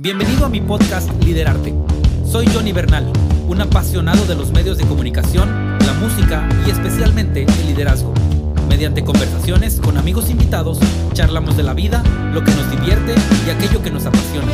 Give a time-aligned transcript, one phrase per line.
[0.00, 1.74] Bienvenido a mi podcast Liderarte.
[2.24, 3.12] Soy Johnny Bernal,
[3.48, 8.14] un apasionado de los medios de comunicación, la música y especialmente el liderazgo.
[8.68, 10.78] Mediante conversaciones con amigos invitados,
[11.14, 13.12] charlamos de la vida, lo que nos divierte
[13.44, 14.52] y aquello que nos apasiona.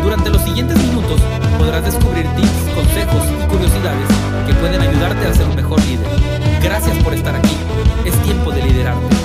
[0.00, 1.20] Durante los siguientes minutos
[1.58, 4.08] podrás descubrir tips, consejos y curiosidades
[4.46, 6.06] que pueden ayudarte a ser un mejor líder.
[6.62, 7.56] Gracias por estar aquí.
[8.04, 9.16] Es tiempo de liderarte.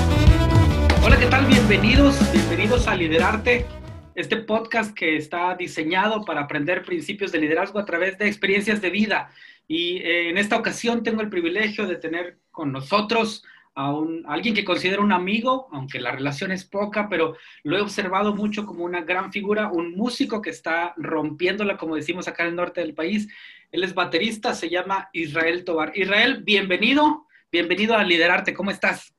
[1.04, 1.46] Hola, ¿qué tal?
[1.46, 3.79] Bienvenidos, bienvenidos a Liderarte
[4.20, 8.90] este podcast que está diseñado para aprender principios de liderazgo a través de experiencias de
[8.90, 9.32] vida.
[9.66, 14.54] Y eh, en esta ocasión tengo el privilegio de tener con nosotros a, un, alguien
[14.54, 18.84] que considero un amigo, aunque la relación es poca, pero lo he observado mucho como
[18.84, 22.94] una gran figura, un músico que está rompiéndola, como decimos acá en el norte del
[22.94, 23.30] país.
[23.72, 25.94] Él es baterista, se llama Israel Tobar.
[25.96, 29.14] Israel, bienvenido, bienvenido a Liderarte, ¿cómo estás?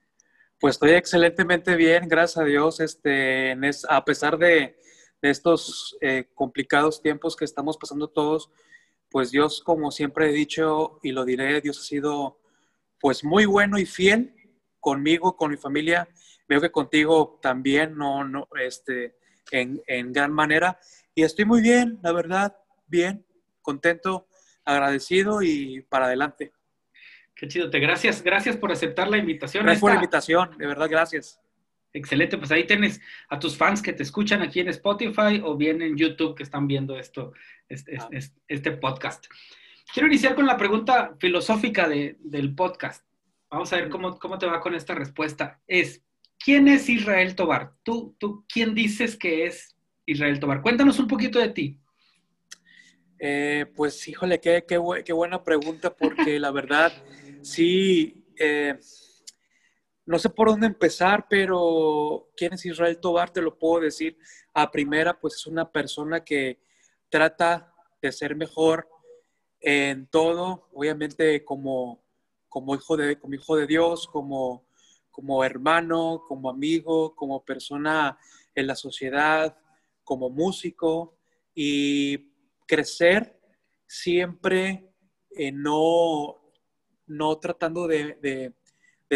[0.59, 3.57] Pues estoy excelentemente bien, gracias a Dios, este,
[3.89, 4.77] a pesar de,
[5.23, 8.51] de estos eh, complicados tiempos que estamos pasando todos,
[9.11, 12.39] pues Dios, como siempre he dicho y lo diré, Dios ha sido
[13.01, 14.35] pues muy bueno y fiel
[14.79, 16.09] conmigo, con mi familia.
[16.49, 19.17] Veo que contigo también, no, no, este,
[19.51, 20.79] en, en gran manera.
[21.15, 23.25] Y estoy muy bien, la verdad, bien,
[23.63, 24.27] contento,
[24.65, 26.53] agradecido y para adelante.
[27.35, 29.65] Qué chido, te gracias, gracias por aceptar la invitación.
[29.65, 31.41] Gracias por la invitación, de verdad, gracias.
[31.93, 35.83] Excelente, pues ahí tienes a tus fans que te escuchan aquí en Spotify o bien
[35.83, 37.33] en YouTube que están viendo esto,
[37.69, 38.09] este, ah.
[38.47, 39.27] este, podcast.
[39.93, 43.05] Quiero iniciar con la pregunta filosófica del podcast.
[43.51, 45.61] Vamos a ver cómo, cómo te va con esta respuesta.
[45.67, 46.05] Es,
[46.39, 47.73] ¿quién es Israel Tobar?
[47.83, 49.75] ¿Tú, tú quién dices que es
[50.07, 50.63] Israel Tobar?
[50.63, 51.81] Cuéntanos un poquito de ti.
[53.19, 56.93] Eh, pues híjole, qué, qué, qué, buena pregunta porque la verdad,
[57.43, 58.79] sí, eh,
[60.11, 63.31] no sé por dónde empezar, pero ¿quién es Israel Tobar?
[63.33, 64.19] Te lo puedo decir
[64.53, 66.59] a primera, pues es una persona que
[67.09, 67.73] trata
[68.03, 68.89] de ser mejor
[69.61, 72.03] en todo, obviamente como,
[72.49, 74.67] como, hijo, de, como hijo de Dios, como,
[75.13, 78.19] como hermano, como amigo, como persona
[78.57, 79.57] en la sociedad,
[80.03, 81.19] como músico
[81.55, 82.33] y
[82.67, 83.41] crecer
[83.87, 84.93] siempre
[85.31, 86.53] eh, no,
[87.07, 88.60] no tratando de de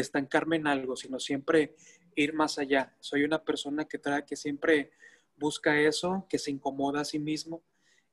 [0.00, 1.74] estancarme en algo, sino siempre
[2.16, 2.94] ir más allá.
[3.00, 4.92] Soy una persona que, trae, que siempre
[5.36, 7.62] busca eso, que se incomoda a sí mismo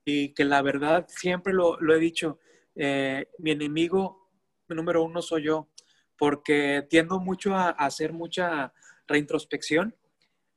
[0.04, 2.38] y que la verdad, siempre lo, he dicho,
[2.74, 4.28] eh, mi enemigo
[4.68, 5.68] número uno soy yo,
[6.16, 8.72] porque tiendo mucho a, hacer mucha
[9.06, 9.94] reintrospección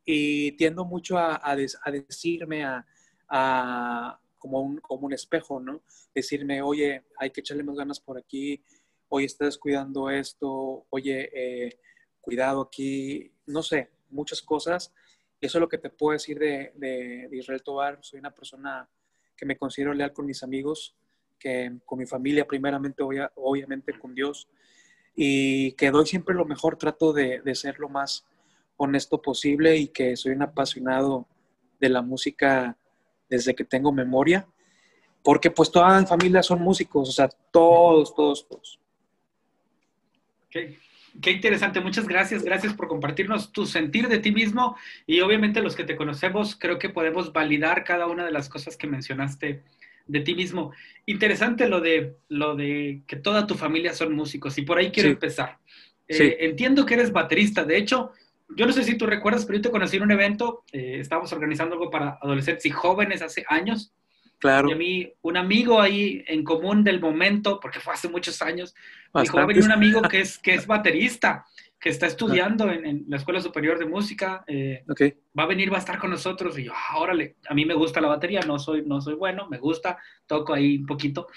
[0.06, 5.81] y tiendo mucho a, a, decirme a, como, un, como un espejo, ¿no?
[6.13, 8.63] Decirme, oye, hay que echarle más ganas por aquí,
[9.15, 11.79] oye, estás cuidando esto, oye, eh,
[12.19, 14.93] cuidado aquí, no sé, muchas cosas.
[15.39, 17.99] Eso es lo que te puedo decir de, Israel Tobar.
[18.01, 18.89] Soy una persona
[19.37, 20.95] que me considero leal con mis amigos,
[21.39, 23.03] que con mi familia, primeramente,
[23.35, 24.49] obviamente con Dios,
[25.15, 28.25] y que doy siempre lo mejor, trato de, de ser lo más
[28.75, 31.25] honesto posible y que soy un apasionado
[31.79, 32.77] de la música
[33.29, 34.45] desde que tengo memoria,
[35.23, 38.79] porque pues toda mi familia son músicos, o sea, todos, todos, todos.
[41.21, 44.77] Qué, interesante, muchas gracias, gracias por compartirnos tu sentir de ti mismo.
[45.05, 48.77] Y obviamente los que te conocemos creo que podemos validar cada una de las cosas
[48.77, 49.63] que mencionaste
[50.07, 50.71] de ti mismo.
[51.05, 54.57] Interesante lo de, lo de que toda tu familia son músicos.
[54.57, 55.57] Y por ahí quiero empezar.
[56.07, 58.11] Eh, entiendo que eres baterista, de hecho,
[58.55, 61.33] yo no sé si tú recuerdas, pero yo te conocí en un evento, eh, estábamos
[61.33, 63.91] organizando algo para adolescentes y jóvenes hace años
[64.45, 64.69] Claro.
[64.69, 68.75] Y a mí, un amigo ahí en común del momento, porque fue hace muchos años,
[69.11, 71.44] me dijo, va a venir un amigo que es, que es baterista,
[71.79, 74.83] que está estudiando en, la Escuela Superior de Música, eh,
[75.38, 76.59] va a venir, va a estar con nosotros.
[76.59, 79.47] Y yo, ah, órale, a mí me gusta la batería, no soy, no soy bueno,
[79.50, 79.97] me gusta,
[80.28, 81.27] toco ahí un poquito.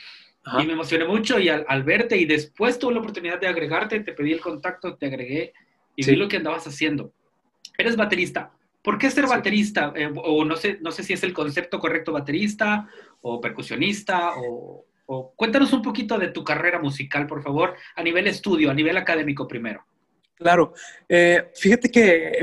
[0.61, 4.13] Y me emocioné mucho y al, verte y después tuve la oportunidad de agregarte, te
[4.13, 5.55] pedí el contacto, te agregué
[5.97, 7.13] y vi lo que andabas haciendo.
[7.79, 8.53] Eres baterista.
[8.83, 9.93] ¿Por qué ser baterista?
[9.95, 12.89] Eh, o no sé, no sé si es el concepto correcto baterista
[13.21, 14.85] o percusionista o,
[15.37, 19.49] cuéntanos un poquito de tu carrera musical, por favor, a nivel estudio, a nivel académico
[19.49, 19.85] primero.
[20.35, 20.75] Claro,
[21.09, 22.39] eh, fíjate que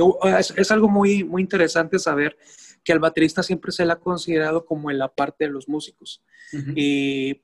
[0.57, 2.35] es, algo muy, muy interesante saber
[2.83, 6.23] que al baterista siempre se le ha considerado como en la parte de los músicos.
[6.75, 7.41] Y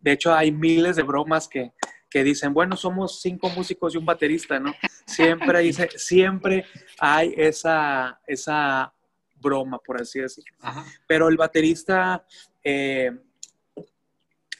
[0.00, 1.72] de hecho hay miles de bromas que,
[2.16, 4.72] que dicen, bueno, somos cinco músicos y un baterista, ¿no?
[5.04, 6.64] Siempre, dice, siempre
[6.98, 8.90] hay esa, esa
[9.34, 10.56] broma, por así decirlo.
[11.06, 12.24] Pero el baterista
[12.64, 13.10] eh,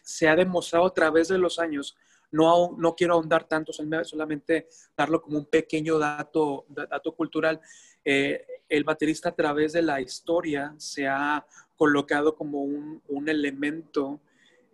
[0.03, 1.97] se ha demostrado a través de los años,
[2.31, 7.58] no, no quiero ahondar tanto, solamente darlo como un pequeño dato, dato cultural.
[8.05, 11.43] Eh, el baterista a través de la historia se ha
[11.75, 14.20] colocado como un, un elemento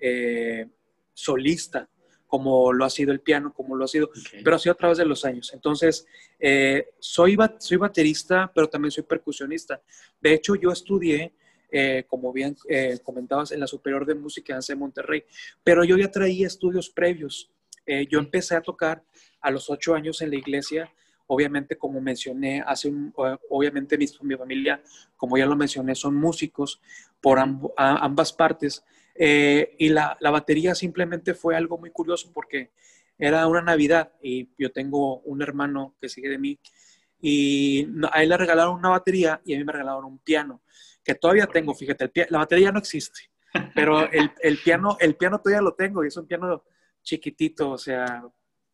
[0.01, 0.67] eh,
[1.15, 1.89] solista,
[2.33, 4.09] como lo ha sido el piano, como lo ha sido,
[4.43, 5.53] pero ha sido a través de los años.
[5.53, 6.07] Entonces,
[6.41, 9.83] eh, soy, soy baterista, pero también soy percusionista.
[10.19, 11.35] De hecho, yo estudié,
[11.71, 12.57] eh, como bien
[13.03, 15.25] comentabas, en la Superior de Música de Monterrey,
[15.63, 17.51] pero yo ya traía estudios previos.
[18.09, 19.05] yo empecé a tocar
[19.43, 20.91] a los ocho años en la iglesia
[21.27, 23.13] obviamente, como mencioné, hace un,
[23.51, 24.83] obviamente mi, mi, familia,
[25.17, 26.81] como ya lo mencioné, son músicos
[27.21, 28.85] por ambas partes.
[29.15, 32.71] Eh, y la, la, batería simplemente fue algo muy curioso porque
[33.19, 36.59] era una Navidad y yo tengo un hermano que sigue de mí
[37.21, 40.63] y a él le regalaron una batería y a mí me regalaron un piano,
[41.05, 43.31] que todavía tengo, fíjate, la batería no existe,
[43.75, 46.65] pero el, el, piano, el piano todavía lo tengo y es un piano
[47.03, 48.25] chiquitito, o sea,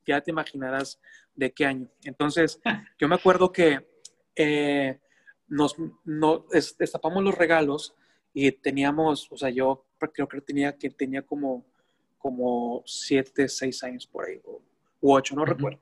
[0.06, 0.98] ya te imaginarás
[1.34, 1.88] de qué año.
[2.02, 2.60] Entonces,
[2.98, 3.86] yo me acuerdo que
[4.34, 4.98] eh,
[5.46, 5.76] nos,
[6.78, 7.94] destapamos los regalos
[8.32, 11.64] y teníamos, o sea, yo creo que tenía, que tenía como,
[12.18, 14.60] como siete, seis años por ahí, o,
[15.00, 15.80] u ocho, no recuerdo.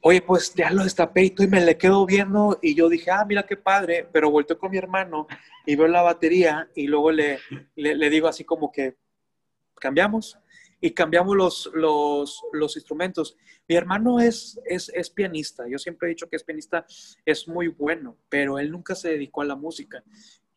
[0.00, 3.24] Oye, pues ya lo destapé y, y me le quedo viendo y yo dije, ah,
[3.24, 5.26] mira qué padre, pero volteo con mi hermano
[5.66, 7.40] y veo la batería y luego le,
[7.74, 8.96] le digo así como que
[9.74, 10.38] cambiamos
[10.80, 13.36] y cambiamos los, los, los instrumentos.
[13.66, 16.86] Mi hermano es, es, es, pianista, yo siempre he dicho que es pianista,
[17.24, 20.02] es muy bueno, pero él nunca se dedicó a la música.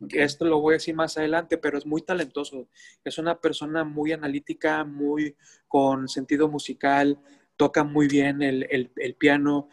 [0.10, 2.68] Esto lo voy a decir más adelante, pero es muy talentoso.
[3.04, 5.36] Es una persona muy analítica, muy
[5.68, 7.20] con sentido musical,
[7.56, 9.70] toca muy bien el, el, el piano.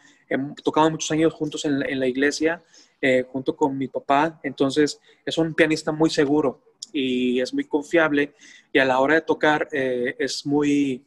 [0.63, 2.63] tocamos muchos años juntos en, en la iglesia,
[3.01, 4.39] eh, junto con mi papá.
[4.43, 6.61] Entonces, es un pianista muy seguro
[6.91, 8.33] y es muy confiable
[8.73, 11.05] y a la hora de tocar eh, es muy,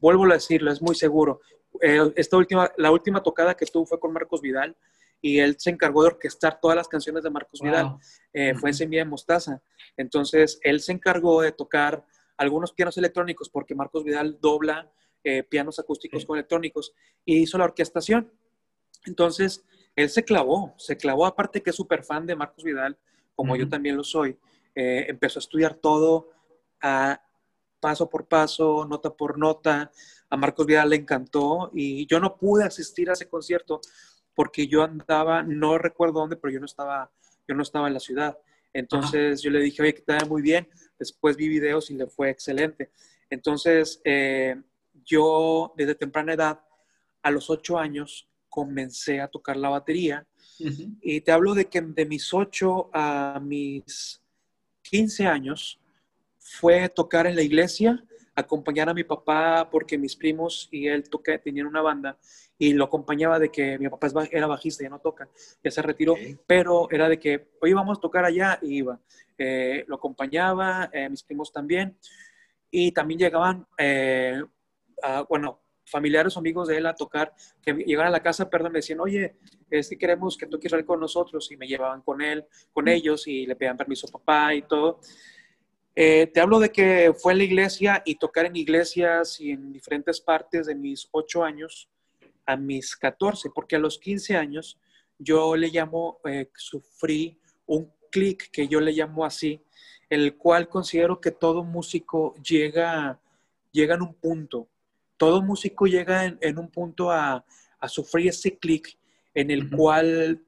[0.00, 1.40] vuelvo a decirlo, es muy seguro.
[1.80, 4.76] Eh, esta última, la última tocada que tuvo fue con Marcos Vidal
[5.24, 7.96] y él se encargó de orquestar todas las canciones de Marcos Vidal.
[8.32, 9.62] Eh, fue en Semilla de Mostaza.
[9.96, 12.04] Entonces, él se encargó de tocar
[12.36, 14.90] algunos pianos electrónicos porque Marcos Vidal dobla
[15.48, 16.92] pianos acústicos con electrónicos
[17.24, 18.30] y hizo la orquestación.
[19.06, 19.64] Entonces,
[19.96, 22.98] él se clavó, se clavó, aparte que es súper fan de Marcos Vidal,
[23.34, 24.36] como yo también lo soy.
[24.74, 26.30] Eh, empezó a estudiar todo
[26.80, 27.22] a
[27.80, 29.90] paso por paso, nota por nota.
[30.30, 33.80] A Marcos Vidal le encantó y yo no pude asistir a ese concierto
[34.34, 37.10] porque yo andaba, no recuerdo dónde, pero yo no estaba,
[37.46, 38.38] yo no estaba en la ciudad.
[38.72, 40.68] Entonces yo le dije, oye, que te muy bien.
[40.98, 42.90] Después vi videos y le fue excelente.
[43.30, 44.60] Entonces eh,
[45.04, 46.60] yo desde temprana edad,
[47.22, 50.26] a los ocho años, comencé a tocar la batería.
[51.00, 54.22] Y te hablo de que de mis ocho a mis
[54.82, 55.80] 15 años
[56.38, 58.04] fue tocar en la iglesia,
[58.34, 62.18] acompañar a mi papá porque mis primos y él toca, tenían una banda
[62.58, 65.28] y lo acompañaba de que mi papá era bajista, ya no toca,
[65.62, 66.14] ya se retiró,
[66.46, 69.00] pero era de que, hoy vamos a tocar allá y iba.
[69.36, 71.96] Eh, lo acompañaba, eh, mis primos también,
[72.70, 74.40] y también llegaban, eh,
[75.28, 78.78] bueno, familiares o amigos de él a tocar, que llegaban a la casa, perdón, me
[78.78, 79.36] decían, oye,
[79.68, 83.46] es que queremos que toques con nosotros, y me llevaban con él, con ellos, y
[83.46, 85.00] le pedían permiso a papá y todo.
[85.96, 89.72] Eh, te hablo de que fue en la iglesia y tocar en iglesias y en
[89.72, 91.88] diferentes partes de mis ocho años
[92.46, 94.78] a mis 14, porque a los 15 años
[95.18, 99.62] yo le llamo, eh, sufrí un clic que yo le llamo así,
[100.10, 103.20] el cual considero que todo músico llega,
[103.72, 104.68] llega en un punto
[105.16, 107.44] todo músico llega en, un punto a,
[107.86, 108.98] sufrir ese clic
[109.34, 110.42] en el cual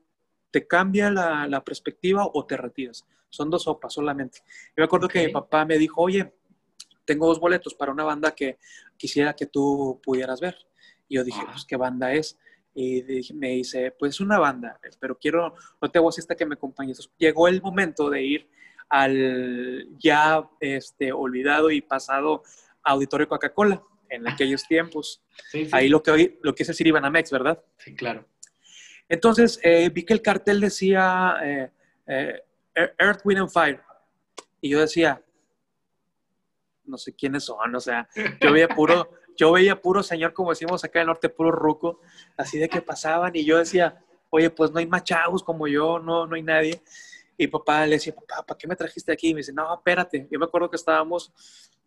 [0.51, 3.05] te cambia la, perspectiva o te retiras.
[3.37, 4.39] Son dos sopas solamente.
[4.69, 6.33] Yo me acuerdo que mi papá me dijo, oye,
[7.05, 8.59] tengo dos boletos para una banda que
[8.97, 10.57] quisiera que tú pudieras ver.
[11.07, 12.39] Y yo dije, pues, ¿qué banda es?
[12.75, 13.03] Y
[13.35, 17.11] me dice, pues una banda, pero quiero, no te voy a que me acompañes.
[17.17, 18.49] llegó el momento de ir
[18.89, 22.43] al ya este, olvidado y pasado
[22.83, 25.23] Auditorio Coca-Cola en aquellos tiempos.
[25.73, 27.63] Ahí lo que hoy, lo que es decir Ibanamex, ¿verdad?
[27.79, 28.27] Sí, claro.
[29.09, 31.71] Entonces, eh, vi que el cartel decía eh,
[32.07, 32.43] eh,
[32.77, 33.81] Earth, Wind and Fire.
[34.61, 35.23] Y yo decía,
[36.85, 38.09] no sé quiénes son, o sea,
[38.41, 42.01] yo veía puro, yo veía puro señor, como decimos acá en el norte, puro ruco,
[42.37, 46.27] así de que pasaban, y yo decía, oye, pues no hay machagos como yo, no,
[46.27, 46.83] no hay nadie.
[47.39, 49.29] Y papá le decía, papá, ¿para qué me trajiste aquí?
[49.29, 50.27] Y me dice, no, espérate.
[50.31, 51.33] Yo me acuerdo que estábamos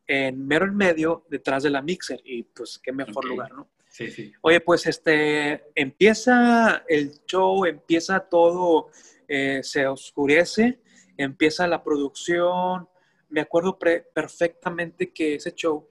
[0.05, 3.67] en mero en medio, detrás de la mixer, y pues qué mejor lugar, ¿no?
[3.88, 4.31] Sí, sí.
[4.41, 8.89] Oye, pues este, empieza el show, empieza todo,
[9.32, 10.80] eh, se oscurece,
[11.16, 12.90] empieza la producción.
[13.30, 15.88] Me acuerdo perfectamente que ese show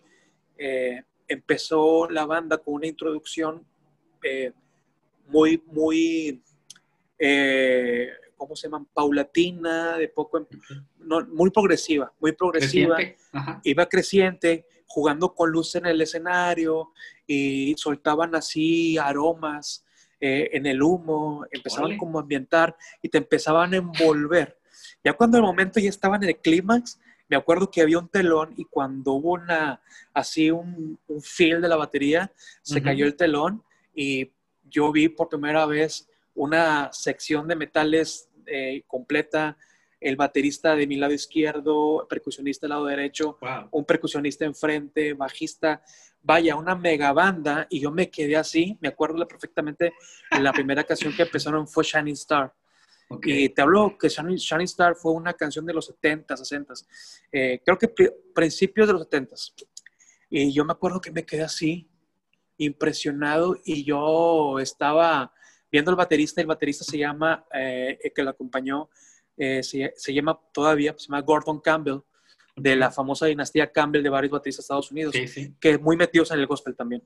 [0.56, 3.64] eh, empezó la banda con una introducción
[4.24, 4.52] eh,
[5.28, 6.42] muy, muy
[8.36, 8.86] ¿cómo se llaman?
[8.92, 10.48] Paulatina, de poco,
[10.98, 12.98] no, muy progresiva, muy progresiva.
[13.62, 16.92] Iba creciente, jugando con luz en el escenario
[17.26, 19.84] y soltaban así aromas
[20.20, 24.58] eh, en el humo, empezaban como a ambientar y te empezaban a envolver.
[25.04, 26.98] Ya cuando el momento ya estaban en el clímax,
[27.28, 29.82] me acuerdo que había un telón y cuando hubo una,
[30.14, 32.32] así un, un feel de la batería,
[32.62, 33.62] se cayó el telón
[33.94, 34.32] y
[34.64, 39.56] yo vi por primera vez una sección de metales eh, completa,
[40.00, 43.38] el baterista de mi lado izquierdo, percusionista del lado derecho,
[43.70, 45.82] un percusionista enfrente, bajista,
[46.22, 49.92] vaya, una mega banda, y yo me quedé así, me acuerdo perfectamente,
[50.40, 52.52] la primera canción que empezaron fue Shining Star.
[53.22, 56.74] Y te hablo que Shining, Star fue una canción de los 70, 60,
[57.32, 57.88] eh, creo que
[58.34, 59.34] principios de los 70.
[60.30, 61.88] Y yo me acuerdo que me quedé así,
[62.58, 65.32] impresionado, y yo estaba
[65.72, 68.90] viendo al baterista, el baterista se llama, eh, que lo acompañó,
[69.38, 72.00] eh, se, llama todavía, se llama Gordon Campbell,
[72.56, 75.14] de la famosa dinastía Campbell de varios bateristas de Estados Unidos,
[75.60, 77.02] que muy metidos en el gospel también.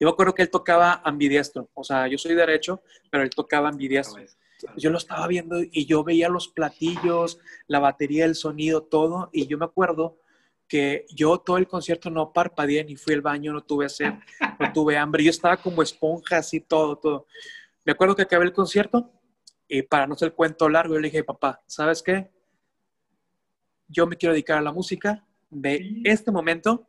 [0.00, 3.68] Yo me acuerdo que él tocaba ambidiestro, o sea, yo soy derecho, pero él tocaba
[3.68, 4.22] ambidiestro.
[4.76, 9.46] Yo lo estaba viendo y yo veía los platillos, la batería, el sonido, todo, y
[9.46, 10.18] yo me acuerdo
[10.68, 14.12] que yo todo el concierto no parpadeé ni fui al baño, no tuve sed,
[14.58, 17.26] no tuve hambre, yo estaba como esponja, así todo, todo.
[17.84, 19.10] Me acuerdo que acabé el concierto
[19.70, 22.28] y para no ser cuento largo, yo le dije, papá, ¿sabes qué?
[23.86, 26.88] Yo me quiero dedicar a la música de este momento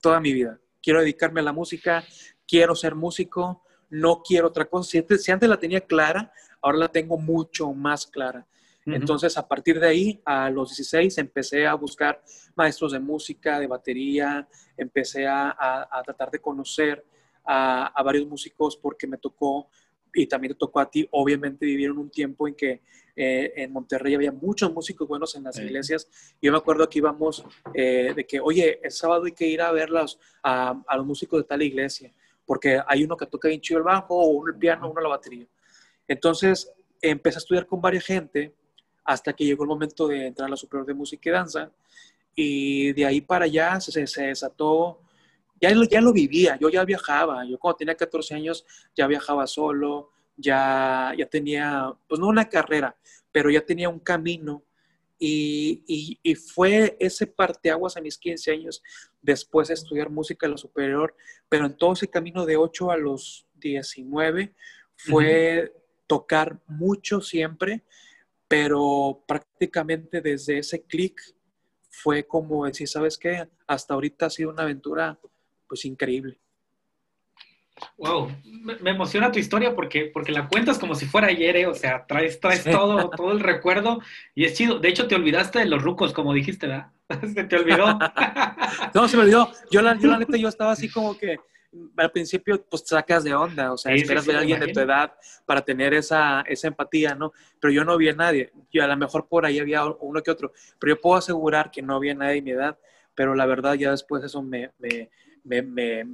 [0.00, 0.60] toda mi vida.
[0.80, 2.04] Quiero dedicarme a la música,
[2.46, 4.90] quiero ser músico, no quiero otra cosa.
[4.90, 8.46] Si antes, la tenía clara, ahora la tengo mucho más clara.
[8.86, 12.22] Entonces, a partir de ahí, a los 16, empecé a buscar
[12.54, 17.04] maestros de música, de batería, empecé a, tratar de conocer
[17.44, 19.68] a, varios músicos porque me tocó
[20.20, 22.82] y también te tocó a ti, obviamente, vivir en un tiempo en que
[23.16, 26.08] eh, en Monterrey había muchos músicos buenos en las iglesias.
[26.40, 27.44] Yo me acuerdo que íbamos
[27.74, 31.44] eh, de que, oye, el sábado hay que ir a verlos a, los músicos de
[31.44, 32.12] tal iglesia,
[32.46, 35.08] porque hay uno que toca bien chido el bajo, o uno el piano, uno la
[35.08, 35.46] batería.
[36.06, 38.54] Entonces, empecé a estudiar con varias gente
[39.04, 41.72] hasta que llegó el momento de entrar a la superior de música y danza.
[42.34, 45.00] Y de ahí para allá se, se desató
[45.60, 48.64] ya lo, ya lo vivía, yo ya viajaba, yo cuando tenía 14 años
[48.96, 52.96] ya viajaba solo, ya, ya tenía, pues no una carrera,
[53.32, 54.62] pero ya tenía un camino
[55.18, 58.82] y, y, y, fue ese parteaguas a mis 15 años
[59.20, 61.16] después de estudiar música en la superior,
[61.48, 64.54] pero en todo ese camino de 8 a los 19
[64.94, 65.72] fue
[66.06, 67.84] tocar mucho siempre,
[68.46, 71.20] pero prácticamente desde ese clic
[71.90, 73.48] fue como decir, ¿sabes qué?
[73.66, 75.18] Hasta ahorita ha sido una aventura
[75.68, 76.38] pues increíble.
[77.96, 81.66] Wow, me, emociona tu historia porque, porque la cuentas como si fuera ayer, ¿eh?
[81.66, 84.00] o sea, traes, traes todo, todo el recuerdo
[84.34, 84.78] y es chido.
[84.78, 86.90] De hecho, te olvidaste de los rucos, como dijiste, ¿verdad?
[87.34, 87.98] Se te olvidó.
[88.94, 89.50] no, se me olvidó.
[89.70, 91.38] Yo la, yo la neta, yo estaba así como que
[91.96, 95.12] al principio, pues sacas de onda, o sea, esperas ver a alguien de tu edad
[95.44, 97.32] para tener esa, esa empatía, ¿no?
[97.60, 98.52] Pero yo no vi a nadie.
[98.72, 101.82] Yo a lo mejor por ahí había uno que otro, pero yo puedo asegurar que
[101.82, 102.78] no había nadie de mi edad,
[103.14, 105.10] pero la verdad ya después eso me, me
[105.48, 106.04] me,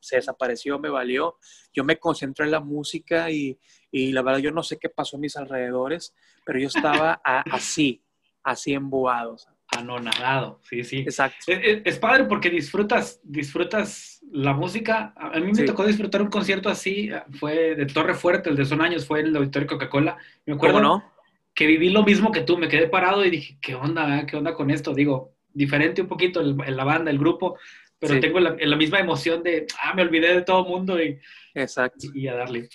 [0.00, 1.36] se desapareció, me valió.
[1.72, 3.58] Yo me concentré en la música y,
[3.90, 6.14] y, la verdad yo no sé qué pasó en mis alrededores,
[6.44, 8.02] pero yo estaba así,
[8.42, 9.36] así embobado.
[9.76, 10.98] Anonadado, sí, sí.
[10.98, 11.38] Exacto.
[11.48, 15.14] Es, padre porque disfrutas, disfrutas la música.
[15.16, 18.82] A mí me tocó disfrutar un concierto así, fue de Torre Fuerte, el de Son
[18.82, 20.18] Años, fue en el Auditorio Coca-Cola.
[20.46, 21.14] Me acuerdo no?
[21.54, 24.26] que viví lo mismo que tú, me quedé parado y dije, ¿qué onda?
[24.26, 24.92] ¿Qué onda con esto?
[24.92, 27.56] Digo, diferente un poquito en la banda, el grupo,
[27.98, 31.18] pero tengo la, la, misma emoción de, ah, me olvidé de todo mundo y,
[31.54, 32.06] Exacto.
[32.12, 32.68] y, a darle.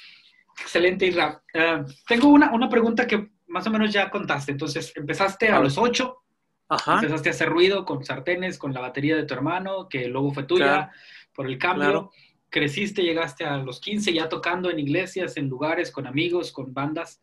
[0.62, 1.42] Excelente, Isra.
[1.54, 4.52] Uh, tengo una, una pregunta que más o menos ya contaste.
[4.52, 6.24] Entonces, empezaste a, los ocho,
[6.70, 10.44] empezaste a hacer ruido con sartenes, con la batería de tu hermano, que luego fue
[10.44, 10.92] tuya,
[11.34, 12.12] por el cambio.
[12.50, 17.22] Creciste, llegaste a los 15 ya tocando en iglesias, en lugares, con amigos, con bandas.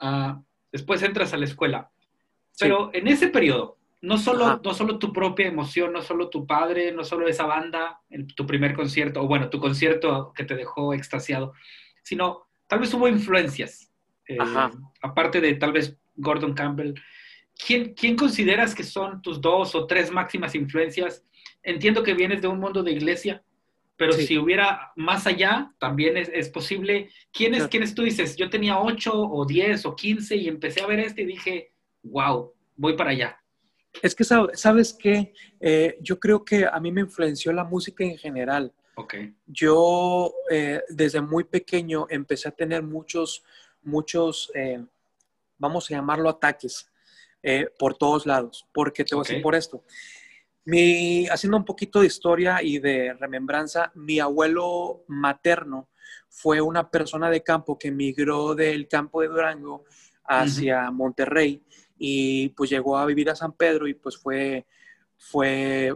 [0.00, 1.90] Uh, después entras a la escuela.
[2.58, 6.90] Pero en ese periodo, no solo, no solo tu propia emoción, no solo tu padre,
[6.92, 8.00] no solo esa banda,
[8.34, 11.54] tu primer concierto, o bueno, tu concierto que te dejó extasiado,
[12.02, 13.92] sino tal vez hubo influencias,
[14.26, 14.38] eh,
[15.02, 16.94] aparte de tal vez Gordon Campbell.
[17.64, 21.24] ¿Quién, ¿Quién consideras que son tus dos o tres máximas influencias?
[21.62, 23.44] Entiendo que vienes de un mundo de iglesia,
[23.96, 27.10] pero si hubiera más allá, también es, es posible.
[27.30, 28.36] ¿Quiénes, ¿Quiénes tú dices?
[28.36, 32.52] Yo tenía ocho o diez o quince y empecé a ver este y dije, wow,
[32.74, 33.41] voy para allá.
[34.00, 35.34] Es que, ¿sabes qué?
[35.60, 38.72] Eh, yo creo que a mí me influenció la música en general.
[38.94, 39.34] Okay.
[39.46, 43.42] Yo eh, desde muy pequeño empecé a tener muchos,
[43.82, 44.84] muchos, eh,
[45.58, 46.88] vamos a llamarlo ataques,
[47.76, 49.82] por todos lados, porque te voy a decir por esto.
[50.64, 55.88] Mi, haciendo un poquito de historia y de remembranza, mi abuelo materno
[56.28, 59.84] fue una persona de campo que migró del campo de Durango
[60.24, 61.64] hacia Monterrey
[62.04, 64.66] y pues llegó a vivir a San Pedro y pues fue,
[65.16, 65.94] fue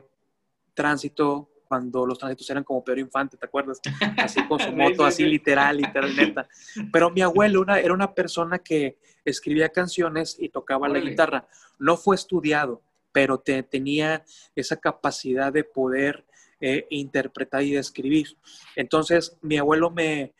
[0.73, 3.81] tránsito cuando los tránsitos eran como Pedro Infante, ¿te acuerdas?
[4.17, 6.49] Así con su moto, así literal, literal, neta.
[6.93, 11.49] Pero mi abuelo una, era una persona que escribía canciones y tocaba la guitarra.
[11.81, 16.25] No fue estudiado, pero tenía esa capacidad de poder
[16.61, 18.29] eh, interpretar y escribir.
[18.77, 20.35] Entonces, mi abuelo me,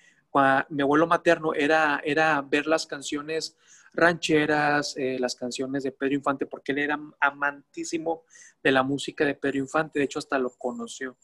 [0.69, 3.57] mi abuelo materno era, era ver las canciones
[3.97, 8.25] rancheras, eh, las canciones de Pedro Infante, porque él era amantísimo
[8.63, 11.17] de la música de Pedro Infante, de hecho hasta lo conoció.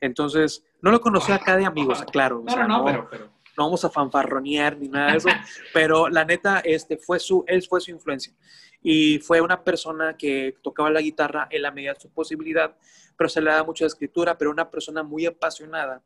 [0.00, 2.44] Entonces, no lo conoció acá de amigos, claro.
[2.46, 3.08] no, no, pero,
[3.56, 5.28] no vamos a fanfarronear ni nada de eso,
[5.74, 8.32] pero la neta, este, fue su, él fue su influencia.
[8.80, 12.76] Y fue una persona que tocaba la guitarra en la medida de su posibilidad,
[13.16, 16.00] pero se le da mucha escritura, pero una persona muy apasionada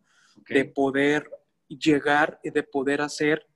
[0.49, 1.31] de poder
[1.69, 3.47] llegar y de poder hacer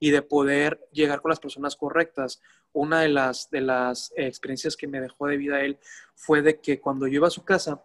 [0.00, 2.40] y de poder llegar con las personas correctas.
[2.72, 5.78] Una de las, de las experiencias que me dejó de vida él
[6.14, 7.82] fue de que cuando yo iba a su casa,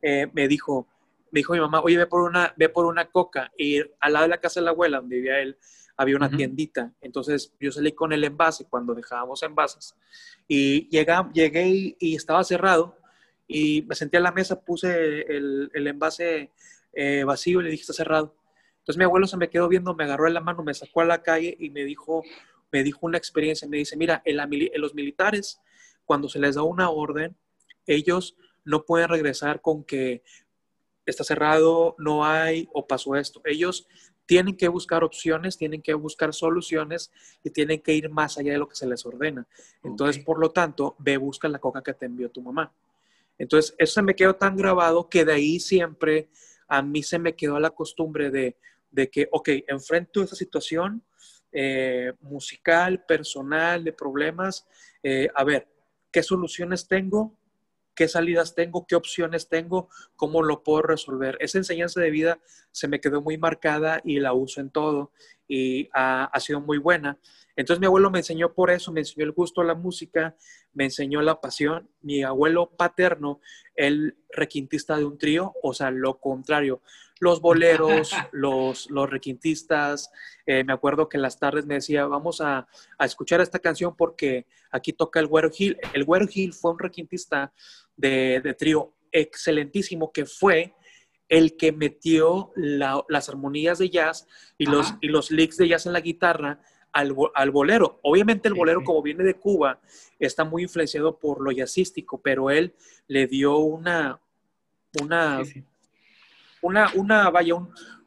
[0.00, 0.86] eh, me dijo,
[1.30, 3.52] me dijo mi mamá, oye, ve por una, ve por una coca.
[3.56, 5.56] Y al lado de la casa de la abuela, donde vivía él,
[5.96, 6.92] había una tiendita.
[7.00, 9.94] Entonces yo salí con el envase cuando dejábamos envases.
[10.48, 12.96] Y llegué, llegué y, estaba cerrado.
[13.46, 16.50] Y me senté a la mesa, puse el, el envase
[16.92, 18.34] eh, vacío y le dije, está cerrado.
[18.82, 21.04] Entonces mi abuelo se me quedó viendo, me agarró en la mano, me sacó a
[21.04, 22.24] la calle y me dijo,
[22.72, 23.68] me dijo una experiencia.
[23.68, 25.60] Me dice, mira, en, en los militares,
[26.04, 27.36] cuando se les da una orden,
[27.86, 30.24] ellos no pueden regresar con que
[31.06, 33.40] está cerrado, no hay o pasó esto.
[33.44, 33.86] Ellos
[34.26, 37.12] tienen que buscar opciones, tienen que buscar soluciones
[37.44, 39.46] y tienen que ir más allá de lo que se les ordena.
[39.84, 42.72] Entonces, por lo tanto, ve, busca la coca que te envió tu mamá.
[43.38, 46.28] Entonces, eso se me quedó tan grabado que de ahí siempre
[46.66, 48.56] a mí se me quedó la costumbre de,
[48.92, 51.02] de que, ok, enfrento esta situación
[51.50, 54.66] eh, musical, personal, de problemas,
[55.02, 55.68] eh, a ver,
[56.10, 57.36] ¿qué soluciones tengo?
[57.94, 58.86] ¿Qué salidas tengo?
[58.86, 59.88] ¿Qué opciones tengo?
[60.16, 61.36] ¿Cómo lo puedo resolver?
[61.40, 65.12] Esa enseñanza de vida se me quedó muy marcada y la uso en todo
[65.48, 67.18] y ha, ha sido muy buena.
[67.54, 70.36] Entonces mi abuelo me enseñó por eso, me enseñó el gusto a la música,
[70.72, 71.88] me enseñó la pasión.
[72.00, 73.40] Mi abuelo paterno,
[73.74, 76.80] el requintista de un trío, o sea, lo contrario,
[77.22, 80.10] los boleros, los, los requintistas.
[80.44, 82.66] Eh, me acuerdo que en las tardes me decía, vamos a,
[82.98, 85.78] escuchar esta canción porque aquí toca el Güero Gil.
[85.92, 87.52] El Güero Gil fue un requintista
[87.96, 90.74] de, trío excelentísimo que fue
[91.32, 95.94] el que metió las armonías de jazz y los, y los licks de jazz en
[95.94, 96.60] la guitarra
[96.92, 98.00] al, bolero.
[98.02, 99.80] Obviamente el bolero, como viene de Cuba,
[100.18, 102.74] está muy influenciado por lo jazzístico, pero él
[103.08, 104.20] le dio una,
[105.00, 105.40] una,
[106.60, 107.54] una, una, vaya,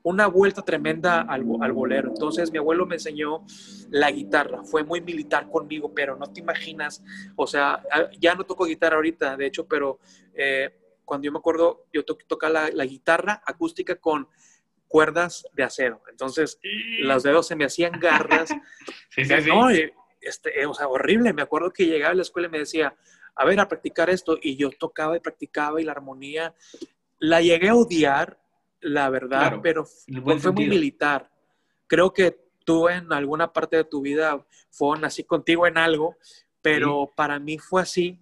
[0.03, 2.09] una vuelta tremenda al, al, bolero.
[2.09, 3.43] Entonces mi abuelo me enseñó
[3.89, 7.03] la guitarra, fue muy militar conmigo, pero no te imaginas,
[7.35, 7.81] o sea,
[8.19, 9.97] ya no toco guitarra ahorita, de hecho, pero
[10.35, 10.69] eh,
[11.05, 14.27] cuando yo me acuerdo, yo to tocaba la guitarra acústica con
[14.87, 16.01] cuerdas de acero.
[16.09, 16.59] Entonces,
[16.99, 18.49] los dedos se me hacían garras.
[19.09, 19.69] sí, sí, no,
[20.21, 21.33] este, o sea, horrible.
[21.33, 22.95] Me acuerdo que llegaba a la escuela y me decía,
[23.35, 24.37] a ver, a practicar esto.
[24.41, 26.53] Y yo tocaba y practicaba y la armonía
[27.19, 28.39] la llegué a odiar,
[28.81, 31.31] la verdad, pero fue, muy militar.
[31.87, 36.17] Creo que tú en alguna parte de tu vida fue así contigo en algo,
[36.61, 38.19] pero para mí fue así.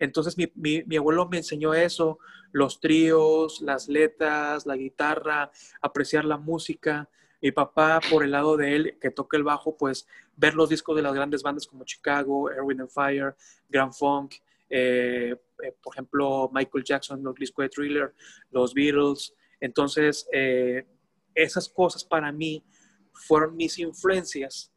[0.00, 0.50] Entonces mi,
[0.86, 2.18] mi, abuelo me enseñó eso,
[2.50, 7.08] los tríos, las letras, la guitarra, apreciar la música.
[7.42, 10.96] Mi papá, por el lado de él, que toca el bajo, pues ver los discos
[10.96, 13.36] de las grandes bandas como Chicago, Erwin and Fire,
[13.68, 14.34] Grand Funk,
[14.68, 18.14] eh, eh, por ejemplo, Michael Jackson, los discos de Thriller,
[18.50, 19.34] los Beatles.
[19.60, 20.86] Entonces, eh,
[21.34, 22.64] esas cosas para mí
[23.12, 24.72] fueron mis influencias,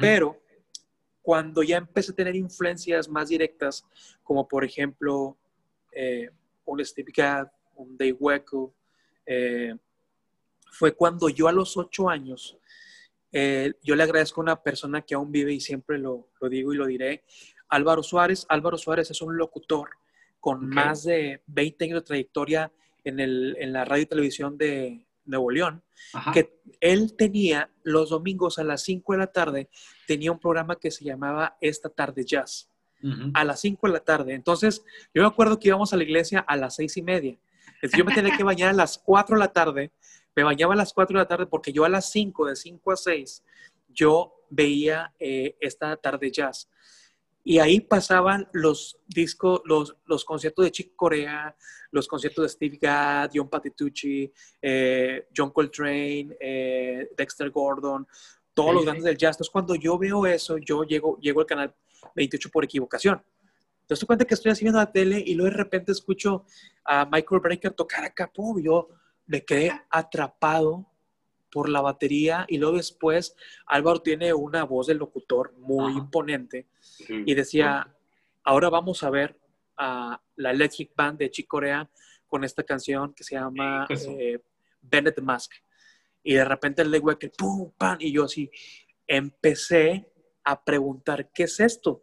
[0.00, 0.41] pero
[1.22, 3.86] cuando ya empecé a tener influencias más directas,
[4.22, 5.36] como por ejemplo
[6.64, 8.66] un Steve Gadd, un Dave Weckl,
[10.70, 12.58] fue cuando yo a los ocho años,
[13.30, 16.76] yo le agradezco a una persona que aún vive y siempre lo, lo digo y
[16.76, 17.22] lo diré,
[17.72, 18.44] Álvaro Suárez.
[18.48, 19.88] Álvaro Suárez es un locutor
[20.40, 22.72] con más de 20 años de trayectoria
[23.04, 25.82] en, el, en la radio y televisión de Nuevo León,
[26.32, 29.68] que él tenía los domingos a las 5 de la tarde,
[30.06, 32.70] tenía un programa que se llamaba Esta tarde Jazz,
[33.34, 34.34] a las 5 de la tarde.
[34.34, 37.38] Entonces, yo me acuerdo que íbamos a la iglesia a las 6 y media.
[37.74, 39.92] Entonces, yo me tenía que bañar a las 4 de la tarde,
[40.34, 42.92] me bañaba a las 4 de la tarde porque yo a las 5, de 5
[42.92, 43.44] a 6,
[43.88, 46.68] yo veía eh, esta tarde jazz.
[47.44, 51.56] Y ahí pasaban los discos, los, los conciertos de Chick Corea,
[51.90, 58.06] los conciertos de Steve Gadd, John Patitucci, eh, John Coltrane, eh, Dexter Gordon,
[58.54, 59.36] todos los grandes del jazz.
[59.36, 61.74] Entonces, cuando yo veo eso, yo llego, llego al canal
[62.14, 63.22] 28 por equivocación.
[63.82, 66.44] Entonces, te cuenta que estoy haciendo la tele y luego de repente escucho
[66.84, 68.88] a Michael Breaker tocar pum, y yo
[69.26, 70.86] me quedé atrapado
[71.52, 73.36] por la batería y luego después
[73.66, 76.66] Álvaro tiene una voz de locutor muy imponente
[77.08, 77.94] y decía,
[78.42, 79.38] ahora vamos a ver
[79.76, 81.88] a la Electric Band de Chick Corea
[82.26, 84.38] con esta canción que se llama eh,
[84.80, 85.52] Bennett Mask.
[86.22, 88.50] Y de repente el legua que pum, pam, y yo así
[89.06, 90.10] empecé
[90.44, 92.02] a preguntar, ¿qué es esto?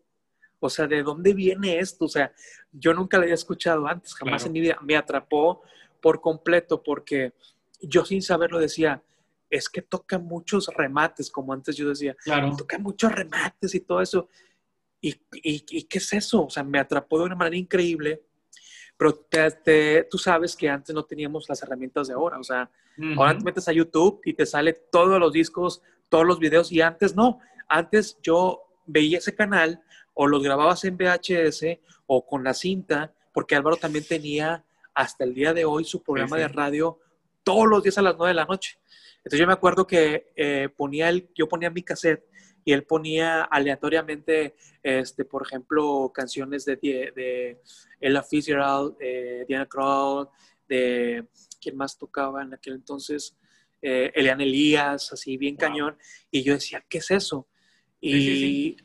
[0.59, 2.05] O sea, ¿de dónde viene esto?
[2.05, 2.31] O sea,
[2.71, 4.77] yo nunca lo había escuchado antes, jamás en mi vida.
[4.81, 5.63] Me atrapó
[6.01, 7.33] por completo porque
[7.81, 9.01] yo sin saberlo decía,
[9.49, 12.55] es que toca muchos remates, como antes yo decía, claro.
[12.55, 14.29] toca muchos remates y todo eso.
[15.01, 16.45] ¿Y, y, qué es eso?
[16.45, 18.21] O sea, me atrapó de una manera increíble,
[18.97, 19.25] pero
[20.09, 22.69] tú sabes que antes no teníamos las herramientas de ahora, o sea,
[23.15, 26.81] ahora te metes a YouTube y te sale todos los discos, todos los videos, y
[26.81, 29.81] antes no, antes yo veía ese canal
[30.13, 35.33] o los grababas en VHS o con la cinta, porque Álvaro también tenía hasta el
[35.33, 36.99] día de hoy su programa de radio
[37.49, 38.77] todos los días a las 9 de la noche.
[39.17, 42.23] Entonces yo me acuerdo que eh, ponía el, yo ponía mi cassette
[42.63, 47.59] y él ponía aleatoriamente, este, por ejemplo, canciones de, de
[47.99, 50.29] Ella Fitzgerald, eh, Diana Krall,
[50.67, 51.25] de
[51.59, 53.35] quién más tocaba en aquel entonces,
[53.81, 55.97] eh, Elian Elías, así bien cañón.
[56.29, 57.47] Y yo decía, ¿qué es eso?
[57.99, 58.77] Y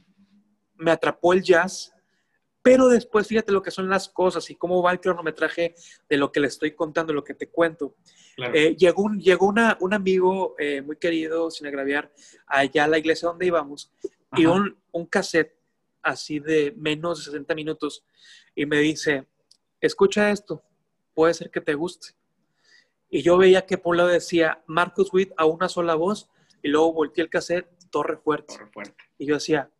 [0.76, 1.93] me atrapó el jazz
[2.64, 5.74] pero después fíjate lo que son las cosas y cómo va el cronometraje
[6.08, 7.94] de lo que le estoy contando, lo que te cuento.
[8.38, 12.10] Eh, llegó un, llegó una, un amigo eh, muy querido, sin agraviar,
[12.46, 13.92] allá a la iglesia donde íbamos,
[14.34, 15.54] y un, un cassette
[16.00, 18.02] así de menos de 60 minutos,
[18.54, 19.26] y me dice,
[19.78, 20.62] escucha esto,
[21.12, 22.14] puede ser que te guste.
[23.10, 26.30] Y yo veía que por un lado decía Marcus Witt a una sola voz,
[26.62, 28.54] y luego volteé el cassette, Torre Fuerte.
[28.54, 29.04] Torre Fuerte.
[29.18, 29.70] Y yo decía,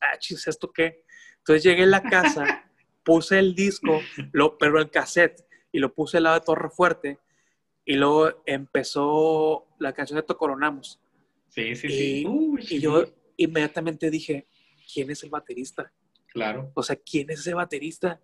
[0.00, 1.03] ah, chis, ¿esto qué?
[1.44, 2.70] Entonces llegué a la casa,
[3.02, 4.00] puse el disco,
[4.32, 7.18] lo, pero el cassette, y lo puse al lado de Torre Fuerte,
[7.84, 11.02] y luego empezó la canción de Tocoronamos.
[11.48, 12.26] Sí, sí, sí.
[12.70, 13.04] y yo
[13.36, 14.48] inmediatamente dije,
[14.90, 15.92] ¿quién es el baterista?
[16.28, 16.72] Claro.
[16.74, 18.22] O sea, ¿quién es ese baterista?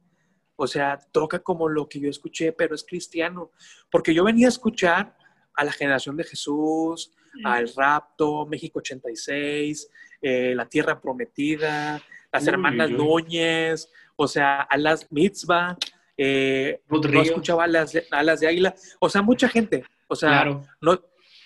[0.57, 3.51] O sea, toca como lo que yo escuché, pero es cristiano.
[3.91, 5.15] Porque yo venía a escuchar
[5.55, 7.13] a la generación de Jesús,
[7.45, 9.89] al Rapto, México 86,
[10.23, 15.77] eh, La Tierra Prometida, las hermanas Núñez, o sea, a las Mitzvah,
[16.17, 20.45] eh, no escuchaba a las, de Águila, o sea, mucha gente, o sea,
[20.81, 21.01] no,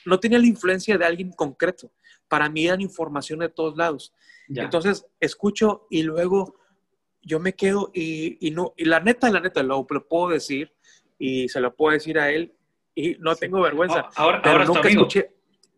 [0.04, 1.90] no tenía la influencia de alguien concreto.
[2.28, 4.12] Para mí eran información de todos lados.
[4.48, 6.56] Entonces, escucho y luego
[7.22, 10.72] yo me quedo y, no, y la neta, la neta, lo, puedo decir
[11.18, 12.54] y se lo puedo decir a él
[12.94, 14.08] y no tengo vergüenza.
[14.16, 15.33] Ahora, ahora nunca escuché.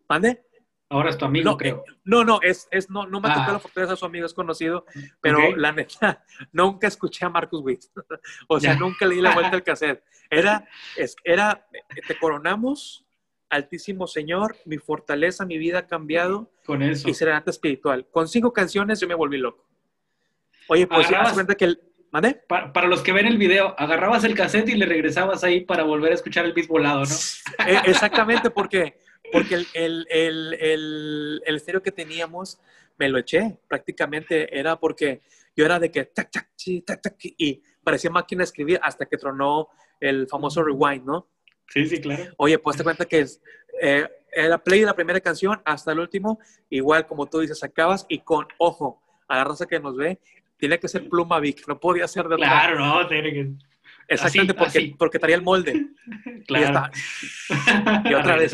[0.09, 0.43] ¿Mande?
[0.89, 1.83] Ahora es tu amigo, no, creo.
[2.05, 3.53] No, no, es, es, no, no me ha tocado ah.
[3.53, 4.85] la fortaleza de su amigo, es conocido,
[5.19, 7.83] pero la neta, nunca escuché a Marcus Witt.
[8.47, 10.01] o sea, nunca le di la vuelta al cassette.
[10.29, 10.65] Era,
[10.95, 11.67] es, era,
[12.07, 13.05] te coronamos,
[13.49, 16.51] altísimo Señor, mi fortaleza, mi vida ha cambiado.
[16.65, 17.09] Con eso.
[17.09, 18.07] Y serenata espiritual.
[18.09, 19.65] Con cinco canciones yo me volví loco.
[20.69, 21.81] Oye, pues ya cuenta que el...
[22.09, 22.35] ¿Mande?
[22.47, 25.83] Para, para, los que ven el video, agarrabas el cassette y le regresabas ahí para
[25.83, 27.65] volver a escuchar el beat volado, ¿no?
[27.67, 28.97] E, exactamente, porque
[29.31, 32.59] porque el, el, el, el, estéreo que teníamos
[32.97, 35.21] me lo eché, prácticamente era porque
[35.55, 36.49] yo era de que tac, tac,
[36.85, 41.27] tac, tac, y parecía máquina de escribir hasta que tronó el famoso rewind, ¿no?
[41.67, 42.33] Sí, sí, claro.
[42.37, 43.41] Oye, pues te cuenta que es,
[43.81, 48.05] eh, era play de la primera canción hasta el último, igual como tú dices, acabas
[48.09, 50.19] y con ojo, a la raza que nos ve,
[50.57, 53.51] tiene que ser pluma Vic, no podía ser de Claro, no, tiene que
[54.07, 55.87] Exactamente, porque, porque traía el molde.
[56.47, 56.91] claro.
[58.05, 58.53] Y, otra vez.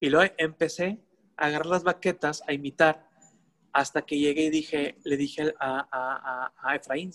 [0.00, 0.98] Y luego empecé
[1.36, 3.08] a agarrar las baquetas, a imitar,
[3.72, 7.10] hasta que llegué y dije, le dije a, a, a, Efraín,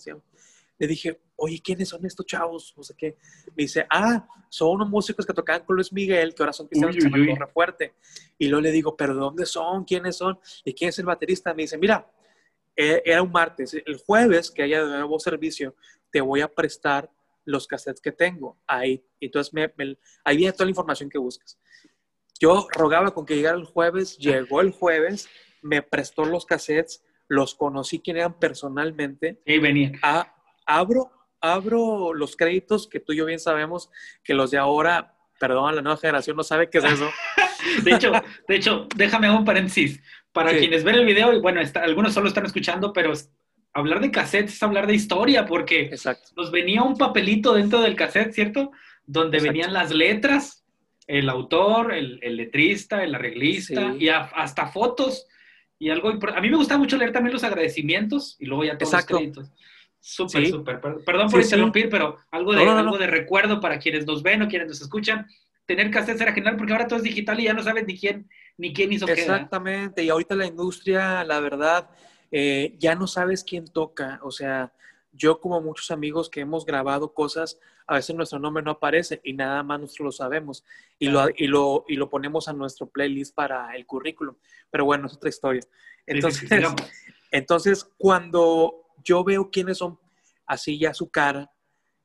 [0.78, 2.74] le dije, oye, ¿quiénes son estos chavos?
[2.76, 3.16] No sé qué.
[3.48, 6.96] Me dice, ah, son unos músicos que tocaban con Luis Miguel, que ahora son cristianos,
[6.96, 7.94] que se llaman Fuerte.
[8.38, 9.84] Y luego le digo, ¿pero dónde son?
[9.84, 10.38] ¿Quiénes son?
[10.64, 11.54] ¿Y quién es el baterista?
[11.54, 12.08] Me dice, mira,
[12.76, 13.74] e, era un martes.
[13.74, 15.74] El jueves, que haya de nuevo servicio,
[16.12, 17.10] te voy a prestar
[17.44, 18.56] los cassettes que tengo.
[18.68, 19.72] Ahí, entonces me,
[20.24, 21.58] ahí viene toda la información que buscas.
[22.40, 25.28] Yo rogaba con que llegara el jueves, llegó el jueves,
[25.62, 29.40] me prestó los cassettes, los conocí quién eran personalmente.
[29.46, 29.92] Y venía.
[30.66, 33.90] abro, abro los créditos que tú y yo bien sabemos
[34.22, 37.08] que los de ahora, perdón, la nueva generación no sabe qué es eso.
[37.84, 38.12] de hecho,
[38.48, 40.00] de hecho, déjame un paréntesis.
[40.32, 40.60] para Sí.
[40.60, 43.12] quienes ven el video, y bueno, está- algunos solo están escuchando, pero
[43.74, 46.30] hablar de cassettes es hablar de historia, porque Exacto.
[46.36, 48.70] nos venía un papelito dentro del cassette, ¿cierto?
[49.06, 49.52] Donde Exacto.
[49.52, 50.64] venían las letras,
[51.06, 54.04] el autor, el, el letrista, el arreglista, Sí.
[54.04, 55.26] y a- hasta fotos.
[55.78, 58.92] Y algo A mí me gusta mucho leer también los agradecimientos y luego ya todos
[58.92, 59.14] Exacto.
[59.14, 59.52] los créditos.
[60.04, 60.80] Súper, súper.
[60.80, 62.98] Per- Perdón por Sí, interrumpir, pero algo de, No, no, algo no.
[62.98, 65.26] de recuerdo para quienes nos ven o quienes nos escuchan.
[65.64, 68.28] Tener cassettes era genial porque ahora todo es digital y ya no sabes ni quién,
[68.58, 69.12] ni quién hizo qué.
[69.12, 71.88] Exactamente, y ahorita la industria, la verdad,
[72.32, 74.18] eh, ya no sabes quién toca.
[74.22, 74.72] O sea,
[75.12, 79.34] yo como muchos amigos que hemos grabado cosas, a veces nuestro nombre no aparece y
[79.34, 80.64] nada más nosotros lo sabemos
[80.98, 84.34] y, lo, y, lo, y lo ponemos a nuestro playlist para el currículum.
[84.70, 85.62] Pero bueno, es otra historia.
[86.06, 86.48] Entonces,
[87.30, 89.98] entonces cuando yo veo quiénes son
[90.46, 91.52] así ya su cara,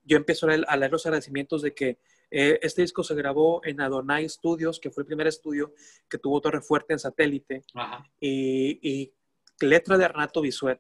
[0.04, 3.62] yo empiezo a leer, a leer los agradecimientos de que eh, este disco se grabó
[3.64, 5.74] en Adonai Studios, que fue el primer estudio
[6.10, 8.06] que tuvo Torre Fuerte en satélite Ajá.
[8.20, 9.14] y, y
[9.62, 10.80] letra de Renato Bisuet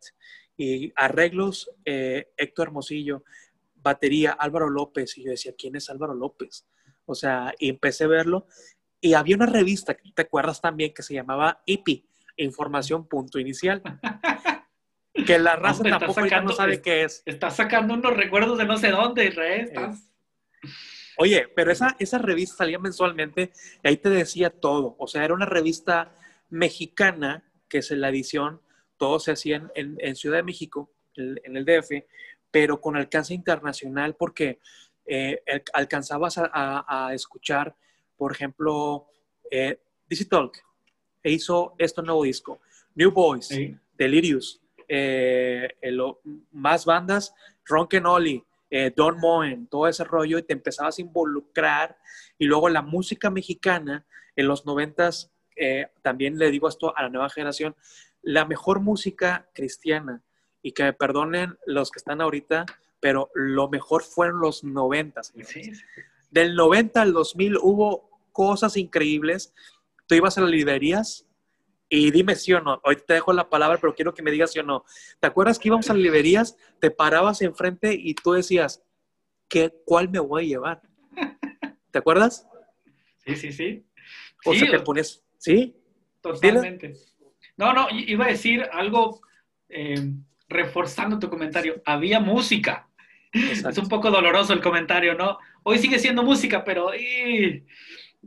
[0.57, 3.23] y arreglos eh, Héctor Hermosillo,
[3.75, 6.65] batería Álvaro López y yo decía, ¿quién es Álvaro López?
[7.05, 8.47] O sea, y empecé a verlo
[8.99, 13.81] y había una revista, que te acuerdas también, que se llamaba IPI, Información Punto Inicial,
[15.25, 17.23] que la raza tampoco ahorita no sacando- sabe qué es.
[17.25, 19.61] Estás sacando unos recuerdos de no sé dónde, Israel.
[19.65, 20.09] Estás...
[21.17, 23.51] Oye, pero esa, esa revista salía mensualmente
[23.83, 24.95] y ahí te decía todo.
[24.99, 26.13] O sea, era una revista
[26.49, 28.61] mexicana, que es la edición,
[28.97, 32.03] todo se hacía en, en- en Ciudad de México, en, en el DF,
[32.51, 34.59] pero con alcance internacional porque
[35.05, 35.41] eh,
[35.73, 37.75] alcanzabas a, a- a escuchar,
[38.17, 39.07] por ejemplo,
[39.49, 39.79] eh,
[40.09, 40.57] DC Talk
[41.23, 42.59] e hizo este nuevo disco,
[42.95, 43.75] New Boys, Sí.
[43.97, 45.69] Delirious, eh,
[46.51, 47.33] más bandas,
[47.65, 51.97] Ron Kenoli, eh, Don Moen, todo ese rollo, y te empezabas a involucrar.
[52.37, 54.05] Y luego la música mexicana,
[54.35, 57.75] en los noventas, eh, también le digo esto a la nueva generación,
[58.27, 60.21] la mejor música cristiana,
[60.61, 62.65] y que me perdonen los que están ahorita,
[62.99, 65.31] pero lo mejor fueron los noventas.
[65.45, 65.71] Sí, sí.
[66.29, 69.53] Del 90 al 2000 hubo cosas increíbles.
[70.07, 71.25] Tú ibas a las librerías
[71.87, 72.81] y dime sí o no.
[72.83, 74.83] Hoy te dejo la palabra, pero quiero que me digas sí o no.
[75.21, 78.83] ¿Te acuerdas que íbamos a las librerías, te parabas enfrente y tú decías,
[79.47, 80.81] ¿qué, ¿cuál me voy a llevar?
[81.91, 82.45] ¿Te acuerdas?
[83.25, 83.85] Sí, sí, sí.
[84.43, 85.77] O Sí, sea, te pones, ¿sí?
[86.19, 86.93] Totalmente.
[87.57, 89.21] No, no, iba a decir algo
[89.69, 90.11] eh,
[90.47, 91.81] reforzando tu comentario.
[91.85, 92.87] Había música.
[93.33, 95.37] Es un poco doloroso el comentario, ¿no?
[95.63, 96.93] Hoy sigue siendo música, pero.
[96.93, 97.65] Eh,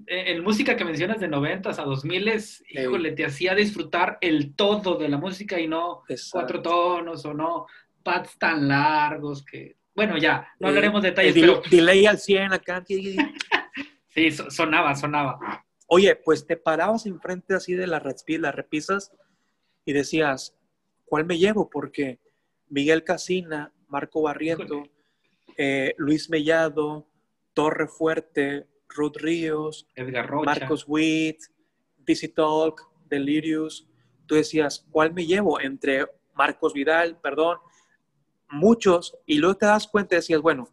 [0.07, 2.33] el música que mencionas de 90 a 2000,
[2.71, 6.31] híjole, te hacía disfrutar el todo de la música y no Exacto.
[6.33, 7.67] cuatro tonos o no
[8.03, 9.77] pads tan largos que...
[9.95, 12.85] Bueno, ya, no Eh, hablaremos el detalles, pero delay al 100 acá.
[14.09, 15.65] sí, so- sonaba, sonaba.
[15.93, 19.13] Oye, pues te parabas enfrente así de las, repisas
[19.85, 20.57] y decías,
[21.05, 21.69] ¿cuál me llevo?
[21.69, 22.21] Porque
[22.69, 24.85] Miguel Casina, Marco Barriento,
[25.57, 27.09] eh, Luis Mellado,
[27.55, 30.45] Torre Fuerte, Ruth Ríos, Edgar Rocha.
[30.45, 31.41] Marcos Witt,
[31.99, 33.89] DC Talk, Delirious.
[34.27, 35.61] Tú decías, ¿cuál me llevo?
[35.61, 37.59] Entre Marcos Vidal, perdón,
[38.49, 39.19] muchos.
[39.27, 40.73] Y luego te das cuenta y decías, bueno,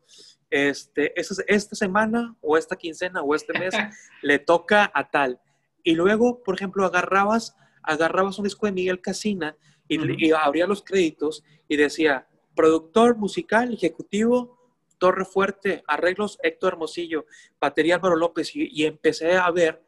[0.50, 3.74] este, esta, esta semana o esta quincena o este mes
[4.22, 5.40] le toca a tal.
[5.84, 9.56] Y luego, por ejemplo, agarrabas, agarrabas un disco de Miguel Casina
[9.88, 14.58] y, abría los créditos y decía, productor musical, ejecutivo,
[14.98, 17.26] Torre Fuerte, arreglos Héctor Hermosillo,
[17.62, 19.82] batería Álvaro López, y, y empecé a ver,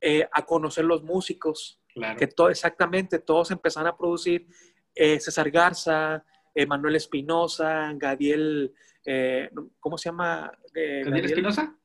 [0.00, 2.18] eh, a conocer los músicos, Claro.
[2.18, 4.48] que todo, exactamente, todos empezaron a producir,
[4.94, 6.24] eh, César Garza,
[6.66, 8.72] Manuel Espinosa, Gadiel,
[9.04, 10.52] eh, ¿cómo se llama?
[10.74, 11.76] Eh, ¿Gadiel Espinosa?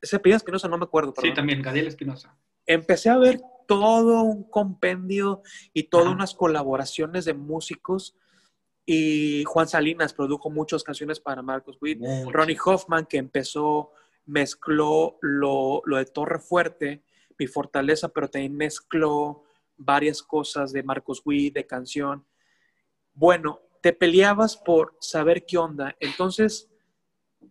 [0.00, 2.36] Ese apellido Espinosa no me acuerdo, Sí, también, Gadiel Espinosa.
[2.66, 5.42] Empecé a ver todo un compendio
[5.72, 6.14] y todas Ajá.
[6.14, 8.16] unas colaboraciones de músicos
[8.86, 11.98] y Juan Salinas produjo muchas canciones para Marcos Witt.
[12.00, 12.30] Mucho.
[12.30, 13.92] Ronnie Hoffman que empezó,
[14.26, 17.02] mezcló lo, lo de Torre Fuerte,
[17.38, 19.44] mi fortaleza, pero también mezcló
[19.76, 22.26] varias cosas de Marcos Witt, de canción.
[23.14, 25.94] Bueno, te peleabas por saber qué onda.
[26.00, 26.70] Entonces,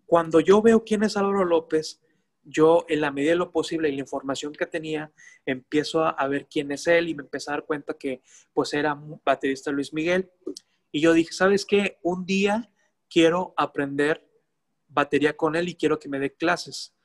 [0.07, 2.01] cuando yo veo quién es Álvaro López,
[2.43, 5.11] yo en la medida de lo posible y la información que tenía,
[5.45, 8.73] empiezo a, a ver quién es él y me empecé a dar cuenta que pues
[8.73, 10.31] era un baterista Luis Miguel.
[10.91, 11.99] Y yo dije, ¿sabes qué?
[12.01, 12.71] Un día
[13.07, 14.27] quiero aprender
[14.87, 16.95] batería con él y quiero que me dé clases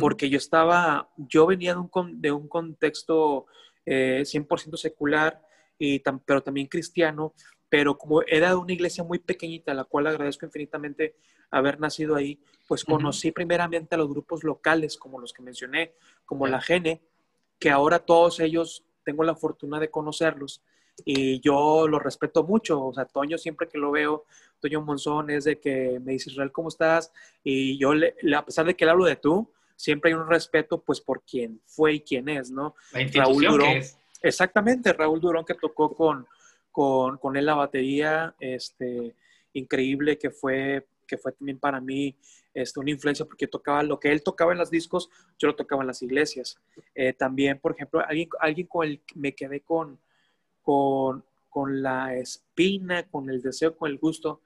[0.00, 3.46] porque yo estaba, yo venía de un, de un contexto
[3.86, 5.40] eh, 100% secular,
[5.78, 7.32] y tam- pero también cristiano,
[7.72, 11.16] pero como era una iglesia muy pequeñita, a la cual agradezco infinitamente
[11.50, 15.94] haber nacido ahí, pues conocí primeramente a los grupos locales, como los que mencioné,
[16.26, 17.00] como la Gene,
[17.58, 20.60] que ahora todos ellos tengo la fortuna de conocerlos
[21.02, 22.88] y yo los respeto mucho.
[22.88, 24.26] O sea, Toño siempre que lo veo,
[24.60, 27.10] Toño Monzón es de que me dice, Israel, ¿cómo estás?
[27.42, 30.82] Y yo, le, a pesar de que le hablo de tú, siempre hay un respeto
[30.82, 32.74] pues por quién fue y quién es, ¿no?
[33.14, 33.80] Raúl Durón.
[34.20, 36.26] Exactamente, Raúl Durón que tocó con,
[36.72, 39.14] con, con él la batería, este,
[39.52, 42.16] increíble que fue, que fue también para mí
[42.54, 45.82] este, una influencia porque tocaba lo que él tocaba en los discos, yo lo tocaba
[45.82, 46.58] en las iglesias.
[46.94, 49.98] Eh, también, por ejemplo, alguien, alguien con el que me quedé con,
[50.62, 54.40] con, con la espina, con el deseo, con el gusto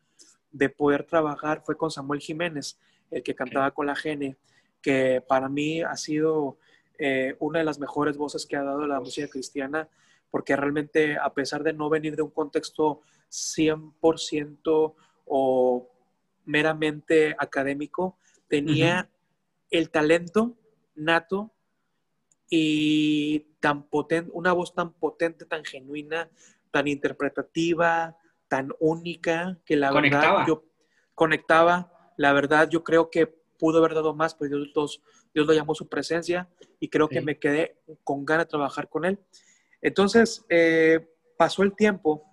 [0.52, 2.78] de poder trabajar fue con Samuel Jiménez,
[3.10, 4.36] el que cantaba con la Gene,
[4.80, 6.58] que para mí ha sido
[6.98, 9.88] eh, una de las mejores voces que ha dado la música cristiana,
[10.36, 14.94] porque realmente a pesar de no venir de un contexto 100%
[15.24, 15.90] o
[16.44, 19.08] meramente académico, tenía
[19.70, 20.54] el talento
[20.94, 21.54] nato
[22.50, 26.28] y tan potente, una voz tan potente, tan genuina,
[26.70, 30.64] tan interpretativa, tan única, que la verdad yo
[31.14, 32.12] conectaba.
[32.18, 33.24] La verdad, yo creo que
[33.58, 35.00] pudo haber dado más, pero Dios,
[35.32, 36.46] Dios lo llamó su presencia
[36.78, 39.18] y creo que me quedé con ganas de trabajar con él.
[39.86, 40.98] Entonces, eh,
[41.36, 42.24] pasó el tiempo,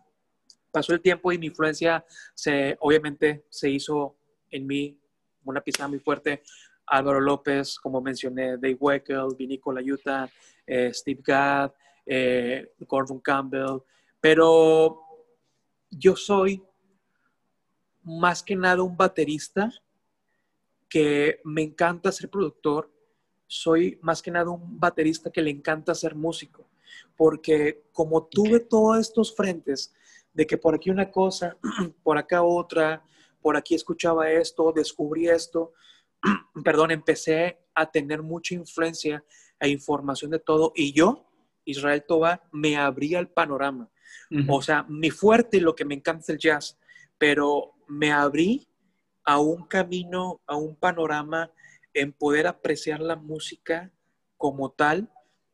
[0.71, 4.15] pasó el tiempo y mi influencia se, obviamente se hizo
[4.49, 4.99] en mí
[5.45, 6.41] una pizarra muy fuerte.
[6.87, 10.27] Álvaro López, como mencioné, Dave Weckel, Vinico Layuta,
[10.65, 11.73] eh, Steve Gadd,
[12.07, 13.83] eh, Gordon Campbell,
[14.19, 15.03] pero
[15.91, 16.59] yo soy
[18.01, 19.71] más que nada un baterista
[20.89, 22.91] que me encanta ser productor,
[23.45, 26.67] soy más que nada un baterista que le encanta ser músico,
[27.15, 29.93] porque como tuve todos estos frentes
[30.33, 31.57] de que por aquí una cosa,
[32.03, 33.03] por acá otra,
[33.41, 35.73] por aquí escuchaba esto, descubrí esto,
[36.63, 39.23] perdón, empecé a tener mucha influencia
[39.59, 41.25] e información de todo y yo,
[41.65, 43.89] Israel Tobar, me abría el panorama.
[44.47, 46.77] O sea, mi fuerte, lo que me encanta es el jazz,
[47.17, 48.67] pero me abrí
[49.23, 51.51] a un camino, a un panorama
[51.93, 53.91] en poder apreciar la música
[54.37, 55.11] como tal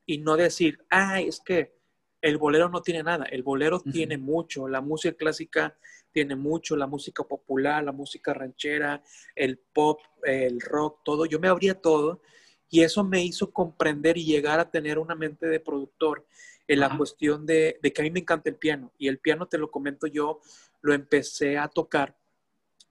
[0.09, 1.77] y no decir, ay, es que
[2.19, 5.77] el bolero no tiene nada, el bolero tiene mucho, la música clásica
[6.11, 9.03] tiene mucho, la música popular, la música ranchera,
[9.35, 11.27] el pop, el rock, todo.
[11.27, 12.23] Yo me abría todo
[12.71, 16.25] y eso me hizo comprender y llegar a tener una mente de productor
[16.67, 18.91] en la cuestión de, que a mí me encanta el piano.
[18.97, 20.41] Y el piano, te lo comento yo,
[20.81, 22.17] lo empecé a tocar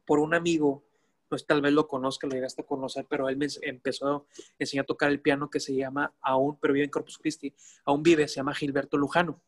[0.07, 0.85] por un amigo,
[1.29, 4.23] pues tal vez lo conozca, lo llegaste a conocer, pero él me empezó a
[4.59, 8.03] enseñar a tocar el piano que se llama, aún, pero vive en Corpus Christi, aún
[8.03, 9.43] vive, se llama Gilberto Lujano.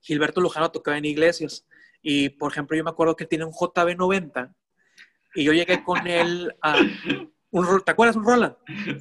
[0.00, 1.66] Gilberto Lujano tocaba en iglesias
[2.02, 4.54] y, por ejemplo, yo me acuerdo que tiene un JB90
[5.34, 6.76] y yo llegué con él a...
[7.50, 8.56] Un, ¿Te acuerdas un Roland?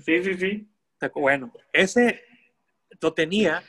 [0.05, 0.69] Sí, sí, sí.
[1.15, 2.21] Bueno, ese
[3.01, 3.63] lo tenía.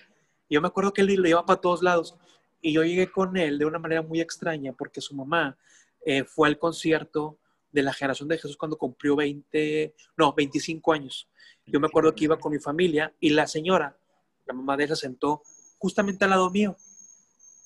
[0.48, 2.16] Yo me acuerdo que él lo llevaba para todos lados.
[2.60, 5.58] Y yo llegué con él de una manera muy extraña porque su mamá
[6.04, 7.38] eh, fue al concierto
[7.74, 11.28] de la generación de Jesús cuando cumplió 20, no, 25 años.
[11.66, 13.98] Yo me acuerdo que iba con mi familia y la señora,
[14.46, 15.42] la mamá de ella, sentó
[15.78, 16.76] justamente al lado mío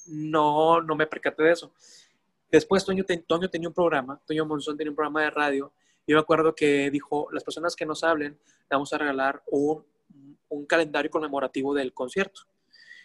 [0.09, 1.73] no, no me percaté de eso.
[2.51, 5.73] Después Toño, Toño tenía un programa, Toño Monzón tenía un programa de radio.
[6.07, 9.85] Y me acuerdo que dijo, las personas que nos hablen, le vamos a regalar un,
[10.49, 12.42] un calendario conmemorativo del concierto.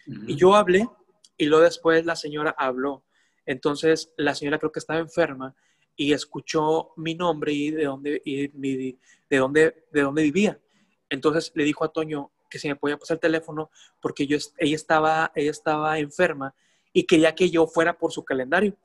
[0.06, 0.88] Y yo hablé
[1.36, 3.04] y luego después la señora habló.
[3.44, 5.54] Entonces la señora creo que estaba enferma
[5.96, 10.60] y escuchó mi nombre y de dónde, y de dónde, de dónde vivía.
[11.08, 14.76] Entonces le dijo a Toño que si me podía pasar el teléfono porque yo, ella,
[14.76, 16.54] estaba, ella estaba enferma
[16.92, 18.76] y quería que yo fuera por su calendario.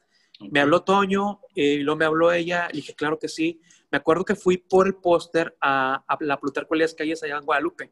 [0.52, 3.60] Me habló Toño, y luego me habló ella, le dije, claro que sí.
[3.92, 7.92] Me acuerdo que fui por el póster a, la Plutarco Elías Calles allá en Guadalupe,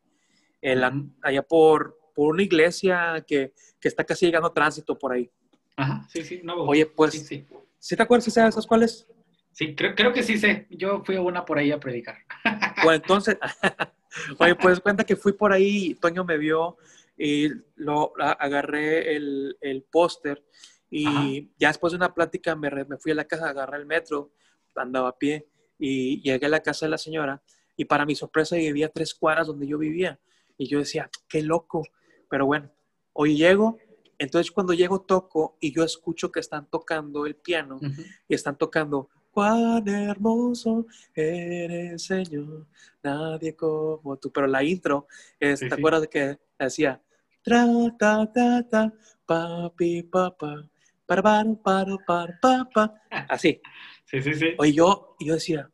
[1.22, 5.30] allá por, por una iglesia que, que, está casi llegando a tránsito por ahí.
[5.76, 6.42] Ajá, sí, sí.
[6.44, 7.46] No, Oye, pues, sí, sí.
[7.80, 8.26] Te acuerdas?
[8.26, 9.08] ¿Sí esas cuáles?
[9.52, 10.68] Sí, creo, creo, que sí sé.
[10.70, 12.18] Yo fui a una por ahí a predicar.
[12.84, 13.38] Bueno, entonces,
[14.38, 16.78] oye, pues cuenta que fui por ahí, Toño me vio
[17.18, 20.44] y lo agarré el, el póster
[20.90, 24.32] y ya después de una plática me, me, fui a la casa, agarré el metro,
[24.75, 25.48] andaba a pie
[25.80, 27.42] y llegué a la casa de la señora
[27.75, 30.19] y para mi sorpresa vivía tres cuadras donde yo vivía
[30.58, 31.84] y yo decía, qué loco,
[32.30, 32.71] pero bueno,
[33.13, 33.78] hoy llego,
[34.18, 37.80] entonces cuando llego toco y yo escucho que están tocando el piano
[38.28, 42.65] y están tocando cuán hermoso eres, Señor,
[43.04, 44.32] nadie como tú.
[44.32, 45.08] Pero la intro,
[45.40, 47.00] es, ¿te acuerdas de que decía,
[47.44, 47.65] tra,
[48.00, 48.94] ta, ta, ta,
[49.28, 50.68] papi, papá,
[51.06, 53.02] para, para, para, para, papá.
[53.30, 53.62] Así.
[54.06, 54.48] Sí, sí, sí.
[54.58, 55.70] Oye, yo, yo decía,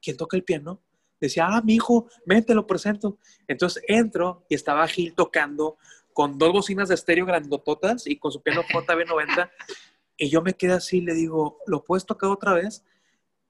[0.00, 0.80] ¿quién toca el piano?
[1.20, 3.18] Decía, ah, mi hijo, ven, te lo presento.
[3.48, 5.78] Entonces entro y estaba Gil tocando
[6.16, 9.50] con dos bocinas de estéreo grandototas y con su piano JB90.
[10.16, 12.82] Y yo me quedé así, le digo, ¿lo puedes tocar otra vez?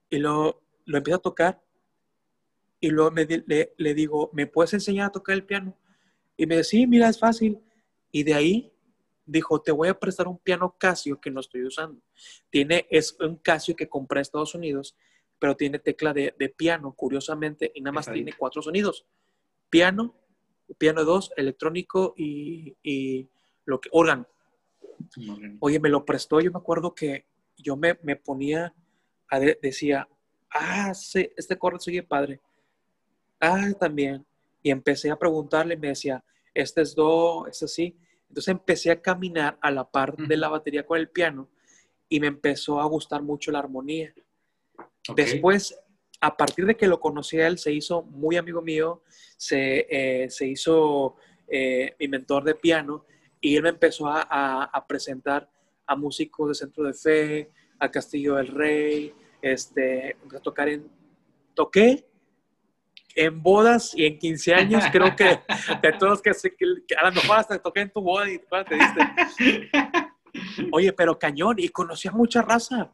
[0.09, 1.63] Y lo, lo empiezo a tocar.
[2.81, 5.77] Y luego me, le, le, digo, ¿me puedes enseñar a tocar el piano?
[6.35, 7.57] Y me dice, sí, mira, es fácil.
[8.11, 8.73] Y de ahí
[9.25, 12.01] dijo, te voy a prestar un piano Casio que no estoy usando.
[12.49, 14.97] Tiene, es un Casio que compré en Estados Unidos,
[15.39, 19.05] pero tiene tecla de, de piano, curiosamente, y nada más tiene cuatro sonidos.
[19.69, 20.13] Piano,
[20.77, 23.27] piano 2, electrónico y, y,
[23.65, 24.25] lo que, órgano.
[25.59, 27.25] Oye, me lo prestó, yo me acuerdo que
[27.57, 28.73] yo me, me ponía,
[29.29, 30.07] a decía,
[30.51, 32.39] ah, sí, este acorde sigue padre.
[33.39, 34.25] Ah, también.
[34.63, 37.97] Y empecé a preguntarle, me decía, este es do, este sí.
[38.29, 41.47] Entonces empecé a caminar a la par de la batería con el piano
[42.09, 44.13] y me empezó a gustar mucho la armonía.
[45.15, 45.77] Después
[46.19, 49.03] a partir de que lo conocí a él, se hizo muy amigo mío,
[49.37, 51.15] se, eh, se hizo
[51.47, 53.05] eh, mi mentor de piano
[53.39, 55.49] y él me empezó a, a, presentar
[55.85, 60.89] a músicos de Centro de Fe, a Castillo del Rey, este, a tocar en...
[61.53, 62.05] Toqué
[63.15, 65.39] en bodas y en 15 años, creo que
[65.81, 69.69] de todos que, que, a lo mejor hasta toqué en tu boda y te diste.
[70.71, 72.91] Oye, pero cañón, y conocí a mucha raza,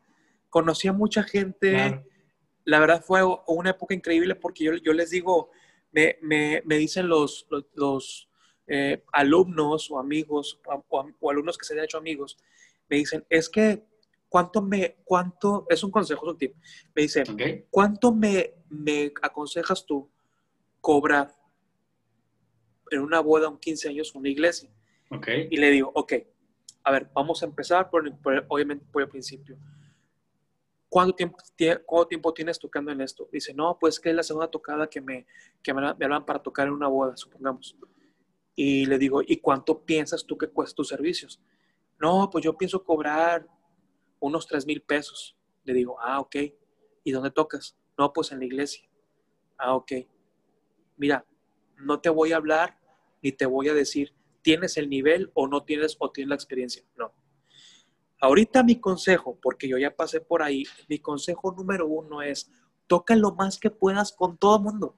[0.49, 2.05] conocí a mucha gente
[2.65, 5.51] la verdad fue una época increíble porque yo, yo les digo,
[5.91, 8.29] me, me, me dicen los, los,
[8.65, 10.59] eh, alumnos o amigos
[10.89, 12.37] o, alumnos que se han hecho amigos,
[12.89, 13.83] me dicen, es que,
[14.29, 16.55] ¿cuánto me, cuánto, es un consejo, es un tip,
[16.95, 17.25] me dicen,
[17.69, 20.09] ¿cuánto me, me aconsejas tú
[20.79, 21.35] cobrar
[22.89, 24.69] en una boda, un 15 años, una iglesia?
[25.09, 25.47] Okay.
[25.51, 26.13] Y le digo, ok,
[26.85, 28.09] a ver, vamos a empezar por,
[28.47, 29.57] obviamente por el principio.
[30.93, 31.37] ¿Cuánto tiempo,
[31.87, 33.27] ¿cuánto tiempo tienes tocando en esto?
[33.31, 35.25] Dice, no, pues que es la segunda tocada que me,
[35.63, 37.75] que me, hablan para tocar en una boda, supongamos.
[38.55, 41.41] Y le digo, ¿y cuánto piensas tú que cuesta tus servicios?
[41.99, 43.47] No, pues yo pienso cobrar
[44.19, 45.35] unos tres mil pesos.
[45.63, 46.35] Le digo, ah, ok.
[47.03, 47.75] ¿Y dónde tocas?
[47.97, 48.87] No, pues en la iglesia.
[49.57, 49.93] Ah, ok.
[50.97, 51.25] Mira,
[51.75, 52.79] no te voy a hablar
[53.23, 54.13] ni te voy a decir,
[54.43, 56.83] ¿tienes el nivel o no tienes o tienes la experiencia?
[56.95, 57.11] No.
[58.23, 62.49] Ahorita mi consejo, porque yo ya pasé por ahí, mi consejo número uno es,
[62.87, 64.95] toca lo más que puedas con todo el mundo.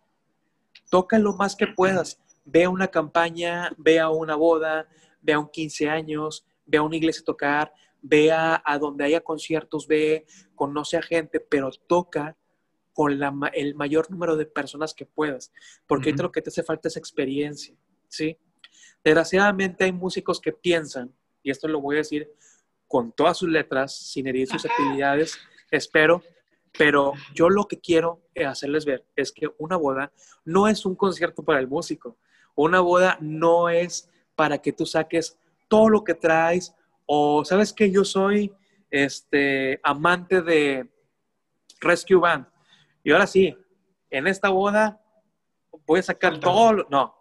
[0.92, 2.20] Toca lo más que puedas.
[2.46, 4.88] Ve a una campaña, ve a una boda,
[5.24, 9.88] ve a un 15 años, ve a una iglesia tocar, ve a, donde haya conciertos,
[9.88, 12.38] ve, conoce a gente, pero toca
[12.94, 13.12] con
[13.54, 15.52] el mayor número de personas que puedas,
[15.88, 17.76] porque ahorita lo que te hace falta es experiencia,
[18.08, 18.38] ¿sí?
[19.04, 21.12] Desgraciadamente hay músicos que piensan,
[21.42, 22.32] y esto lo voy a decir
[22.96, 25.38] con todas sus letras, sin herir sus actividades,
[25.70, 26.24] espero.
[26.78, 30.14] Pero yo lo que quiero hacerles ver es que una boda
[30.46, 32.18] no es un concierto para el músico.
[32.56, 35.38] Una boda no es para que tú saques
[35.68, 36.74] todo lo que traes
[37.06, 38.54] o sabes que yo soy
[38.90, 40.90] este amante de
[41.82, 42.48] Rescue Band.
[43.04, 43.58] Y ahora sí,
[44.10, 45.02] en esta boda
[45.86, 46.88] voy a sacar todo.
[46.90, 47.14] no,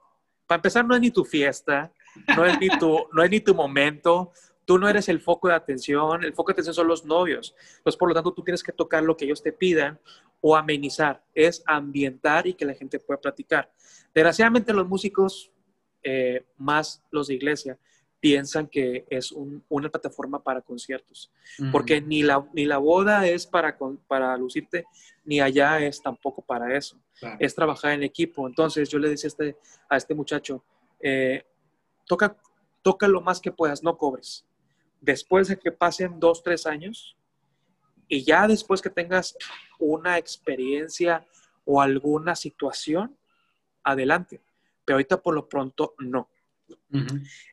[0.47, 1.93] para empezar no es ni tu fiesta,
[2.37, 4.31] no es ni tu, no es ni tu momento,
[4.65, 7.55] Tú no eres el foco de atención, el foco de atención son los novios.
[7.77, 9.99] Entonces, por lo tanto, tú tienes que tocar lo que ellos te pidan
[10.41, 13.71] o amenizar, es ambientar y que la gente pueda platicar.
[14.15, 15.51] Desgraciadamente, los músicos,
[16.03, 17.79] eh, más los de iglesia,
[18.21, 19.33] piensan que es
[19.69, 21.31] una plataforma para conciertos,
[21.71, 24.87] porque ni la, ni la boda es para, para lucirte,
[25.27, 26.99] ni allá es tampoco para eso.
[27.39, 28.47] Es trabajar en equipo.
[28.47, 29.57] Entonces, yo le decía a este,
[29.91, 30.65] a este muchacho,
[31.01, 31.45] eh,
[32.07, 32.35] toca,
[32.81, 34.47] toca lo más que puedas, no cobres
[35.05, 37.17] después de que pasen dos, tres años
[38.09, 39.37] y ya después que tengas
[39.79, 41.27] una experiencia
[41.65, 43.17] o alguna situación,
[43.83, 44.41] adelante.
[44.85, 46.29] Pero ahorita por lo pronto no.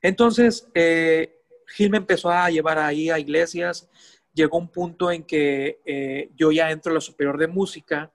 [0.01, 3.89] Entonces, eh, Gil me empezó a llevar ahí a iglesias.
[4.33, 8.11] Llegó un punto en que eh, yo ya entro a lo superior de música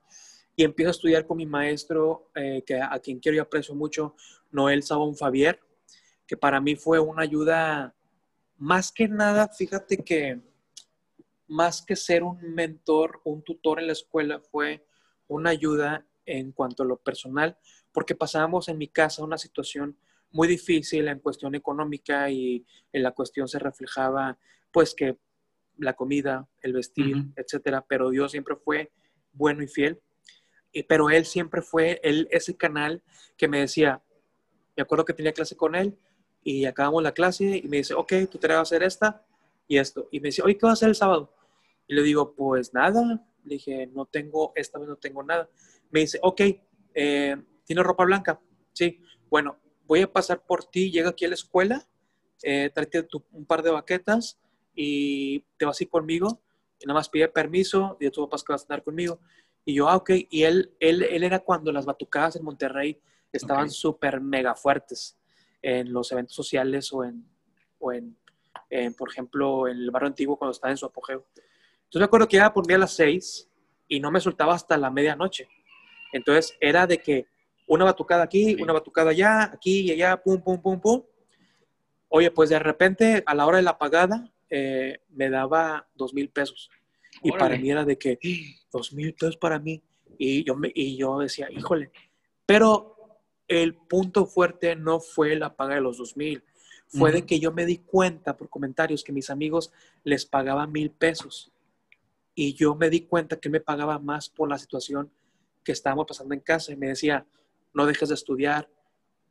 [0.54, 4.14] y empiezo a estudiar con mi maestro, eh, que a quien quiero y aprecio mucho,
[4.50, 5.60] Noel Sabón Fabier,
[6.26, 7.95] que para mí fue una ayuda
[8.58, 10.40] más que nada, fíjate que
[11.48, 14.86] más que ser un mentor, un tutor en la escuela, fue
[15.28, 17.56] una ayuda en cuanto a lo personal,
[17.92, 19.96] porque pasábamos en mi casa una situación
[20.32, 24.38] muy difícil en cuestión económica y en la cuestión se reflejaba
[24.72, 25.16] pues que
[25.78, 28.90] la comida, el vestir, etcétera, pero Dios siempre fue
[29.32, 30.00] bueno y fiel.
[30.72, 33.02] Y, pero él siempre fue él, ese canal
[33.36, 34.02] que me decía,
[34.76, 35.96] me acuerdo que tenía clase con él
[36.46, 39.20] y acabamos la clase y me dice, ok, tu tarea va a ser esta
[39.66, 40.06] y esto.
[40.12, 41.34] Y me dice, oye, ¿qué va a hacer el sábado?
[41.88, 43.20] Y le digo, pues nada.
[43.42, 45.50] Le dije, no tengo, esta vez no tengo nada.
[45.90, 46.40] Me dice, ok,
[46.94, 48.40] eh, ¿tiene ropa blanca?
[48.74, 49.02] Sí.
[49.28, 49.56] Bueno,
[49.88, 51.84] voy a pasar por ti, llega aquí a la escuela,
[52.44, 54.38] eh, tráete un par de baquetas
[54.72, 56.40] y te vas a ir conmigo.
[56.78, 59.18] Y nada más pide permiso, y tú papás que vas a andar conmigo.
[59.64, 60.10] Y yo, ah, ok.
[60.30, 63.00] Y él, él, él era cuando las batucadas en Monterrey
[63.32, 65.18] estaban súper mega fuertes
[65.66, 67.26] en los eventos sociales o en,
[67.80, 68.16] o en,
[68.96, 71.26] por ejemplo, en el barrio antiguo cuando estaba en su apogeo.
[71.34, 73.50] Entonces me acuerdo que iba por mí a las seis
[73.88, 75.48] y no me soltaba hasta la medianoche.
[76.12, 77.26] Entonces era de que
[77.66, 81.02] una batucada aquí, una batucada allá, aquí y allá, pum, pum, pum, pum.
[82.10, 86.28] Oye, pues de repente a la hora de la pagada eh, me daba dos mil
[86.28, 86.70] pesos.
[87.24, 88.20] Y para mí era de que,
[88.70, 89.82] dos mil pesos para mí.
[90.16, 91.90] Y yo, me, y yo decía, híjole.
[92.46, 92.95] Pero
[93.48, 96.42] el punto fuerte no fue la paga de los dos mil.
[96.88, 99.72] Fue de que yo me di cuenta por comentarios que mis amigos
[100.04, 101.52] les pagaban mil pesos.
[102.34, 105.10] Y yo me di cuenta que me pagaba más por la situación
[105.64, 106.72] que estábamos pasando en casa.
[106.72, 107.26] Y me decía,
[107.74, 108.68] no dejes de estudiar,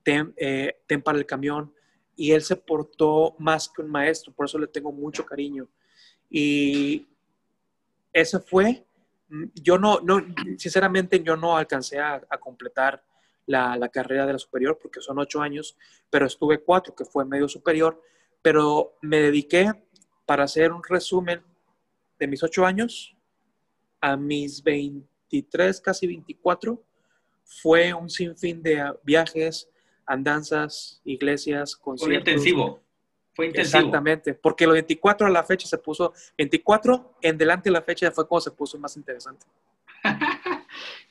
[0.03, 1.73] ten, eh, ten para el camión.
[2.15, 5.67] Y él se portó más que un maestro, por eso le tengo mucho cariño.
[6.29, 7.07] Y
[8.11, 8.85] ese fue,
[9.55, 10.23] yo no, no
[10.57, 13.03] sinceramente yo no alcancé a, completar
[13.45, 15.77] la, la, carrera de la superior porque son ocho años,
[16.09, 18.01] pero estuve cuatro, que fue medio superior,
[18.41, 19.71] pero me dediqué
[20.25, 21.43] para hacer un resumen
[22.19, 23.15] de mis ocho años
[24.01, 26.81] a mis 23, casi 24,
[27.43, 29.69] fue un sinfín de viajes,
[30.05, 32.23] andanzas, iglesias, conciertos.
[32.23, 32.81] Fue intensivo.
[33.33, 33.79] Fue intensivo.
[33.79, 38.11] Exactamente, porque lo 24 a la fecha se puso, 24 en delante de la fecha
[38.11, 39.45] fue cuando se puso más interesante.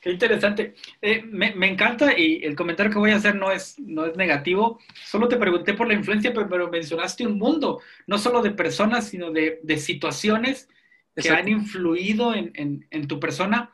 [0.05, 0.75] Qué interesante.
[1.03, 4.79] Eh, me, encanta y el comentario que voy a hacer no es, no es negativo.
[5.05, 9.33] Solo te pregunté por la influencia, pero, mencionaste un mundo, no solo de personas, sino
[9.33, 10.69] de, de situaciones
[11.17, 13.71] que han influido en, en, en tu persona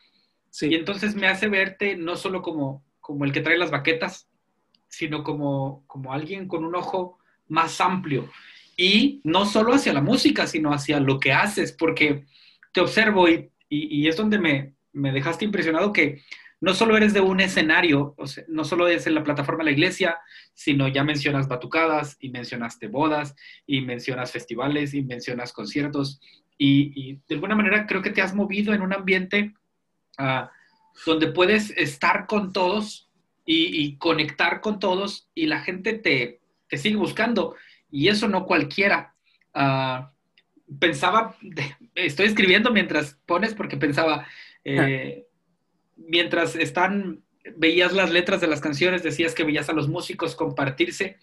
[0.61, 4.29] y entonces me hace verte no solo como, como el que trae las baquetas,
[4.89, 7.19] sino como, como alguien con un ojo
[7.49, 8.29] más amplio.
[8.77, 12.25] Y no solo hacia la música, sino hacia lo que haces, porque
[12.73, 16.23] te observo y, y, es donde me, me, dejaste impresionado que
[16.61, 18.15] no solo eres de un escenario,
[18.49, 20.19] no solo es en la plataforma de la iglesia,
[20.53, 23.35] sino ya mencionas batucadas y mencionaste bodas
[23.67, 26.21] y mencionas festivales y mencionas conciertos
[26.63, 29.55] y, de alguna manera creo que te has movido en un ambiente
[31.07, 33.09] donde puedes estar con todos
[33.47, 36.41] y, conectar con todos y la gente te,
[36.77, 37.57] sigue buscando.
[37.91, 39.15] Y eso no cualquiera.
[39.55, 40.13] Ah,
[40.79, 41.35] pensaba,
[41.95, 44.27] estoy escribiendo mientras pones porque pensaba,
[44.65, 45.27] eh,
[45.97, 47.23] mientras están,
[47.57, 51.17] veías las letras de las canciones, decías que veías a los músicos compartirse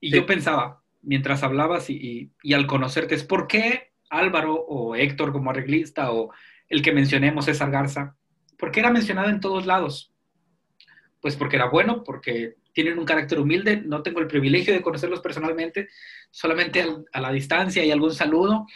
[0.00, 5.32] y yo pensaba, mientras hablabas y, y, al conocerte, es por qué Álvaro o Héctor
[5.32, 6.32] como arreglista o
[6.68, 8.16] el que mencionemos, César Garza,
[8.56, 10.12] ¿Por qué era mencionado en todos lados?
[11.20, 15.20] Pues porque era bueno, porque tienen un carácter humilde, no tengo el privilegio de conocerlos
[15.20, 15.88] personalmente,
[16.30, 18.66] solamente a la distancia y algún saludo,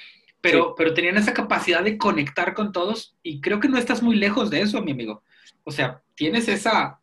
[0.40, 4.16] pero, pero tenían esa capacidad de conectar con todos y creo que no estás muy
[4.16, 5.22] lejos de eso, mi amigo.
[5.64, 7.00] O sea, tienes esa,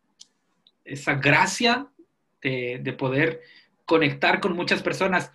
[0.83, 1.87] esa gracia
[2.41, 3.41] de, poder
[3.85, 5.31] conectar con muchas personas.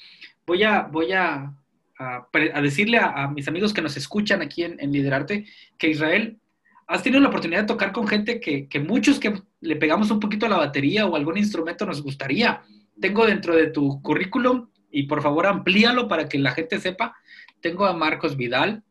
[0.46, 1.55] Voy a, voy a,
[1.98, 5.46] a, decirle a, mis amigos que nos escuchan aquí en, en Liderarte
[5.78, 6.38] que Israel
[6.86, 10.46] has tenido la oportunidad de tocar con gente que, muchos que le pegamos un poquito
[10.46, 12.62] a la batería o algún instrumento nos gustaría.
[13.00, 17.16] Tengo dentro de tu currículum, y por favor amplíalo para que la gente sepa,
[17.62, 18.82] tengo a Marcos Vidal,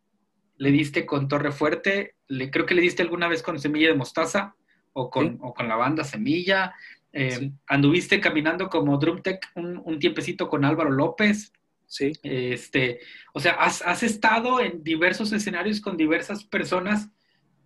[0.57, 3.95] le diste con Torre Fuerte, le, creo que le diste alguna vez con Semilla de
[3.95, 4.55] Mostaza
[4.93, 6.74] o con, con la banda Semilla.
[7.13, 11.51] Eh, anduviste caminando como Drumtech un, un tiempecito con Álvaro López.
[11.86, 12.13] Sí.
[12.24, 13.01] Este,
[13.34, 17.09] o sea, has, has, estado en diversos escenarios con diversas personas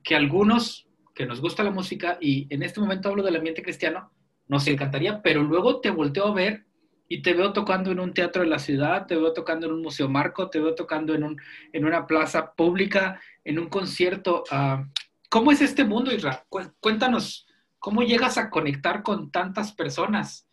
[0.04, 4.12] que algunos que nos gusta la música, y en este momento hablo del ambiente cristiano,
[4.48, 6.65] nos encantaría, pero luego te volteo a ver
[7.08, 9.82] y te veo tocando en un teatro de la ciudad, te veo tocando en un
[9.82, 11.42] museo marco, te veo tocando en, un,
[11.72, 14.44] en una plaza pública, en un concierto.
[14.50, 14.86] Ah,
[15.30, 16.46] ¿Cómo es este mundo, Isra?
[16.80, 17.48] Cuéntanos,
[17.80, 20.48] ¿cómo llegas a conectar con tantas personas?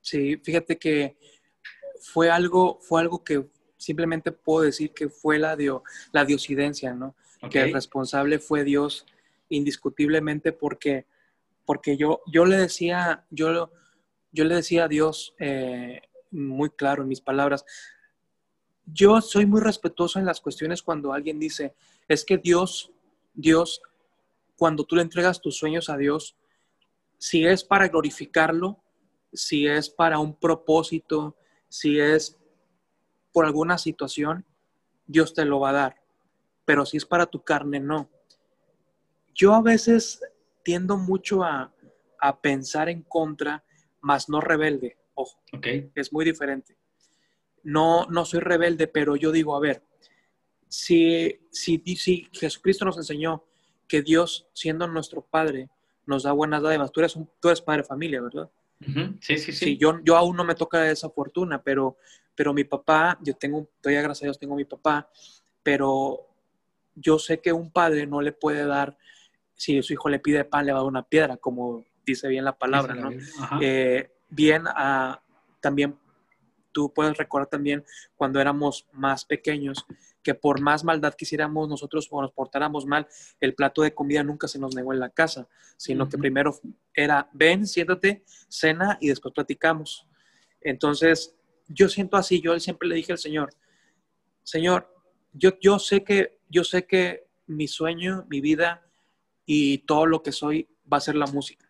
[0.00, 1.16] Sí, fíjate que
[2.00, 3.46] fue algo, fue algo que
[3.76, 5.82] simplemente puedo decir que fue la, dio,
[6.12, 7.14] la diosidencia, ¿no?
[7.50, 9.06] que el responsable fue Dios
[9.48, 11.06] indiscutiblemente porque,
[11.64, 13.70] porque yo, yo le decía, yo,
[14.34, 17.64] yo le decía a Dios eh, muy claro en mis palabras,
[18.84, 21.74] yo soy muy respetuoso en las cuestiones cuando alguien dice,
[22.06, 22.92] es que Dios,
[23.32, 23.80] Dios,
[24.56, 26.36] cuando tú le entregas tus sueños a Dios,
[27.16, 28.82] si es para glorificarlo,
[29.32, 31.36] si es para un propósito,
[31.70, 32.36] si es
[33.32, 34.44] por alguna situación,
[35.06, 36.04] Dios te lo va a dar
[36.64, 38.08] pero si es para tu carne, no.
[39.34, 40.20] Yo a veces
[40.62, 41.70] tiendo mucho a,
[42.40, 43.62] pensar en contra,
[44.04, 44.96] más no rebelde.
[45.14, 45.66] Ojo, Ok.
[45.94, 46.76] es muy diferente.
[47.62, 49.82] No, no soy rebelde, pero yo digo, a ver,
[50.68, 53.44] si, si, si Jesucristo nos enseñó
[53.88, 55.70] que Dios, siendo nuestro Padre,
[56.06, 58.50] nos da buenas dádivas, tú eres, un, tú eres padre de familia, ¿verdad?
[59.20, 59.52] Sí, sí, sí.
[59.52, 61.96] Sí, yo, yo aún no me toca esa fortuna, pero,
[62.34, 65.08] pero mi papá, yo tengo, todavía gracias a Dios tengo mi papá,
[65.62, 66.28] pero
[66.94, 68.98] yo sé que un padre no le puede dar,
[69.54, 72.44] si su hijo le pide pan, le va a dar una piedra, como dice bien
[72.44, 73.10] la palabra, ¿no?
[73.60, 75.22] Eh, bien, a,
[75.60, 75.96] también
[76.72, 77.84] tú puedes recordar también
[78.16, 79.86] cuando éramos más pequeños,
[80.22, 83.06] que por más maldad que hiciéramos nosotros o nos portáramos mal,
[83.40, 85.46] el plato de comida nunca se nos negó en la casa,
[85.76, 86.58] sino que primero
[86.94, 90.06] era, ven, siéntate, cena y después platicamos.
[90.60, 91.36] Entonces,
[91.68, 93.50] yo siento así, yo siempre le dije al Señor,
[94.42, 94.92] Señor,
[95.32, 98.86] yo, yo sé que, yo sé que mi sueño, mi vida
[99.46, 101.63] y todo lo que soy va a ser la música,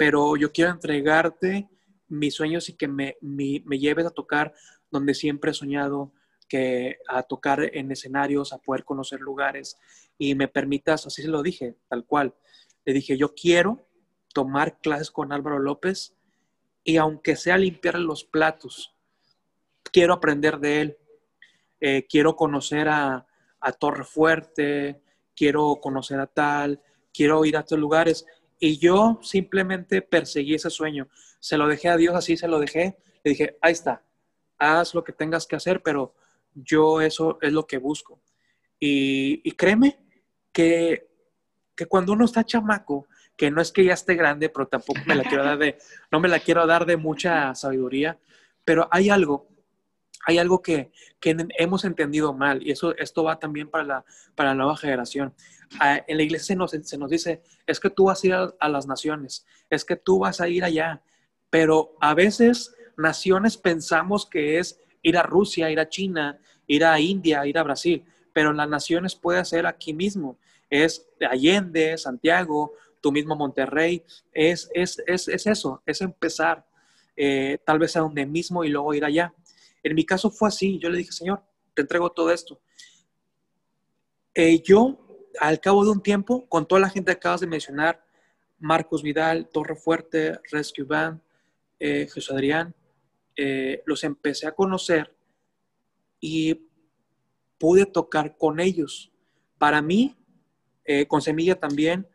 [0.00, 1.68] pero yo quiero entregarte
[2.08, 4.54] mis sueños y que me, me lleves a tocar
[4.90, 6.14] donde siempre he soñado,
[6.48, 9.78] que a tocar en escenarios, a poder conocer lugares
[10.16, 12.34] y me permitas, así se lo dije, tal cual.
[12.86, 13.90] Le dije, yo quiero
[14.32, 16.16] tomar clases con Álvaro López
[16.82, 18.96] y aunque sea limpiar los platos,
[19.92, 20.98] quiero aprender de él.
[21.78, 23.26] Eh, quiero conocer a,
[23.60, 25.02] a Torre Fuerte,
[25.36, 26.80] quiero conocer a tal,
[27.12, 28.24] quiero ir a estos lugares.
[28.60, 31.08] Y yo simplemente perseguí ese sueño.
[31.40, 32.98] Se lo dejé a Dios, así se lo dejé.
[33.24, 34.04] Le dije, ahí está,
[34.58, 36.14] haz lo que tengas que hacer, pero
[36.54, 38.22] yo eso es lo que busco.
[38.78, 39.98] Y, y créeme
[40.52, 41.08] que,
[41.74, 43.06] que cuando uno está chamaco,
[43.36, 45.78] que no es que ya esté grande, pero tampoco me la quiero dar de,
[46.12, 48.18] no me la quiero dar de mucha sabiduría,
[48.66, 49.48] pero hay algo,
[50.26, 54.04] hay algo que, que hemos entendido mal y eso, esto va también para la,
[54.34, 55.34] para la nueva generación.
[55.78, 58.34] Ah, en la iglesia se nos, se nos dice, es que tú vas a ir
[58.34, 61.02] a, las naciones, es que tú vas a ir allá,
[61.48, 66.98] pero a veces naciones pensamos que es ir a Rusia, ir a China, ir a
[67.00, 73.10] India, ir a Brasil, pero las naciones puede ser aquí mismo, es Allende, Santiago, tu
[73.10, 76.66] mismo Monterrey, es, es, es, es eso, es empezar
[77.16, 79.34] eh, tal vez a donde mismo y luego ir allá.
[79.82, 81.42] En mi caso fue así, yo le dije, Señor,
[81.74, 82.60] te entrego todo esto.
[84.34, 84.98] Eh, yo,
[85.40, 88.04] al cabo de un tiempo, con toda la gente que acabas de mencionar,
[88.60, 91.20] Marcos Vidal, Torre Fuerte, Rescue Band,
[91.78, 92.74] eh, Jesús Adrián,
[93.34, 95.16] eh, los empecé a conocer
[96.20, 96.68] y
[97.58, 99.10] pude tocar con ellos.
[99.56, 100.14] Para mí,
[100.84, 102.06] eh, con Semilla también,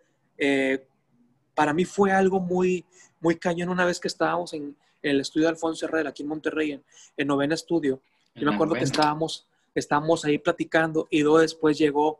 [1.56, 2.86] para mí fue algo muy,
[3.22, 4.76] muy cañón una vez que estábamos en
[5.12, 6.84] el estudio de Alfonso Herrera, aquí en Monterrey, en,
[7.18, 8.02] en novena estudio.
[8.36, 12.20] Yo me acuerdo que estábamos, estábamos ahí platicando y luego después llegó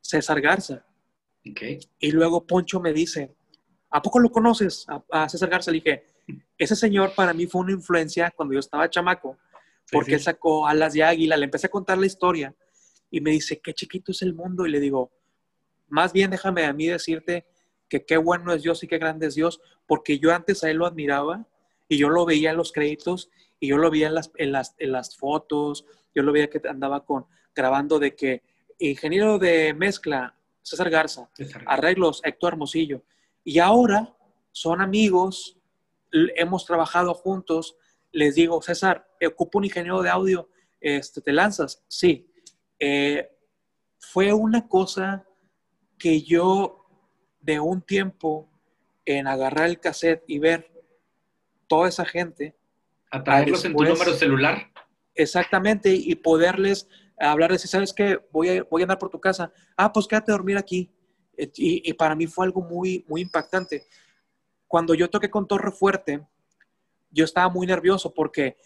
[0.00, 0.84] César Garza.
[1.42, 3.34] Y luego Poncho me dice,
[3.90, 4.86] ¿a poco lo conoces?
[4.88, 6.04] A, a César Garza le dije,
[6.58, 9.38] ese señor para mí fue una influencia cuando yo estaba chamaco,
[9.90, 10.14] porque sí.
[10.14, 12.54] él sacó Alas de Águila, le empecé a contar la historia
[13.10, 14.66] y me dice, qué chiquito es el mundo.
[14.66, 15.12] Y le digo,
[15.88, 17.46] más bien déjame a mí decirte
[17.88, 20.78] que qué bueno es Dios y qué grande es Dios, porque yo antes a él
[20.78, 21.46] lo admiraba
[21.88, 23.30] y yo lo veía en los créditos
[23.60, 26.60] y yo lo veía en las, en las, en las fotos, yo lo veía que
[26.68, 28.42] andaba con, grabando de que
[28.78, 31.30] ingeniero de mezcla, César Garza,
[31.66, 33.02] arreglos, Héctor Hermosillo.
[33.44, 34.16] Y ahora
[34.52, 35.58] son amigos,
[36.36, 37.76] hemos trabajado juntos.
[38.12, 40.48] Les digo, César, ocupo un ingeniero de audio,
[40.80, 41.82] este, ¿te lanzas?
[41.88, 42.30] Sí.
[42.78, 43.30] Eh,
[43.98, 45.26] fue una cosa
[45.98, 46.86] que yo
[47.40, 48.48] de un tiempo
[49.04, 50.73] en agarrar el cassette y ver
[51.66, 52.56] toda esa gente,
[53.10, 54.70] Atraerlos en tu número celular.
[55.14, 56.88] exactamente, y poderles
[57.18, 58.18] hablar, decir, ¿sabes qué?
[58.32, 59.52] Voy a, voy a andar por tu casa.
[59.76, 60.90] Ah, pues quédate a dormir aquí.
[61.36, 63.86] Y, y para mí fue algo muy, muy impactante.
[64.66, 66.26] Cuando yo toqué con Torre Fuerte,
[67.10, 68.56] yo estaba muy nervioso porque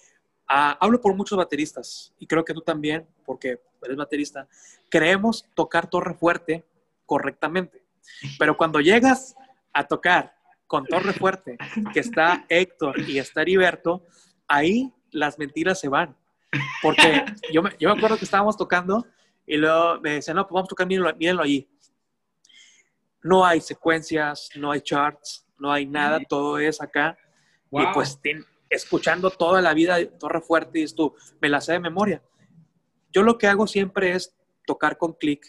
[0.49, 4.49] ah, hablo por muchos bateristas y creo que tú también, porque eres baterista,
[4.88, 6.64] creemos tocar Torre Fuerte
[7.05, 7.84] correctamente.
[8.38, 9.36] Pero cuando llegas
[9.72, 10.38] a tocar
[10.69, 11.59] con Torre Fuerte,
[11.93, 14.07] que está Héctor y está Heriberto,
[14.47, 16.16] ahí las mentiras se van.
[16.83, 19.05] Porque yo me, yo me acuerdo que estábamos tocando
[19.47, 21.69] y luego me decían, no, pues vamos a tocar, mírenlo, mírenlo allí.
[23.23, 27.19] No hay secuencias, no hay charts, no hay nada, todo es acá.
[27.71, 27.83] Wow.
[27.83, 31.73] Y pues ten- escuchando toda la vida de Torre Fuerte y tú, me la sé
[31.73, 32.23] de memoria.
[33.11, 35.47] Yo lo que hago siempre es tocar con clic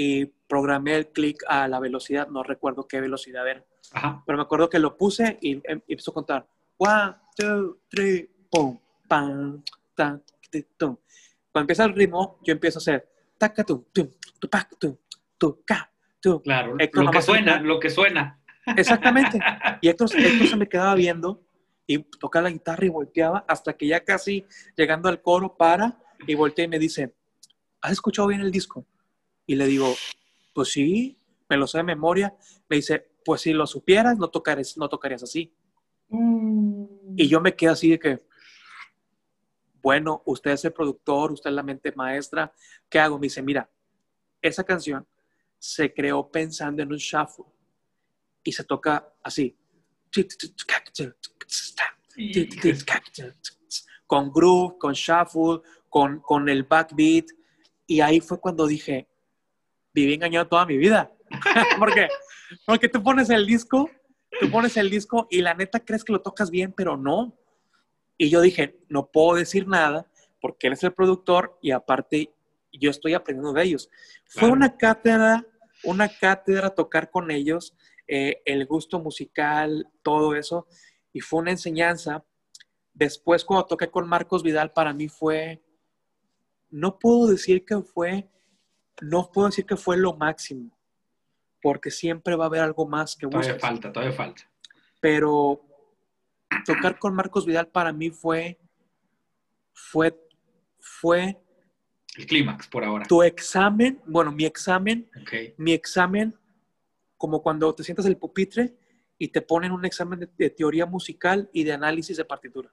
[0.00, 4.22] y programé el clic a la velocidad, no recuerdo qué velocidad era, Ajá.
[4.24, 6.46] pero me acuerdo que lo puse y, em- y empezó a contar.
[6.76, 8.78] One, two, three, pum,
[9.08, 9.60] pam,
[10.52, 10.96] ti, tum.
[11.50, 14.96] Cuando empieza el ritmo, yo empiezo a hacer taca, tum, tum, tu, pac, tum,
[15.36, 15.90] tu, ca,
[16.20, 16.40] tum.
[16.42, 16.76] Claro.
[16.78, 18.38] Héctor lo que suena, me- lo que suena.
[18.76, 19.40] Exactamente.
[19.80, 21.42] Y Héctor, Héctor se me quedaba viendo
[21.88, 24.46] y toca la guitarra y volteaba hasta que ya casi
[24.76, 27.12] llegando al coro para y voltea y me dice,
[27.80, 28.86] ¿has escuchado bien el disco?
[29.48, 29.96] Y le digo,
[30.52, 31.18] pues sí,
[31.48, 32.36] me lo sé de memoria.
[32.68, 35.54] Me dice, pues si lo supieras, no, tocarías, no tocarías así.
[36.10, 37.14] Mm.
[37.16, 38.26] Y yo me quedé así de que,
[39.80, 42.52] bueno, usted es el productor, usted es la mente maestra,
[42.90, 43.18] ¿qué hago?
[43.18, 43.70] Me dice, mira,
[44.42, 45.08] esa canción
[45.58, 47.46] se creó pensando en un shuffle
[48.44, 49.56] y se toca así.
[54.06, 57.28] Con groove, con shuffle, con, con el backbeat.
[57.86, 59.08] Y ahí fue cuando dije,
[60.00, 61.12] viví engañado toda mi vida.
[61.78, 62.08] porque,
[62.66, 63.90] porque tú pones el disco,
[64.40, 67.36] tú pones el disco y la neta crees que lo tocas bien, pero no.
[68.16, 70.06] Y yo dije, no puedo decir nada
[70.40, 72.32] porque él es el productor y aparte
[72.72, 73.90] yo estoy aprendiendo de ellos.
[74.26, 74.54] Fue Claro.
[74.54, 75.46] una cátedra,
[75.84, 77.74] una cátedra tocar con ellos,
[78.06, 80.66] eh, el gusto musical, todo eso,
[81.12, 82.24] y fue una enseñanza.
[82.92, 85.62] Después cuando toqué con Marcos Vidal, para mí fue,
[86.70, 88.28] no puedo decir que fue,
[89.00, 90.70] no puedo decir que fue lo máximo,
[91.62, 94.42] porque siempre va a haber algo más que Todavía buscas falta, todavía falta.
[95.00, 95.64] pero
[96.64, 98.58] tocar con Marcos Vidal para mí fue,
[99.72, 100.18] fue,
[100.80, 101.40] fue
[102.16, 103.04] El clímax por ahora.
[103.06, 105.54] tu examen, bueno, mi examen, Ok.
[105.56, 106.34] mi examen,
[107.16, 108.76] como cuando te sientas en el pupitre
[109.18, 112.72] y te ponen un examen de, de teoría musical y de análisis de partitura.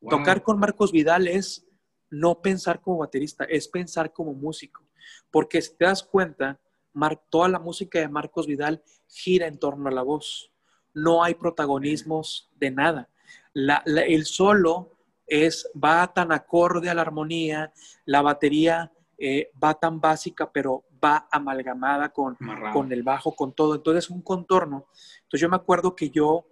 [0.00, 0.10] Wow.
[0.18, 1.66] Tocar con Marcos Vidal es
[2.08, 4.82] no pensar como baterista, es pensar como músico.
[5.30, 6.58] Porque si te das cuenta,
[6.92, 10.50] Mar- toda la música de Marcos Vidal gira en torno a la voz.
[10.92, 13.08] No hay protagonismos de nada.
[13.52, 14.96] La- la- el solo
[15.26, 17.72] es, va tan acorde a la armonía,
[18.04, 18.92] la batería
[19.22, 22.36] eh, va tan básica, pero va amalgamada con,
[22.72, 23.74] con el bajo, con todo.
[23.74, 24.86] Entonces, un contorno.
[25.22, 26.46] Entonces, yo me acuerdo que yo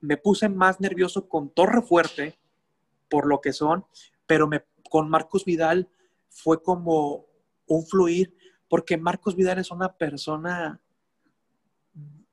[0.00, 2.38] me puse más nervioso con Torre Fuerte,
[3.08, 3.84] por lo que son,
[4.26, 5.88] pero me, con Marcos Vidal
[6.28, 7.26] fue como
[7.66, 8.36] un fluir,
[8.68, 10.80] porque Marcos Vidal es una persona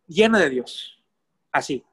[0.07, 1.03] llena de Dios,
[1.51, 1.83] así,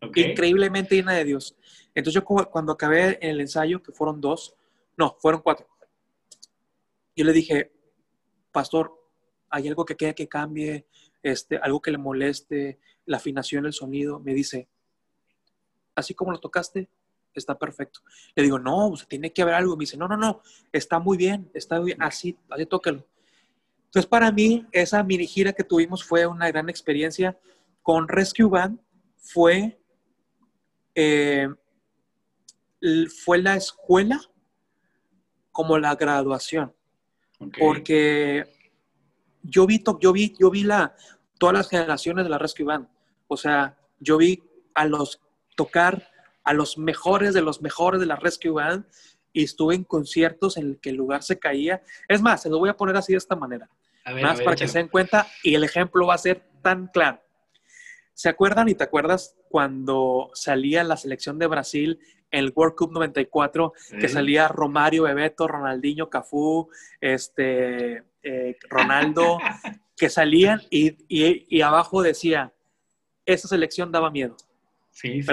[0.00, 0.16] Ok.
[0.16, 1.56] increíblemente llena de Dios.
[1.94, 4.54] Entonces yo cuando acabé en el ensayo, que fueron dos,
[4.96, 5.68] no, fueron cuatro,
[7.14, 7.72] yo le dije,
[8.50, 8.98] pastor,
[9.50, 10.86] hay algo que quede que cambie,
[11.22, 14.68] este, algo que le moleste, la afinación, el sonido, me dice,
[15.94, 16.88] así como lo tocaste,
[17.38, 18.00] está perfecto.
[18.34, 19.76] Le digo, no, o sea, tiene que haber algo.
[19.76, 23.06] Me dice, no, no, no, está muy bien, está bien, así, así tócalo.
[23.84, 27.38] Entonces, para mí, esa mini gira que tuvimos fue una gran experiencia.
[27.82, 28.78] Con Rescue Band
[29.16, 29.80] fue,
[30.94, 31.48] eh,
[33.24, 34.20] fue la escuela
[35.50, 36.72] como la graduación
[37.50, 38.44] porque
[39.42, 40.94] yo vi, yo vi, yo vi la,
[41.38, 42.88] todas las generaciones de la Rescue Band.
[43.26, 44.42] O sea, yo vi
[44.74, 45.20] a los
[45.56, 46.08] tocar
[46.44, 48.84] a los mejores de los mejores de la Rescue Band
[49.32, 51.82] y estuve en conciertos en el que el lugar se caía.
[52.08, 53.68] Es más, se lo voy a poner así de esta manera,
[54.04, 56.18] A ver, a más ver, para que se den cuenta y el ejemplo va a
[56.18, 57.20] ser tan claro.
[58.14, 61.98] ¿Se acuerdan y te acuerdas cuando salía la selección de Brasil
[62.30, 66.68] en el World Cup 94 que Eh, salía Romario, Bebeto, Ronaldinho, Cafú,
[67.00, 69.38] este, eh, Ronaldo,
[69.96, 72.52] que salían y, y- y abajo decía,
[73.24, 74.36] esa selección daba miedo,
[74.90, 75.26] Sí, sí.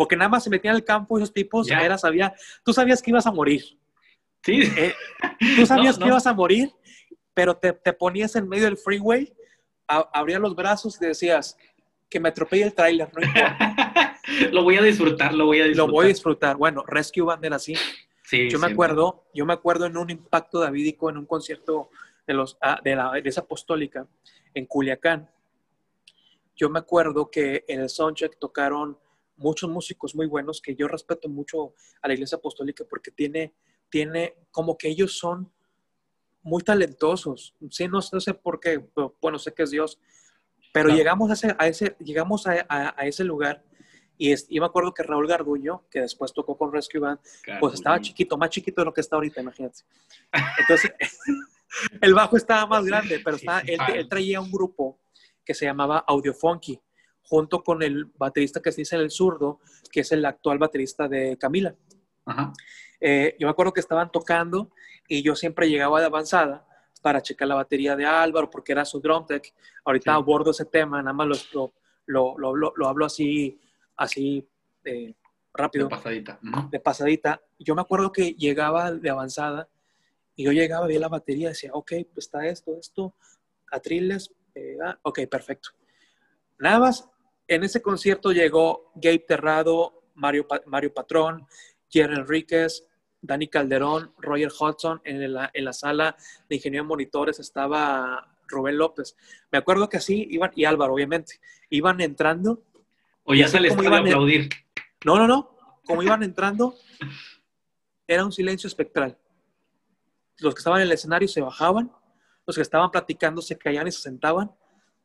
[0.00, 1.78] Porque nada más se metían al campo esos tipos, Ya.
[1.82, 2.32] era, sabía,
[2.64, 3.62] tú sabías que ibas a morir,
[4.42, 4.62] Sí.
[4.74, 4.94] eh,
[5.56, 6.72] tú sabías No, que ibas a morir,
[7.34, 9.30] pero te, te ponías en medio del freeway,
[9.86, 11.54] a- abrías los brazos y decías,
[12.08, 14.18] que me atropelle el tráiler, no importa,
[14.52, 15.92] lo voy a disfrutar, lo voy a lo disfrutar.
[15.92, 16.56] voy a disfrutar.
[16.56, 17.74] Bueno, Rescue Band era así.
[18.24, 18.72] Sí, Yo me siempre.
[18.72, 21.90] acuerdo, yo me acuerdo en un impacto davídico en un concierto
[22.26, 24.06] de los ah, de la iglesia apostólica
[24.54, 25.28] en Culiacán.
[26.56, 28.96] Yo me acuerdo que en el soundcheck tocaron
[29.40, 33.52] muchos músicos muy buenos que yo respeto mucho a la iglesia apostólica porque tiene
[33.90, 35.50] tiene como que ellos son
[36.42, 37.54] muy talentosos.
[37.70, 39.98] Sí, no, no sé por qué, pero, bueno, sé que es Dios,
[40.72, 40.98] pero Claro.
[40.98, 43.64] llegamos a ese, a ese llegamos a, a- a ese lugar
[44.16, 47.18] y, es- y me acuerdo que Raúl Garduño, que después tocó con Rescue Band,
[47.58, 49.80] pues estaba chiquito, más chiquito de lo que está ahorita, imagínate.
[50.60, 50.92] Entonces,
[52.00, 54.00] el bajo estaba más grande, pero estaba- él, padre.
[54.00, 54.98] él traía un grupo
[55.44, 56.78] que se llamaba Audio Funky,
[57.22, 59.60] junto con el baterista que se dice el zurdo,
[59.90, 61.74] que es el actual baterista de Camila.
[62.24, 62.52] Ajá.
[63.00, 64.70] Eh, yo me acuerdo que estaban tocando
[65.08, 66.66] y yo siempre llegaba de avanzada
[67.02, 69.54] para checar la batería de Álvaro, porque era su drum tech.
[69.84, 70.16] Ahorita Sí.
[70.16, 71.72] abordo ese tema, nada más lo,
[72.06, 73.58] lo, lo, lo- lo hablo así,
[73.96, 74.46] así
[74.84, 75.16] eh, De
[75.54, 76.38] rápido pasadita.
[76.42, 76.68] Ujú.
[76.70, 77.40] de pasadita.
[77.58, 79.68] Yo me acuerdo que llegaba de avanzada
[80.36, 83.14] y yo llegaba, veía la batería, decía, ok, pues está esto, esto,
[83.70, 85.70] atriles, eh, ah, ok, perfecto.
[86.60, 87.10] Nada más,
[87.48, 91.46] en ese concierto llegó Gabe Terrado, Mario, Mario Patrón,
[91.88, 92.86] Jerry Enríquez,
[93.22, 96.16] Dani Calderón, Roger Hudson, en la, en la sala
[96.48, 99.16] de ingeniero de monitores estaba Rubén López.
[99.50, 101.40] Me acuerdo que así iban, y Álvaro, obviamente,
[101.70, 102.62] iban entrando.
[103.24, 104.50] O ya se les puede aplaudir.
[105.04, 105.56] No, no, no.
[105.86, 106.74] Como iban entrando,
[108.06, 109.18] era un silencio espectral.
[110.38, 111.90] Los que estaban en el escenario se bajaban,
[112.46, 114.52] los que estaban platicando se caían y se sentaban,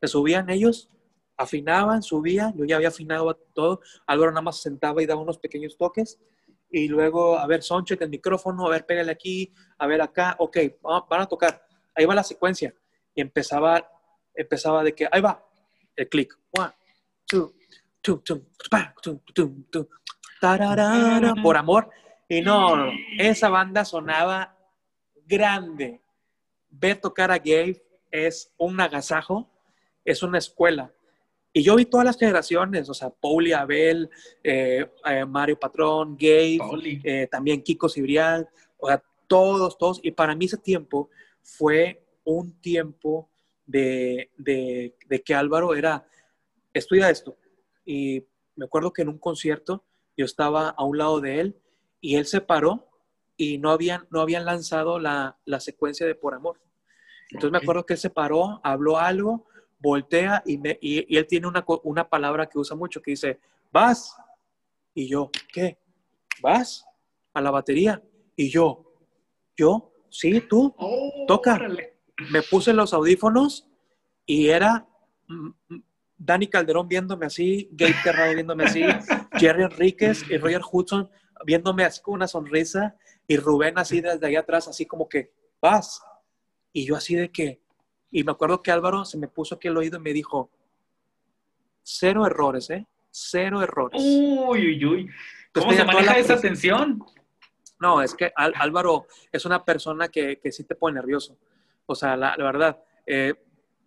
[0.00, 0.90] se subían ellos,
[1.36, 5.38] afinaban, subían, yo ya había afinado todo, Álvaro nada más se sentaba y daba unos
[5.38, 6.18] pequeños toques,
[6.70, 10.56] y luego, a ver, Sonche, el micrófono, a ver, pégale aquí, a ver acá, ok,
[10.82, 12.74] van a tocar, ahí va la secuencia,
[13.14, 13.88] y empezaba,
[14.34, 15.44] empezaba de que, ahí va,
[15.94, 16.72] el clic, one,
[17.26, 17.54] two,
[21.42, 21.90] por amor,
[22.28, 24.56] y no, esa banda sonaba
[25.26, 26.02] grande.
[26.68, 29.48] Ver tocar a Gabe es un agasajo,
[30.04, 30.92] es una escuela.
[31.56, 34.10] Y yo vi todas las generaciones, o sea, Pauli, Abel,
[34.44, 36.58] eh, eh, Mario Patrón, Gabe,
[37.02, 38.46] eh, también Kiko Cibrián,
[38.76, 39.98] o sea, todos, todos.
[40.02, 41.08] Y para mí ese tiempo
[41.40, 43.30] fue un tiempo
[43.64, 46.06] de, de, de que Álvaro era,
[46.74, 47.38] estudia esto.
[47.86, 48.22] Y
[48.54, 49.82] me acuerdo que en un concierto
[50.14, 51.56] yo estaba a un lado de él
[52.02, 52.86] y él se paró
[53.38, 56.60] y no habían, no habían lanzado la, la secuencia de Por Amor.
[57.30, 59.46] Entonces me acuerdo que él se paró, habló algo,
[59.78, 63.40] voltea y, me, y, él tiene una, una, palabra que usa mucho que dice,
[63.72, 64.16] vas.
[64.94, 65.78] Y yo, ¿qué?
[66.40, 66.86] ¿Vas?
[67.34, 68.02] A la batería.
[68.34, 68.84] Y yo,
[69.56, 69.92] ¿yo?
[70.08, 70.74] Sí, tú.
[71.26, 71.58] toca.
[72.30, 73.68] Me puse los audífonos
[74.24, 74.88] y era
[75.28, 75.82] mm, mm,
[76.16, 78.82] Dani Calderón viéndome así, Gabe Terrado viéndome así,
[79.38, 81.10] Jerry Enríquez y Roger Hudson
[81.44, 82.96] viéndome así con una sonrisa
[83.28, 86.02] y Rubén así desde allá atrás, así como que, vas.
[86.72, 87.60] Y yo así de que,
[88.10, 90.50] y me acuerdo que Álvaro se me puso aquí el oído y me dijo,
[91.82, 92.86] cero errores, ¿eh?
[93.10, 94.00] Cero errores.
[94.02, 95.10] Uy, uy, uy.
[95.52, 97.02] ¿Cómo se maneja esa tensión?
[97.78, 101.36] No, es que Álvaro es una persona que, que, sí te pone nervioso.
[101.86, 102.82] O sea, la, verdad.
[103.06, 103.34] Eh,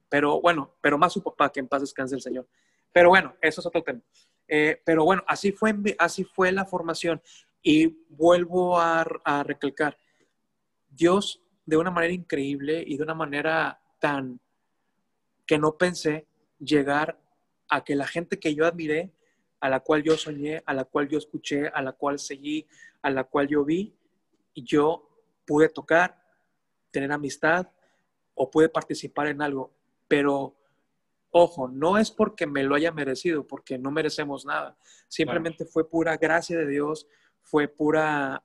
[0.07, 2.47] pero bueno, pero más su papá, que en paz descanse el Señor.
[2.91, 4.01] Pero bueno, eso es otro tema.
[4.47, 7.21] Eh, pero bueno, así fue, así fue la formación.
[7.61, 9.97] Y vuelvo a, a recalcar,
[10.89, 14.39] Dios de una manera increíble y de una manera tan
[15.45, 16.27] que no pensé
[16.59, 17.19] llegar
[17.69, 19.11] a que la gente que yo admiré,
[19.59, 22.67] a la cual yo soñé, a la cual yo escuché, a la cual seguí,
[23.01, 23.93] a la cual yo vi,
[24.55, 25.09] yo
[25.45, 26.23] pude tocar,
[26.91, 27.67] tener amistad
[28.35, 29.73] o pude participar en algo.
[30.07, 30.55] Pero
[31.31, 34.75] Ojo, no es porque me lo haya merecido, porque no merecemos nada.
[35.07, 37.07] Simplemente fue pura gracia de Dios,
[37.43, 38.43] fue pura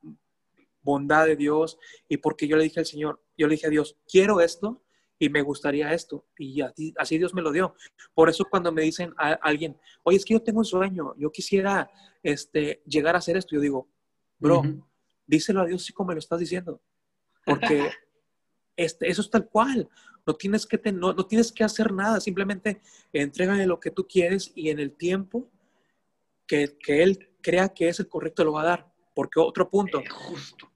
[0.82, 1.78] bondad de Dios
[2.08, 4.82] y porque yo le dije al Señor, yo le dije a Dios, quiero esto
[5.18, 6.26] y me gustaría esto.
[6.38, 7.74] Y así, Dios me lo dio.
[8.14, 11.30] Por eso cuando me dicen a alguien, oye, es que yo tengo un sueño, yo
[11.30, 11.90] quisiera
[12.22, 13.88] este, llegar a hacer esto, yo digo,
[14.38, 14.62] bro,
[15.26, 16.80] díselo a Dios así como me lo estás diciendo.
[17.44, 17.90] Porque
[18.76, 19.88] este, eso es tal cual.
[20.26, 22.80] No tienes que, no, tienes que hacer nada, simplemente
[23.12, 25.50] entrégale lo que tú quieres y en el tiempo
[26.46, 28.92] que, Él crea que es el correcto lo va a dar.
[29.14, 30.73] Porque otro punto, justo.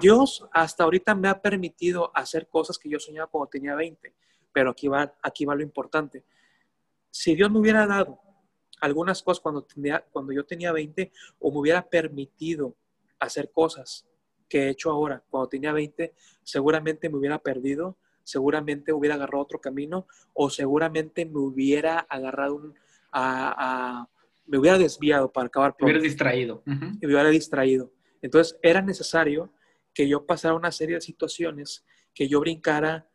[0.00, 4.12] Dios hasta ahorita me ha permitido hacer cosas que yo soñaba cuando tenía 20,
[4.52, 6.24] pero aquí va, aquí va lo importante.
[7.10, 8.20] Si Dios me hubiera dado
[8.80, 12.76] algunas cosas cuando, tenía, cuando yo tenía 20 o me hubiera permitido
[13.18, 14.06] hacer cosas
[14.48, 19.60] que he hecho ahora cuando tenía 20, seguramente me hubiera perdido seguramente hubiera agarrado otro
[19.60, 22.74] camino o seguramente me hubiera agarrado un,
[23.12, 24.08] a,
[24.46, 25.74] me hubiera desviado para acabar.
[25.78, 26.62] Me hubiera distraído.
[26.64, 27.92] Me hubiera distraído.
[28.20, 29.52] Entonces era necesario
[29.94, 33.08] que yo pasara una serie de situaciones, que yo brincara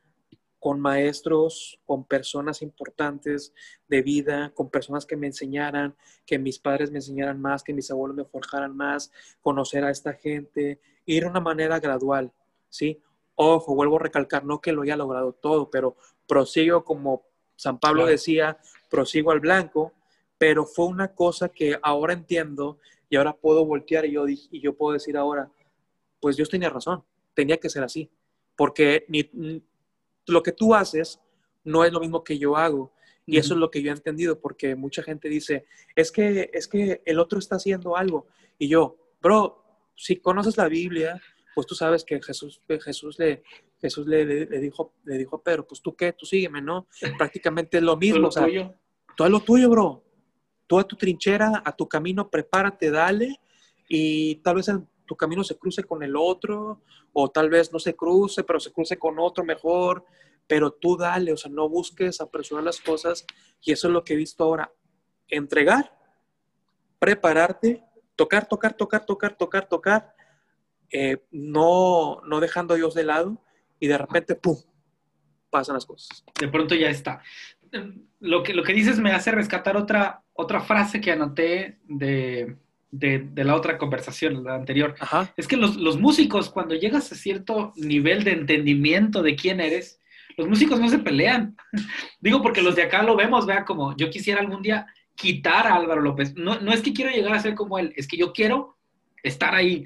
[0.60, 3.54] con maestros, con personas importantes
[3.88, 7.90] de vida, con personas que me enseñaran, que mis padres me enseñaran más, que mis
[7.92, 9.12] abuelos me forjaran más,
[9.42, 12.32] conocer a esta gente, ir de una manera gradual,
[12.70, 13.02] ¿sí?
[13.36, 15.96] Ojo, vuelvo a recalcar, no que lo haya logrado todo, pero
[16.28, 17.24] prosigo como
[17.56, 18.58] San Pablo decía,
[18.90, 19.94] prosigo al blanco,
[20.38, 24.76] pero fue una cosa que ahora entiendo y ahora puedo voltear y yo, y yo
[24.76, 25.50] puedo decir ahora,
[26.20, 27.04] pues Dios tenía razón,
[27.34, 28.10] tenía que ser así,
[28.56, 29.30] porque ni,
[30.28, 31.20] lo que tú haces
[31.64, 32.94] no es lo mismo que yo hago.
[33.26, 35.66] Y eso es lo que yo he entendido, porque mucha gente dice,
[35.96, 38.26] es que, es que el otro está haciendo algo.
[38.58, 39.64] Y yo, bro,
[39.96, 41.22] si conoces la Biblia,
[41.54, 43.44] pues tú sabes que Jesús, Jesús, le,
[43.80, 46.88] Jesús le, le, dijo, le dijo a Pedro, pues tú qué, tú sígueme, ¿no?
[47.20, 48.30] Prácticamente es lo mismo.
[48.30, 48.48] o sea,
[49.16, 50.04] Tú lo tuyo, bro.
[50.66, 53.40] Tú a tu trinchera, a tu camino, prepárate, dale.
[53.88, 54.72] Y tal vez
[55.10, 56.84] tu camino se cruce con el otro,
[57.14, 60.06] o tal vez no se cruce, pero se cruce con otro mejor.
[60.46, 63.26] Pero tú dale, o sea, no busques apresurar las cosas.
[63.60, 64.72] Y eso es lo que he visto ahora.
[65.28, 65.98] Entregar,
[67.00, 67.84] prepararte
[68.20, 70.16] tocar, tocar, tocar, tocar, tocar, tocar,
[70.92, 73.42] eh, no, no dejando a Dios de lado
[73.80, 74.58] y de repente, ¡pum!,
[75.50, 76.26] pasan las cosas.
[76.38, 77.24] De pronto ya está.
[78.20, 82.58] Lo que, lo que dices me hace rescatar otra, otra frase que anoté de,
[82.92, 84.96] de, la otra conversación, la anterior.
[85.38, 90.00] Es que los, los, músicos, cuando llegas a cierto nivel de entendimiento de quién eres,
[90.38, 91.56] los músicos no se pelean.
[92.20, 95.76] Digo porque los de acá lo vemos, vea, como yo quisiera algún día quitar a
[95.76, 96.36] Álvaro López.
[96.36, 98.78] No, no es que quiero llegar a ser como él, es que yo quiero
[99.22, 99.86] estar ahí.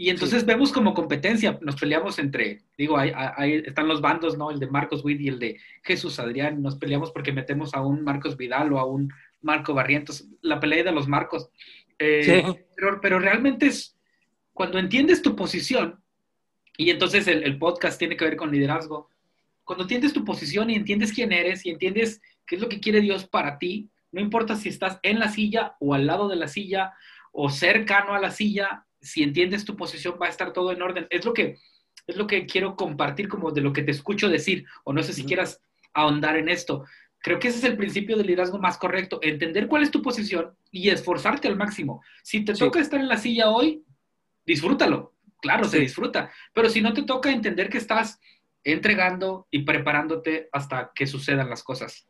[0.00, 4.52] Y entonces vemos como competencia, nos peleamos entre, digo, ahí, están los bandos, ¿no?
[4.52, 8.04] El de Marcos Witt y el de Jesús Adrián, nos peleamos porque metemos a un
[8.04, 11.50] Marcos Vidal o a un Marco Barrientos, la pelea de los Marcos.
[11.98, 13.96] Eh, pero, pero, realmente es
[14.52, 16.02] cuando entiendes tu posición,
[16.76, 19.08] y entonces el, el, podcast tiene que ver con liderazgo,
[19.64, 23.00] cuando entiendes tu posición y entiendes quién eres y entiendes qué es lo que quiere
[23.00, 26.48] Dios para ti, no importa si estás en la silla o al lado de la
[26.48, 26.94] silla
[27.32, 31.06] o cercano a la silla, si entiendes tu posición va a estar todo en orden.
[31.10, 31.58] Es lo que,
[32.06, 35.12] es lo que quiero compartir como de lo que te escucho decir, o no sé
[35.12, 36.84] si quieras ahondar en esto.
[37.20, 40.56] Creo que ese es el principio del liderazgo más correcto, entender cuál es tu posición
[40.70, 42.02] y esforzarte al máximo.
[42.22, 43.84] Si te toca estar en la silla hoy,
[44.46, 45.14] disfrútalo.
[45.40, 48.18] Claro, se disfruta, pero si no te toca entender que estás
[48.64, 52.08] entregando y preparándote hasta que sucedan las cosas.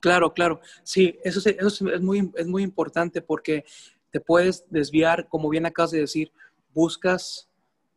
[0.00, 0.60] Claro, claro.
[0.82, 3.64] Sí, eso, eso es, muy, es muy importante porque
[4.10, 6.32] te puedes desviar, como bien acabas de decir,
[6.74, 7.48] buscas,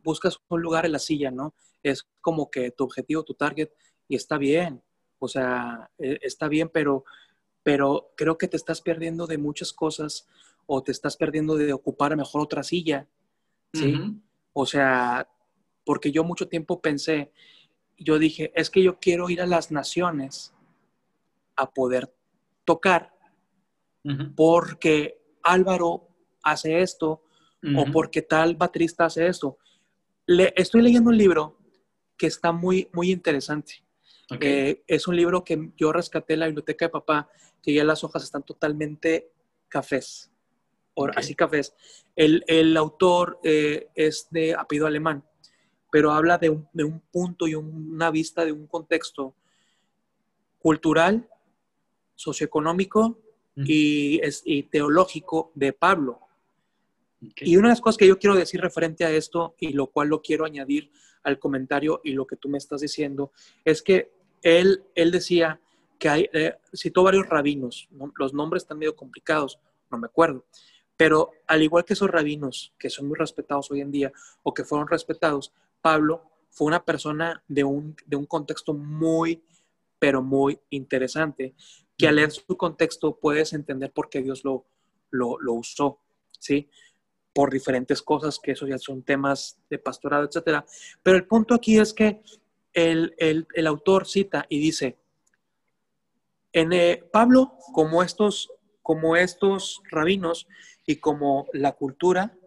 [0.04, 1.54] buscas un lugar en la silla, ¿no?
[1.82, 3.70] Es como que tu objetivo, tu target,
[4.08, 4.82] y está bien,
[5.24, 7.06] o sea, e, está bien, pero,
[7.64, 10.28] pero creo que te estás perdiendo de muchas cosas
[10.66, 13.08] o te estás perdiendo de ocupar mejor otra silla,
[13.74, 13.96] ¿sí?
[14.54, 15.30] O sea,
[15.86, 17.32] porque yo mucho tiempo pensé,
[17.98, 20.54] yo dije, es que yo quiero ir a las naciones
[21.56, 22.14] a poder
[22.66, 23.14] tocar,
[24.36, 26.10] porque Álvaro
[26.44, 27.24] hace esto
[27.78, 29.58] o porque tal baterista hace esto.
[30.26, 31.58] Le, estoy leyendo un libro
[32.18, 33.84] que está muy, muy interesante.
[34.40, 37.30] Eh, es un libro que yo rescaté en la biblioteca de papá,
[37.62, 39.32] que ya las hojas están totalmente
[39.68, 40.32] cafés,
[41.16, 41.76] así cafés.
[42.16, 45.24] El, el autor eh, es de apellido alemán,
[45.92, 49.36] pero habla de un, de un punto y una vista de un contexto
[50.60, 51.28] cultural,
[52.16, 53.20] socioeconómico
[53.56, 56.20] y, es, teológico de Pablo.
[57.20, 60.10] Y una de las cosas que yo quiero decir referente a esto, y lo cual
[60.10, 60.92] lo quiero añadir
[61.24, 63.32] al comentario y lo que tú me estás diciendo,
[63.64, 64.12] es que
[64.42, 65.60] él, él decía
[66.00, 69.60] que hay, eh, citó varios rabinos, los nombres están medio complicados,
[69.90, 70.46] no me acuerdo,
[70.98, 74.12] pero al igual que esos rabinos, que son muy respetados hoy en día,
[74.44, 79.44] o que fueron respetados, Pablo fue una persona de un, de un contexto muy,
[79.98, 81.56] pero muy interesante
[81.98, 84.66] que al leer su contexto puedes entender por qué Dios lo,
[85.10, 86.00] lo, usó,
[86.40, 86.70] ¿sí?
[87.34, 90.66] Por diferentes cosas, que eso ya son temas de pastorado, etcétera.
[91.02, 92.22] Pero el punto aquí es que
[92.74, 94.98] el, autor cita y dice,
[96.52, 100.48] en eh, Pablo, como estos, como estos rabinos
[100.86, 102.38] y como la cultura,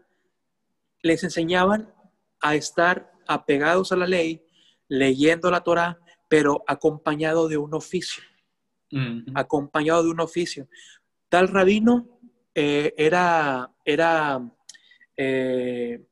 [1.02, 1.92] les enseñaban
[2.40, 4.44] a estar apegados a la ley,
[4.88, 8.22] leyendo la Torah, pero acompañado de un oficio
[9.34, 10.68] acompañado de un oficio.
[11.28, 12.06] Tal rabino
[12.54, 14.40] eh, era, era
[15.16, 16.04] eh,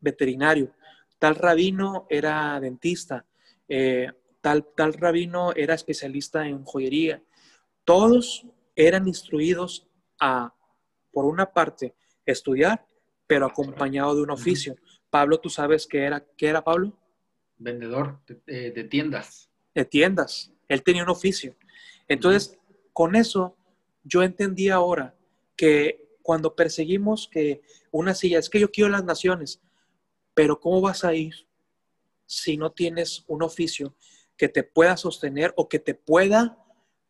[0.00, 0.74] veterinario,
[1.18, 3.24] tal rabino era dentista,
[3.68, 4.10] eh,
[4.40, 7.22] tal, tal rabino era especialista en joyería.
[7.84, 9.88] Todos eran instruidos
[10.20, 10.54] a,
[11.12, 11.94] por una parte,
[12.26, 12.86] estudiar,
[13.26, 14.76] pero acompañado de un oficio.
[15.10, 16.96] Pablo, ¿tú sabes qué era, qué era Pablo?
[17.58, 19.50] Vendedor de tiendas.
[19.74, 20.52] De tiendas.
[20.68, 21.56] Él tenía un oficio.
[22.08, 22.58] Entonces,
[22.92, 23.56] con eso,
[24.04, 25.14] yo entendí ahora
[25.56, 29.60] que cuando perseguimos que una silla, es que yo quiero las naciones,
[30.34, 31.34] pero ¿cómo vas a ir
[32.26, 33.94] si no tienes un oficio
[34.36, 36.58] que te pueda sostener o que te pueda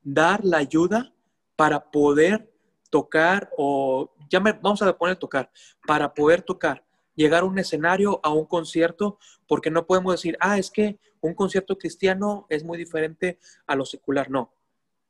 [0.02, 1.14] dar la ayuda
[1.56, 2.52] para poder
[2.90, 5.50] tocar o ya me, vamos a poner tocar,
[5.86, 6.84] para poder tocar,
[7.14, 11.34] llegar a un escenario, a un concierto, porque no podemos decir, ah, es que un
[11.34, 14.30] concierto cristiano es muy diferente a lo secular.
[14.30, 14.52] No,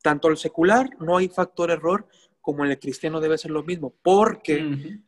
[0.02, 2.06] tanto el secular no hay factor error
[2.42, 5.00] como en el cristiano debe ser lo mismo, porque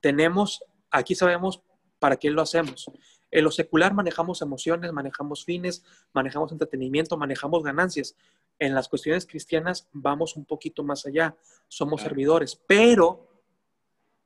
[0.00, 1.62] tenemos, aquí sabemos
[1.98, 2.90] para qué lo hacemos.
[3.30, 5.82] En lo secular manejamos emociones, manejamos fines,
[6.12, 8.14] manejamos entretenimiento, manejamos ganancias.
[8.58, 11.34] En las cuestiones cristianas vamos un poquito más allá,
[11.66, 13.26] somos servidores, pero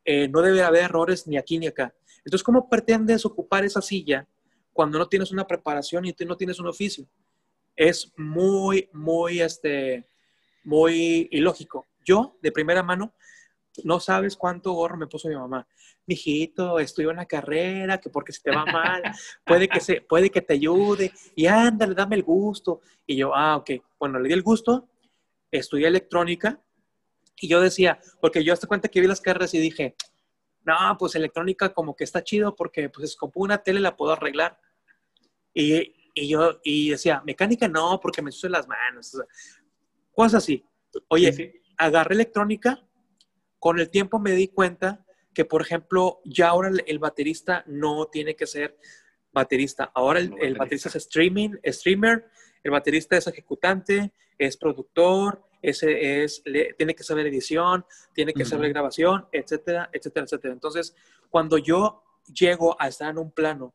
[0.04, 1.94] eh, no debe haber errores ni aquí ni acá.
[2.18, 4.26] Entonces, ¿cómo pretendes ocupar esa silla
[4.72, 7.06] cuando no tienes una preparación y no tienes un oficio?
[7.76, 10.08] Es muy, muy, este,
[10.64, 11.86] muy ilógico.
[12.06, 13.14] Yo, de primera mano,
[13.84, 15.66] no sabes cuánto gorro me puso mi mamá.
[16.06, 19.02] Mijito, estudia una carrera, que porque si te va mal,
[19.44, 22.80] puede que, se, puede que te ayude, y ándale, dame el gusto.
[23.04, 24.88] Y yo, ah, ok, bueno, le di el gusto,
[25.50, 26.60] estudié electrónica,
[27.38, 29.94] y yo decía, porque yo hasta cuenta que vi las carreras y dije,
[30.64, 34.12] no, pues electrónica como que está chido porque pues es como una tele la puedo
[34.12, 34.58] arreglar.
[35.52, 39.16] Y, y yo y decía, mecánica no, porque me sucen las manos.
[40.12, 40.64] cosas así.
[41.08, 42.82] Oye, agarré electrónica,
[43.58, 45.04] con el tiempo me di cuenta
[45.34, 48.78] que, por ejemplo, ya ahora el, baterista no tiene que ser
[49.32, 49.90] baterista.
[49.94, 50.88] Ahora el, baterista.
[50.88, 52.26] es streaming, streamer,
[52.62, 56.42] el baterista es ejecutante, es productor, ese es,
[56.76, 60.54] tiene que saber edición, tiene que saber grabación, etcétera, etcétera, etcétera.
[60.54, 60.94] Entonces,
[61.28, 62.02] cuando yo
[62.32, 63.74] llego a estar en un plano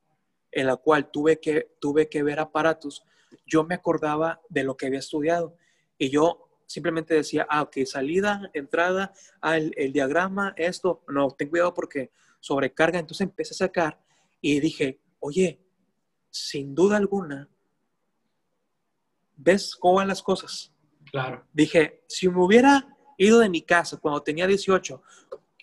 [0.52, 3.04] en el cual tuve que, tuve que ver aparatos,
[3.46, 5.58] yo me acordaba de lo que había estudiado
[5.98, 11.50] y yo simplemente decía, ah, ok, salida, entrada, ah, el, el diagrama, esto, no, ten
[11.50, 13.00] cuidado porque sobrecarga.
[13.00, 14.00] Entonces empecé a sacar
[14.42, 15.62] y dije, oye,
[16.30, 17.50] sin duda alguna,
[19.38, 20.74] ¿ves cómo van las cosas?
[21.12, 21.46] Claro.
[21.54, 25.02] Dije, si me hubiera ido de mi casa cuando tenía 18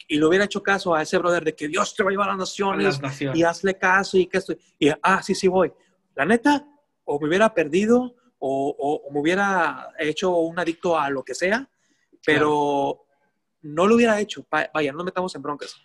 [0.08, 2.28] y le hubiera hecho caso a ese brother de que Dios te va a llevar
[2.28, 3.00] a las naciones,
[3.34, 5.72] y hazle caso y que estoy, y ah, sí, sí voy.
[6.14, 6.66] La neta,
[7.04, 11.68] o me hubiera perdido o, me hubiera hecho un adicto a lo que sea,
[12.24, 13.04] pero
[13.62, 14.46] no lo hubiera hecho.
[14.50, 15.76] Vaya, no metamos en broncas.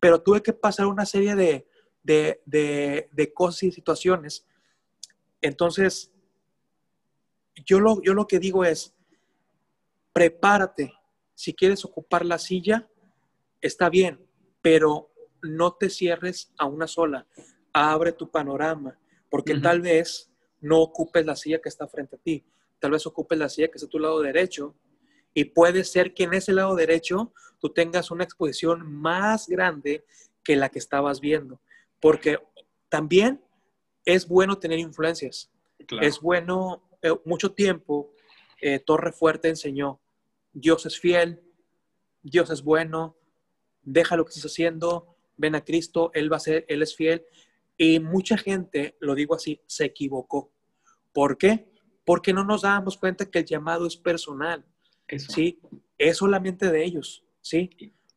[0.00, 1.68] Pero tuve que pasar una serie de,
[2.02, 4.46] de, de, de cosas y situaciones.
[5.40, 6.12] Entonces,
[7.64, 8.94] yo lo, yo lo que digo es,
[10.12, 10.92] prepárate.
[11.34, 12.88] Si quieres ocupar la silla,
[13.60, 14.26] está bien,
[14.60, 15.12] pero
[15.42, 17.26] no te cierres a una sola.
[17.72, 18.98] Abre tu panorama,
[19.30, 20.30] porque tal vez
[20.60, 22.44] no ocupes la silla que está frente a ti.
[22.78, 24.74] Tal vez ocupes la silla que está a tu lado derecho.
[25.34, 30.04] Y puede ser que en ese lado derecho tú tengas una exposición más grande
[30.42, 31.60] que la que estabas viendo.
[32.00, 32.38] Porque
[32.88, 33.42] también
[34.04, 35.50] es bueno tener influencias.
[36.00, 38.12] Es bueno eh, mucho tiempo,
[38.60, 40.00] eh, Torre Fuerte enseñó,
[40.52, 41.40] Dios es fiel,
[42.22, 43.16] Dios es bueno,
[43.82, 47.24] deja lo que estás haciendo, ven a Cristo, Él va a ser, Él es fiel.
[47.78, 50.52] Y mucha gente, lo digo así, se equivocó.
[51.12, 51.70] ¿Por qué?
[52.04, 54.64] Porque no nos dábamos cuenta que el llamado es personal.
[55.16, 55.60] Sí,
[55.96, 57.24] es solamente de ellos.
[57.40, 57.70] Sí.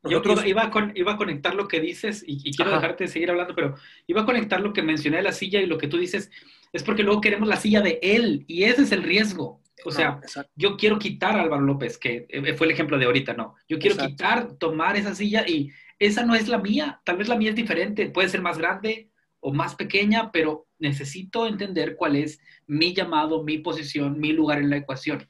[0.04, 3.76] Yo iba a, iba a conectar lo que dices y, quiero dejarte seguir hablando, pero
[4.08, 6.32] iba a conectar lo que mencioné de la silla y lo que tú dices
[6.74, 9.62] es porque luego queremos la silla de él y ese es el riesgo.
[9.86, 10.20] O sea,
[10.56, 13.56] yo quiero quitar a Álvaro López, que eh, fue el ejemplo de ahorita, no.
[13.68, 17.00] Yo quiero quitar, tomar esa silla y esa no es la mía.
[17.04, 19.11] Tal vez la mía es diferente, puede ser más grande
[19.42, 24.70] o más pequeña, pero necesito entender cuál es mi llamado, mi posición, mi lugar en
[24.70, 25.28] la ecuación.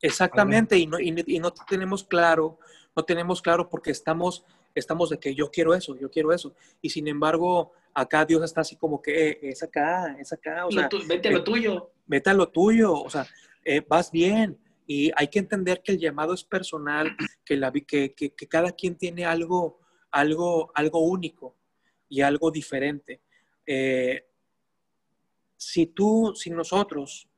[0.00, 2.58] Exactamente, y no, y, no tenemos claro,
[2.94, 4.44] no tenemos claro porque estamos,
[4.74, 6.54] estamos de que yo quiero eso, yo quiero eso.
[6.80, 10.66] Y sin embargo, acá Dios está así como que eh, es acá, es acá.
[10.66, 11.92] O sea, vete a lo tuyo.
[12.04, 13.26] Vete a lo tuyo, o sea,
[13.64, 14.58] eh, vas bien.
[14.88, 18.72] Y hay que entender que el llamado es personal, que, la, que, que, que cada
[18.72, 19.78] quien tiene algo,
[20.10, 21.56] algo, algo único
[22.08, 23.22] y algo diferente.
[23.66, 24.28] Eh,
[25.56, 27.28] si tú, si nosotros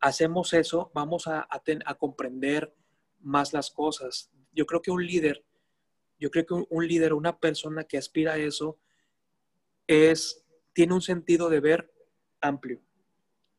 [0.00, 1.46] hacemos eso, vamos a,
[1.98, 2.74] comprender
[3.20, 4.30] más las cosas.
[4.52, 5.44] Yo creo que un líder,
[6.18, 8.78] yo creo que un, un líder, una persona que aspira a eso,
[9.86, 11.92] es, tiene un sentido de ver
[12.40, 12.80] amplio.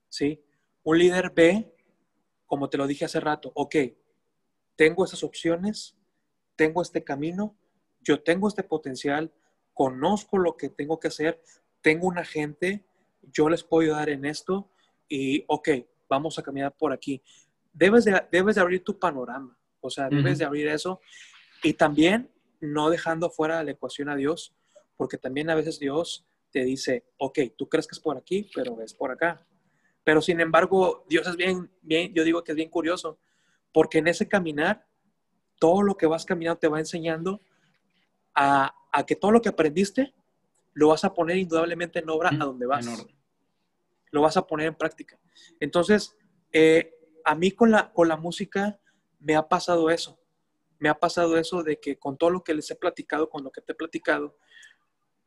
[0.10, 0.44] ¿sí?
[0.84, 1.76] Un líder ve,
[2.46, 3.76] como te lo dije hace rato, ok,
[4.76, 5.96] tengo esas opciones,
[6.56, 7.56] tengo este camino,
[8.02, 9.32] yo tengo este potencial,
[9.74, 11.42] conozco lo que tengo que hacer,
[11.82, 12.84] tengo una gente,
[13.32, 14.70] yo les puedo ayudar en esto
[15.08, 15.70] y, ok,
[16.10, 17.22] vamos a caminar por aquí.
[17.74, 21.02] Debes de, debes de abrir tu panorama, o sea, debes de abrir eso
[21.64, 22.30] y también
[22.60, 24.54] no dejando fuera de la ecuación a Dios,
[24.98, 28.82] porque también a veces Dios te dice, ok, tú crees que es por aquí, pero
[28.82, 29.46] es por acá.
[30.04, 33.18] Pero sin embargo, Dios es bien, bien, yo digo que es bien curioso,
[33.72, 34.86] porque en ese caminar,
[35.60, 37.42] todo lo que vas caminando te va enseñando
[38.34, 38.74] a,
[39.08, 40.14] que todo lo que aprendiste
[40.74, 42.88] lo vas a poner indudablemente en obra a donde vas.
[44.12, 45.20] Lo vas a poner en práctica.
[45.60, 46.16] Entonces,
[46.52, 46.94] eh,
[47.24, 48.80] a mí con la, con la música
[49.20, 50.20] me ha pasado eso.
[50.80, 53.52] Me ha pasado eso de que con todo lo que les he platicado, con lo
[53.52, 54.38] que te he platicado,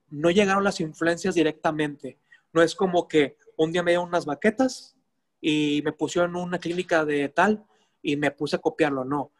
[0.09, 2.19] no llegaron las influencias directamente.
[2.53, 4.97] No es como que un día me dieron unas baquetas
[5.41, 7.65] y me pusieron en una clínica de tal
[8.03, 9.05] y me puse a copiarlo.
[9.05, 9.33] No.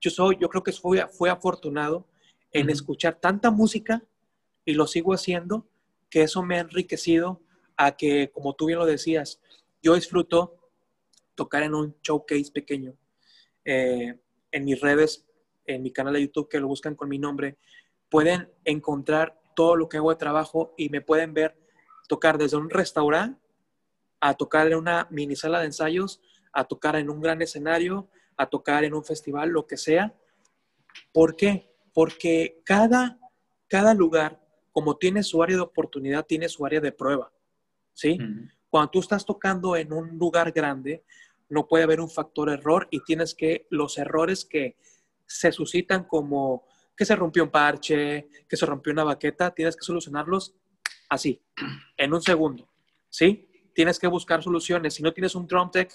[0.00, 2.08] Yo soy, yo creo que fue, fue afortunado
[2.50, 4.02] en escuchar tanta música
[4.64, 5.66] y lo sigo haciendo,
[6.10, 7.40] que eso me ha enriquecido
[7.76, 9.40] a que, como tú bien lo decías,
[9.82, 10.56] yo disfruto
[11.34, 12.94] tocar en un showcase pequeño.
[13.64, 14.18] Eh,
[14.50, 15.26] en mis redes
[15.66, 17.56] en mi canal de YouTube, que lo buscan con mi nombre,
[18.08, 21.56] pueden encontrar todo lo que hago de trabajo y me pueden ver
[22.08, 23.40] tocar desde un restaurante
[24.20, 26.20] a tocar en una mini sala de ensayos,
[26.52, 30.14] a tocar en un gran escenario, a tocar en un festival, lo que sea.
[31.12, 31.74] ¿Por qué?
[31.92, 33.18] Porque cada,
[33.66, 34.40] cada lugar,
[34.72, 37.32] como tiene su área de oportunidad, tiene su área de prueba.
[37.92, 38.18] ¿Sí?
[38.68, 41.04] Cuando tú estás tocando en un lugar grande,
[41.50, 44.76] no puede haber un factor error y tienes que los errores que
[45.26, 46.66] se suscitan como
[46.96, 50.54] que se rompió un parche, que se rompió una baqueta, tienes que solucionarlos
[51.08, 51.42] así,
[51.96, 52.68] en un segundo,
[53.08, 53.48] ¿sí?
[53.74, 54.94] Tienes que buscar soluciones.
[54.94, 55.92] Si no tienes un drum tech,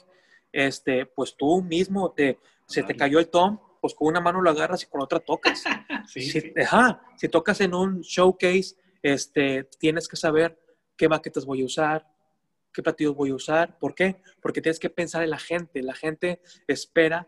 [0.51, 4.49] este, pues tú mismo te, se te cayó el tom, pues con una mano lo
[4.49, 5.63] agarras y con otra tocas.
[6.07, 10.59] si, si tocas en un showcase, este, tienes que saber
[10.95, 12.07] qué baquetas voy a usar,
[12.73, 13.77] qué platillos voy a usar.
[13.79, 14.21] ¿Por qué?
[14.41, 15.81] Porque tienes que pensar en la gente.
[15.81, 17.27] La gente espera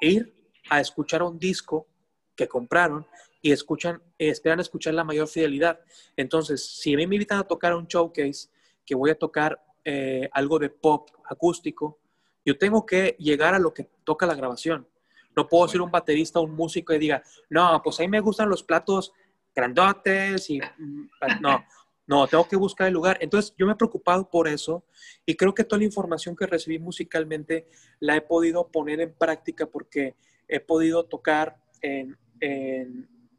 [0.00, 0.34] ir
[0.70, 1.86] a escuchar un disco
[2.34, 3.06] que compraron
[3.42, 5.80] y escuchan, esperan escuchar la mayor fidelidad.
[6.16, 8.48] Entonces, si me invitan a tocar un showcase,
[8.84, 12.00] que voy a tocar eh, algo de pop acústico,
[12.44, 14.88] yo tengo que llegar a lo que toca la grabación.
[15.36, 18.20] No puedo ser un baterista o un músico y diga, no, pues a mí me
[18.20, 19.12] gustan los platos
[19.54, 21.08] grandotes y mm,
[21.40, 21.64] no,
[22.06, 23.18] no, tengo que buscar el lugar.
[23.20, 24.84] Entonces, yo me he preocupado por eso
[25.24, 27.68] y creo que toda la información que recibí musicalmente
[28.00, 30.16] la he podido poner en práctica porque
[30.48, 32.18] he podido tocar en,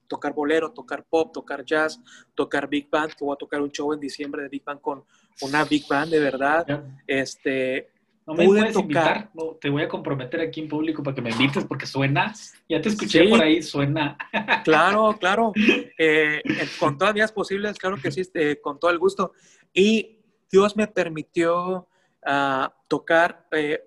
[0.08, 2.00] tocar bolero, tocar pop, tocar jazz,
[2.36, 5.04] tocar big band, que voy a tocar un show en diciembre de big band con
[5.42, 6.86] una big band de verdad.
[7.08, 7.90] Este,
[8.26, 11.66] no me puedes invitar, te voy a comprometer aquí en público para que me invites
[11.66, 12.34] porque suena,
[12.70, 14.18] ya te escuché por ahí, suena.
[14.64, 15.54] Claro, claro,
[15.98, 16.42] eh,
[16.80, 19.34] con todas las vías posibles, claro que sí, eh, con todo el gusto.
[19.74, 20.20] Y
[20.52, 21.88] Dios me permitió
[22.24, 23.84] ah, tocar, eh,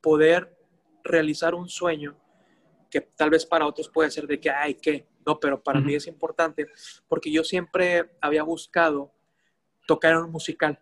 [0.00, 0.56] poder
[1.04, 2.16] realizar un sueño
[2.90, 5.06] que tal vez para otros puede ser de que, ay, ¿qué?
[5.24, 6.66] No, pero para mí es importante
[7.08, 9.12] porque yo siempre había buscado
[9.86, 10.80] tocar en un musical.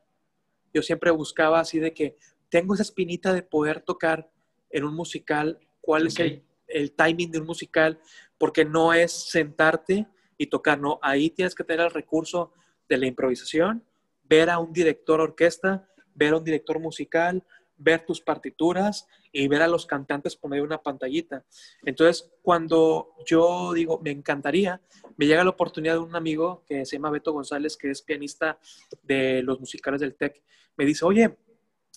[0.72, 2.16] Yo siempre buscaba así de que
[2.54, 4.30] tengo esa espinita de poder tocar
[4.70, 7.98] en un musical, cuál es el, el, timing de un musical,
[8.38, 10.06] porque no es sentarte
[10.38, 12.52] y tocar, no, ahí tienes que tener el recurso
[12.88, 13.82] de la improvisación,
[14.22, 17.42] ver a un director orquesta, ver a un director musical,
[17.76, 21.44] ver tus partituras y ver a los cantantes poner una pantallita.
[21.84, 24.80] Entonces, cuando yo digo, me encantaría,
[25.16, 28.60] me llega la oportunidad de un amigo que se llama Beto González, que es pianista
[29.02, 30.40] de los musicales del TEC.
[30.76, 31.36] Me dice, oye,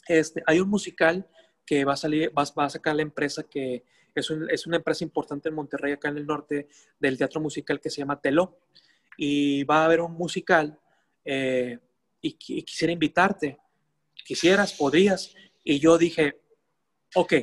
[0.08, 1.28] este, hay un musical
[1.66, 3.84] que va a salir, va, a sacar la empresa que
[4.16, 6.68] es, una empresa importante en Monterrey, acá en el norte,
[7.00, 8.60] del teatro musical que se llama Telo.
[9.18, 10.80] Y va a haber un musical
[11.24, 11.78] eh,
[12.22, 13.58] y, y quisiera invitarte.
[14.26, 15.34] Quisieras, podrías.
[15.64, 16.40] Y yo dije,
[17.16, 17.34] ok,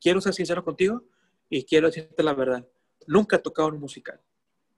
[0.00, 1.04] quiero ser sincero contigo
[1.48, 2.66] y quiero decirte la verdad.
[3.06, 4.20] Nunca he tocado un musical.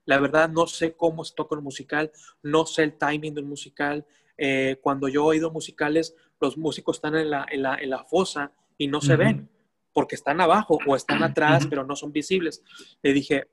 [0.05, 2.11] La verdad, no sé cómo se toca un musical,
[2.43, 4.05] no sé el timing del musical.
[4.37, 8.03] Eh, cuando yo he oído musicales, los músicos están en la, en la, en la
[8.03, 9.49] fosa y no se ven
[9.93, 12.61] porque están abajo o están atrás, pero no son visibles.
[13.01, 13.47] Le dije,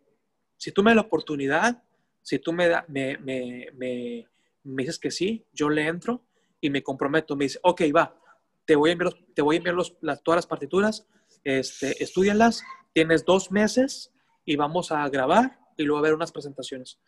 [0.56, 1.82] si tú me das la oportunidad,
[2.20, 4.28] si tú me, da, me, me, me,
[4.64, 6.24] me, dices que sí, yo le entro
[6.60, 7.36] y me comprometo.
[7.36, 8.16] Me dice, ok, va,
[8.64, 11.06] te voy a enviar, te voy a enviar las, todas las partituras,
[11.44, 14.12] este, estudianlas, tienes dos meses
[14.44, 16.98] y vamos a grabar y luego a ver unas presentaciones.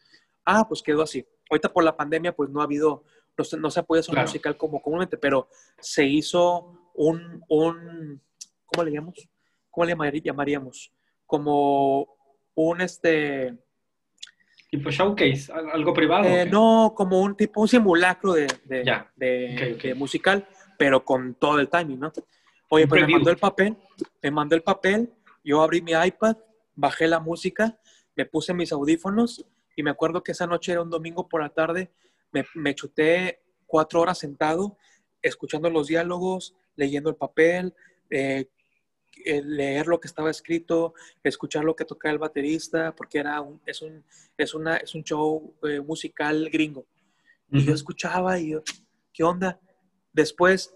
[0.45, 1.27] Ah, pues quedó así.
[1.51, 3.05] Ahorita por la pandemia, pues no ha habido,
[3.37, 5.49] no se, no se puede hacer un musical como comúnmente, pero
[5.79, 8.21] se hizo un, un
[8.67, 9.29] ¿cómo le llamamos?
[9.71, 10.93] ¿Cómo le llamaríamos?
[11.27, 12.17] Como
[12.55, 13.57] un, este...
[14.71, 16.25] Tipo showcase, algo privado.
[16.25, 18.85] Eh, no, como un tipo, un simulacro de, de,
[19.17, 20.47] de musical
[20.77, 22.13] pero con todo el timing, ¿no?
[22.71, 23.77] Oye, pues me mandó el papel,
[24.23, 25.13] me mandó el papel,
[25.45, 26.37] yo abrí mi iPad,
[26.75, 27.79] bajé la música,
[28.17, 29.45] me puse mis audífonos
[29.77, 31.93] y me acuerdo que esa noche era un domingo por la tarde,
[32.35, 34.77] me, me chuté cuatro horas sentado,
[35.23, 37.75] escuchando los diálogos, leyendo el papel,
[38.11, 38.51] eh,
[39.25, 43.61] eh, leer lo que estaba escrito, escuchar lo que tocaba el baterista, porque era un,
[43.65, 44.05] es, un,
[44.37, 46.85] es, una, es un show eh, musical gringo.
[47.51, 48.63] Y yo escuchaba y yo,
[49.13, 49.61] ¿qué onda?
[50.13, 50.75] Después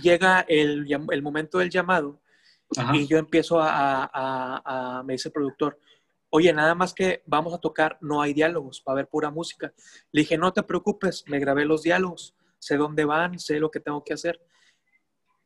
[0.00, 2.20] llega el, el momento del llamado
[2.94, 5.78] y yo empiezo a, a, me dice el productor,
[6.30, 9.72] oye, nada más que vamos a tocar, no hay diálogos, va a haber pura música.
[10.12, 13.80] Le dije, no te preocupes, me grabé los diálogos, sé dónde van, sé lo que
[13.80, 14.40] tengo que hacer.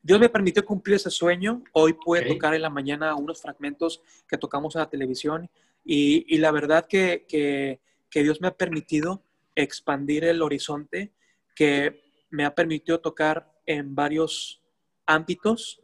[0.02, 1.64] Dios me permitió cumplir ese sueño.
[1.72, 5.50] Hoy pude tocar en la mañana unos fragmentos que tocamos en la televisión
[5.82, 7.80] y, y la verdad que, que,
[8.10, 9.22] que Dios me ha permitido
[9.54, 11.14] expandir el horizonte,
[11.54, 14.62] que me ha permitido tocar en varios
[15.06, 15.82] ámbitos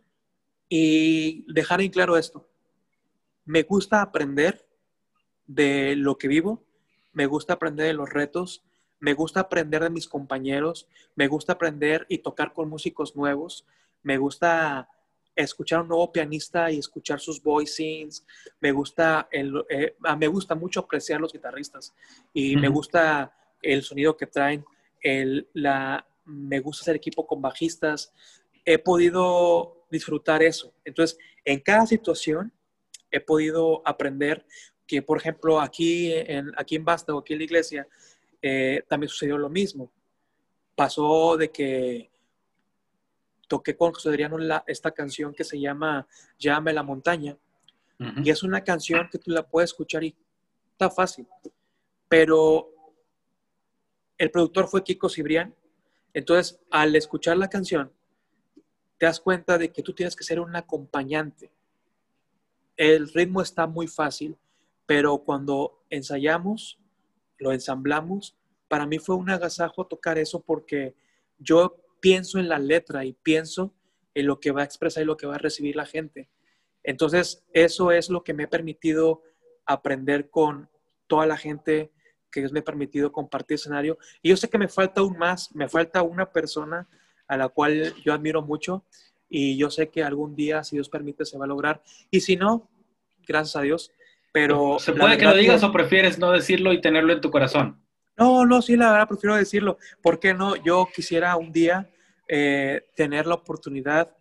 [0.68, 2.46] y dejar en claro esto.
[3.46, 4.68] Me gusta aprender,
[5.50, 6.62] de lo que vivo,
[7.12, 8.62] me gusta aprender de los retos,
[9.00, 10.86] me gusta aprender de mis compañeros,
[11.16, 13.66] me gusta aprender y tocar con músicos nuevos,
[14.04, 14.88] me gusta
[15.34, 18.24] escuchar a un nuevo pianista y escuchar sus voicings,
[18.60, 21.94] me gusta, el, eh, ah, me gusta mucho apreciar los guitarristas
[22.32, 24.64] y me gusta el sonido que traen,
[25.02, 28.12] el, la, me gusta hacer equipo con bajistas,
[28.64, 30.72] he podido disfrutar eso.
[30.84, 32.52] Entonces, en cada situación
[33.10, 34.46] he podido aprender
[34.90, 37.86] que, por ejemplo, aquí en, aquí en Basta o aquí en la iglesia,
[38.42, 39.88] eh, también sucedió lo mismo.
[40.74, 42.10] Pasó de que
[43.46, 44.36] toqué con José Adriano
[44.66, 46.08] esta canción que se llama
[46.40, 47.38] Llame la montaña.
[48.24, 50.16] Y es una canción que tú la puedes escuchar y
[50.72, 51.28] está fácil.
[52.08, 52.70] Pero
[54.18, 55.54] el productor fue Kiko Cibrián.
[56.12, 57.92] Entonces, al escuchar la canción,
[58.98, 61.52] te das cuenta de que tú tienes que ser un acompañante.
[62.76, 64.36] El ritmo está muy fácil,
[64.90, 66.80] pero cuando ensayamos,
[67.38, 68.36] lo ensamblamos,
[68.66, 70.96] para mí fue un agasajo tocar eso porque
[71.38, 73.72] yo pienso en la letra y pienso
[74.14, 76.28] en lo que va a expresar y lo que va a recibir la gente.
[76.82, 79.22] Entonces, eso es lo que me ha permitido
[79.64, 80.68] aprender con
[81.06, 81.92] toda la gente
[82.28, 83.96] que Dios me ha permitido compartir escenario.
[84.22, 86.88] Y yo sé que me falta aún más, me falta una persona
[87.28, 88.84] a la cual yo admiro mucho
[89.28, 91.80] y yo sé que algún día, si Dios permite, se va a lograr.
[92.10, 92.68] Y si no,
[93.24, 93.92] gracias a Dios,
[94.32, 94.78] pero...
[94.78, 97.80] ¿Se puede que lo digas o prefieres no decirlo y tenerlo en tu corazón?
[98.16, 99.78] No, no, sí, la verdad prefiero decirlo.
[100.02, 100.56] ¿Por qué no?
[100.56, 101.88] Yo quisiera un día
[102.28, 104.14] eh, tener la oportunidad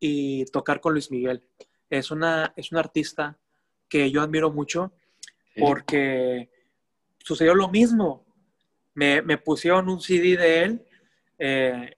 [0.00, 1.42] y tocar con Luis Miguel.
[1.88, 3.38] Es una, es un artista
[3.88, 4.92] que yo admiro mucho
[5.56, 6.50] porque
[7.18, 8.24] sucedió lo mismo.
[8.94, 10.86] Me, me, pusieron un CD de él.
[11.38, 11.96] Eh,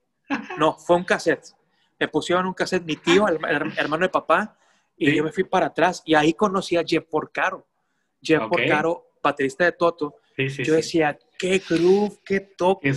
[0.57, 1.55] no, fue un cassette.
[1.99, 3.39] Me pusieron un cassette mi tío, el
[3.77, 4.56] hermano de papá,
[4.97, 7.67] y yo me fui para atrás y ahí conocí a Jeff Porcaro.
[8.21, 10.15] Jeff Porcaro, baterista de Toto.
[10.37, 12.91] yo decía, qué groove, qué toque,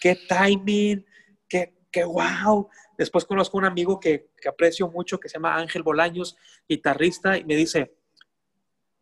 [0.00, 1.06] qué, timing,
[1.48, 2.68] qué, qué wow.
[2.98, 6.36] Después conozco a un amigo que, que, aprecio mucho, que se llama Ángel Bolaños,
[6.68, 7.96] guitarrista, y me dice,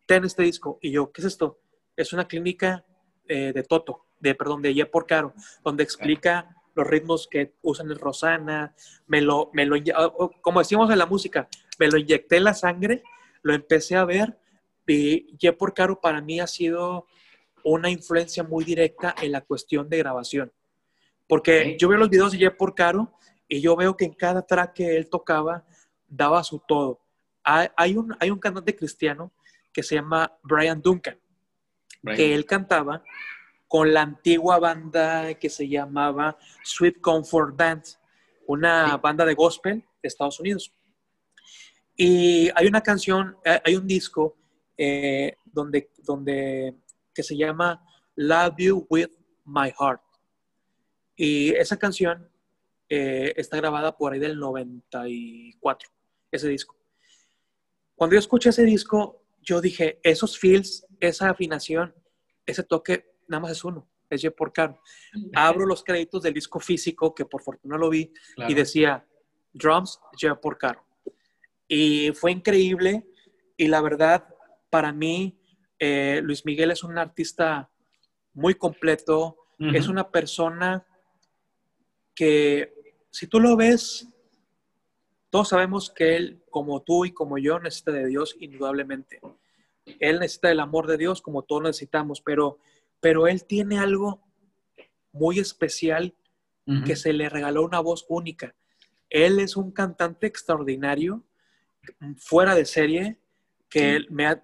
[0.07, 0.77] ten este disco.
[0.81, 1.59] Y yo, ¿qué es esto?
[1.95, 2.85] Es una clínica
[3.27, 5.33] eh, de Toto, de, perdón, de Jeff Porcaro,
[5.63, 8.75] donde explica los ritmos que usan el Rosana,
[9.07, 9.75] me lo, me lo,
[10.41, 11.47] como decimos en la música,
[11.79, 13.03] me lo inyecté en la sangre,
[13.41, 14.37] lo empecé a ver
[14.87, 17.07] y Jeff Porcaro para mí ha sido
[17.63, 20.51] una influencia muy directa en la cuestión de grabación.
[21.27, 23.13] Porque yo veo los videos de Jeff Porcaro
[23.47, 25.65] y yo veo que en cada track que él tocaba
[26.07, 26.99] daba su todo.
[27.43, 29.31] Hay, un, hay un cantante cristiano
[29.71, 31.19] que se llama Brian Duncan,
[32.15, 33.03] que él cantaba
[33.67, 37.83] con la antigua banda que se llamaba Sweet Comfort Band,
[38.45, 40.73] una banda de gospel de Estados Unidos.
[41.95, 44.35] Y hay una canción, eh, hay un disco
[44.77, 46.75] eh, donde, donde,
[47.13, 49.11] que se llama Love You With
[49.45, 50.01] My Heart.
[51.15, 52.29] Y esa canción
[52.89, 55.89] eh, está grabada por ahí del 94,
[56.31, 56.75] ese disco.
[57.95, 61.93] Cuando yo escuché ese disco, yo dije, esos feels, esa afinación,
[62.45, 64.81] ese toque, nada más es uno, es Jeff Porcaro.
[65.35, 68.11] Abro los créditos del disco físico, que por fortuna lo vi,
[68.47, 69.05] y decía,
[69.53, 70.83] drums, Jeff Porcaro.
[71.67, 73.05] Y fue increíble
[73.57, 74.27] y la verdad,
[74.69, 75.39] para mí,
[75.79, 77.69] eh, Luis Miguel es un artista
[78.33, 80.85] muy completo, es una persona
[82.13, 82.73] que
[83.11, 84.09] si tú lo ves,
[85.29, 89.21] todos sabemos que él, como tú y como yo, necesita de Dios indudablemente.
[89.99, 92.59] Él necesita del amor de Dios como todos necesitamos, pero,
[92.99, 94.21] pero él tiene algo
[95.11, 96.13] muy especial
[96.85, 98.55] que se le regaló una voz única.
[99.09, 101.23] Él es un cantante extraordinario
[102.17, 103.17] fuera de serie
[103.69, 104.43] que me a,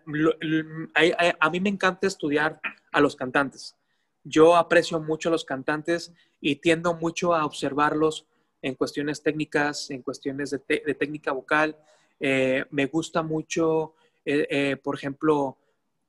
[1.51, 2.59] mí me encanta estudiar
[2.91, 3.75] a los cantantes.
[4.23, 6.11] Yo aprecio mucho a los cantantes
[6.41, 8.25] y tiendo mucho a observarlos
[8.61, 10.59] en cuestiones técnicas, en cuestiones de,
[10.95, 11.77] técnica vocal.
[12.19, 13.93] Eh, me gusta mucho,
[14.25, 15.57] eh, eh, por ejemplo,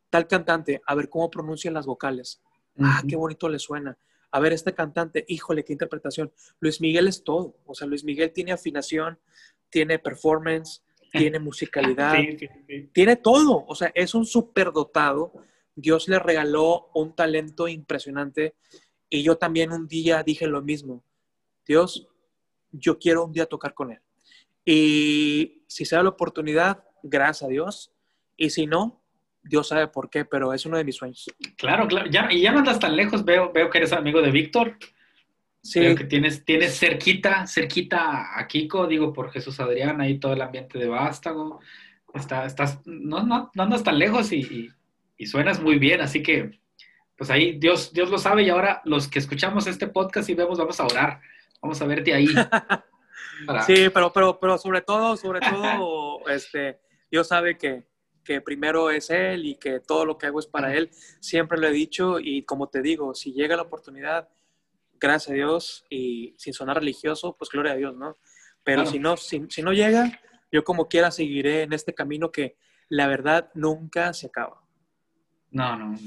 [0.09, 2.41] tal cantante, a ver cómo pronuncian las vocales.
[2.79, 3.99] Ah, qué bonito le suena.
[4.31, 6.33] A ver, este cantante, híjole, qué interpretación.
[6.61, 7.57] Luis Miguel es todo.
[7.67, 9.19] O sea, Luis Miguel tiene afinación,
[9.69, 12.15] tiene performance, tiene musicalidad,
[12.93, 13.65] tiene todo.
[13.67, 15.33] O sea, es un superdotado.
[15.75, 18.55] Dios le regaló un talento impresionante.
[19.09, 21.03] Y yo también un día dije lo mismo.
[21.67, 22.09] Dios,
[22.71, 24.01] yo quiero un día tocar con él.
[24.65, 27.93] Y si se da la oportunidad, gracias a Dios.
[28.37, 29.03] Y si no,
[29.43, 31.27] Dios sabe por qué, pero es uno de mis sueños.
[31.57, 32.09] Claro, claro.
[32.11, 33.25] Ya, y ya no andas tan lejos.
[33.25, 34.77] Veo, veo que eres amigo de Víctor.
[35.63, 35.95] Sí.
[35.95, 40.79] que tienes, tienes cerquita, cerquita a Kiko, digo, por Jesús Adrián, ahí todo el ambiente
[40.79, 41.61] de Vástago.
[42.15, 44.71] Está, estás, no, no, no andas tan lejos y,
[45.17, 46.61] y suenas muy bien, así que
[47.21, 50.59] pues ahí Dios, Dios lo sabe y ahora los que escuchamos este podcast y vemos,
[50.59, 51.21] vamos a orar,
[51.61, 52.27] vamos a verte ahí.
[53.67, 56.79] Sí, pero, pero, pero sobre todo, sobre todo, este,
[57.11, 57.85] Dios sabe que,
[58.23, 60.91] que primero es Él y que todo lo que hago es para Él.
[61.21, 64.29] Siempre lo he dicho y como te digo, si llega la oportunidad,
[65.01, 68.17] gracias a Dios y sin sonar religioso, pues gloria a Dios, ¿no?
[68.63, 70.21] Pero si, no, si, si, no llega,
[70.53, 72.57] yo como quiera seguiré en este camino que
[72.89, 74.63] la verdad nunca se acaba.
[75.51, 75.99] No, no.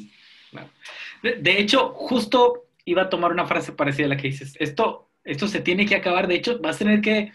[1.23, 4.55] De, de, hecho, justo iba a tomar una frase parecida a la que dices.
[4.59, 6.27] Esto, esto se tiene que acabar.
[6.27, 7.31] De hecho, vas a tener que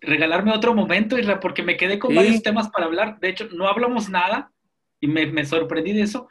[0.00, 2.16] regalarme otro momento, porque me quedé con sí.
[2.16, 3.18] varios temas para hablar.
[3.20, 4.52] De hecho, no hablamos nada
[5.00, 6.28] y me, me sorprendí de eso,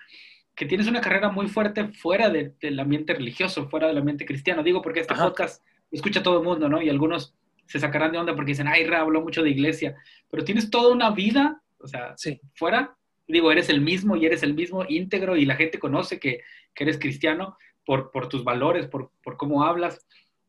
[0.55, 4.63] que tienes una carrera muy fuerte fuera de, del ambiente religioso, fuera del ambiente cristiano.
[4.63, 5.25] Digo, porque este Ajá.
[5.25, 6.81] podcast escucha todo el mundo, ¿no?
[6.81, 7.35] Y algunos
[7.65, 9.95] se sacarán de onda porque dicen, ay, Ra, habló mucho de iglesia,
[10.29, 12.39] pero tienes toda una vida, o sea, sí.
[12.53, 12.95] fuera,
[13.27, 16.41] digo, eres el mismo y eres el mismo íntegro y la gente conoce que,
[16.73, 20.05] que eres cristiano por, por tus valores, por, por cómo hablas,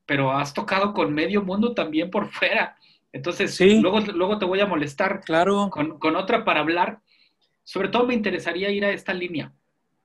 [0.07, 2.77] pero has tocado con medio mundo también por fuera.
[3.13, 3.81] Entonces, sí.
[3.81, 5.71] luego, luego te voy a molestar claro.
[5.71, 7.01] con, con, otra para hablar.
[7.63, 9.53] Sobre todo me interesaría ir a esta línea,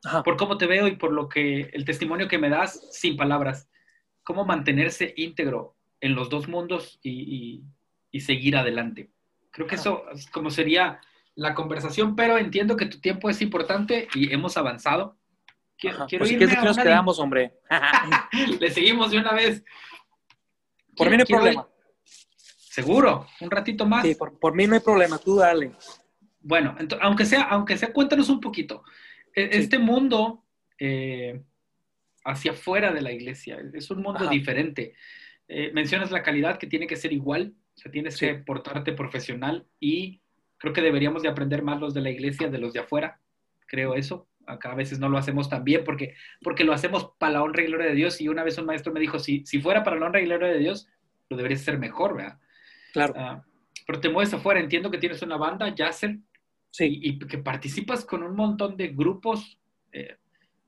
[0.03, 0.23] Ajá.
[0.23, 3.69] por cómo te veo y por lo que el testimonio que me das sin palabras.
[4.23, 7.63] Cómo mantenerse íntegro en los dos mundos y, y,
[8.11, 9.09] y seguir adelante.
[9.51, 11.01] Creo que eso como sería
[11.35, 15.17] la conversación, pero entiendo que tu tiempo es importante y hemos avanzado.
[15.77, 17.23] Quiero, quiero pues, irme ¿Qué nos quedamos, de...
[17.23, 17.53] hombre?
[18.59, 19.63] Le seguimos de una vez.
[20.95, 21.61] Por mí no hay problema.
[21.61, 21.79] Ir...
[22.57, 24.05] Seguro, un ratito más.
[24.05, 25.71] Sí, por, por, mí no hay problema, tú dale.
[26.41, 28.83] Bueno, entonces, aunque sea, aunque sea, cuéntanos un poquito.
[29.35, 29.83] E, este sí.
[29.83, 30.43] mundo
[30.77, 31.41] eh,
[32.23, 34.29] hacia afuera de la iglesia es un mundo Ajá.
[34.29, 34.93] diferente.
[35.47, 38.27] Eh, mencionas la calidad que tiene que ser igual, o sea, tienes sí.
[38.27, 40.21] que portarte profesional y
[40.57, 43.19] creo que deberíamos de aprender más los de la iglesia de los de afuera,
[43.65, 44.27] creo eso.
[44.45, 47.63] Acá a veces no lo hacemos tan bien porque, porque lo hacemos para la honra
[47.63, 49.97] y gloria de Dios y una vez un maestro me dijo, si, si fuera para
[49.97, 50.87] la honra y gloria de Dios,
[51.29, 52.39] lo deberías hacer mejor, ¿verdad?
[52.93, 53.13] Claro.
[53.13, 53.41] Uh,
[53.85, 56.17] pero te mueves afuera, entiendo que tienes una banda, Yasser,
[56.71, 56.99] sí.
[57.01, 59.57] y, que participas con un montón de grupos.
[59.91, 60.17] Eh,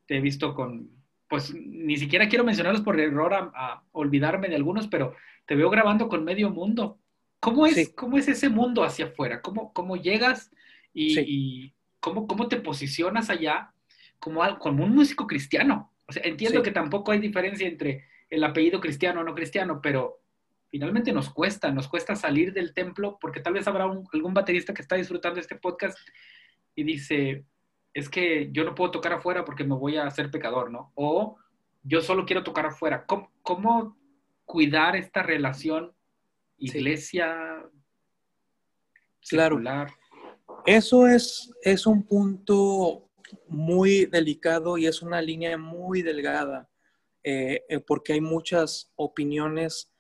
[0.06, 0.90] te he visto con,
[1.28, 5.16] pues ni siquiera quiero mencionarlos por error a, a, olvidarme de algunos, pero
[5.46, 7.00] te veo grabando con medio mundo.
[7.42, 7.94] ¿Cómo es, sí.
[7.96, 9.42] ¿cómo es ese mundo hacia afuera?
[9.42, 10.52] ¿Cómo, cómo llegas
[10.94, 11.24] y, sí.
[11.28, 13.74] y cómo, cómo, te posicionas allá
[14.20, 15.92] como, como, un músico cristiano?
[16.08, 16.66] O sea, entiendo sí.
[16.66, 20.21] que tampoco hay diferencia entre el apellido cristiano o no cristiano, pero
[20.72, 24.74] finalmente nos cuesta, nos cuesta salir del templo porque tal vez habrá un, algún baterista
[24.74, 26.00] que está disfrutando este podcast
[26.74, 27.46] y dice,
[27.94, 30.92] es que yo no puedo tocar afuera porque me voy a hacer pecador, ¿no?
[30.96, 31.38] O
[31.84, 33.06] yo solo quiero tocar afuera.
[33.06, 33.98] ¿Cómo, cómo
[34.46, 35.94] cuidar esta relación
[36.58, 37.64] iglesia
[39.20, 39.36] sí.
[39.36, 39.62] Claro.
[40.66, 43.10] Eso es, es un punto
[43.48, 46.70] muy delicado y es una línea muy delgada
[47.24, 49.92] eh, eh porque hay muchas opiniones,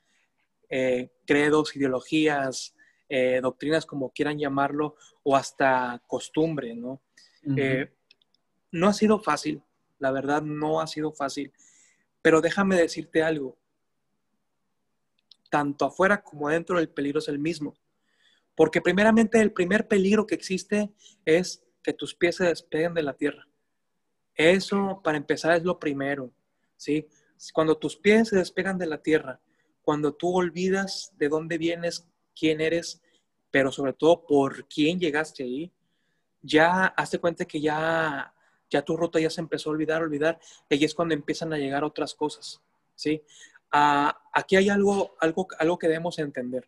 [0.71, 2.75] eh, credos, ideologías,
[3.07, 7.01] eh, doctrinas, como quieran llamarlo, o hasta costumbre, ¿no?
[7.43, 7.91] Uh -huh.
[8.71, 9.61] no ha sido fácil,
[9.99, 11.51] la verdad no ha sido fácil,
[12.21, 13.57] pero déjame decirte algo,
[15.49, 17.75] tanto afuera como adentro el peligro es el mismo.
[18.55, 20.91] Porque primeramente el primer peligro que existe
[21.25, 23.47] es que tus pies se despeguen de la tierra.
[24.35, 26.31] Eso, para empezar, es lo primero.
[26.77, 27.07] ¿sí?
[27.53, 29.39] Cuando tus pies se despegan de la tierra,
[29.83, 33.01] cuando tú olvidas de dónde vienes, quién eres,
[33.49, 35.71] pero sobre todo por quién llegaste ahí,
[36.41, 38.33] ya hazte cuenta que ya,
[38.69, 40.39] ya tu ruta ya se empezó a olvidar, olvidar,
[40.69, 42.61] y ahí es cuando empiezan a llegar otras cosas.
[42.95, 43.21] ¿sí?
[43.73, 46.67] Uh, aquí hay algo, algo, algo que debemos entender.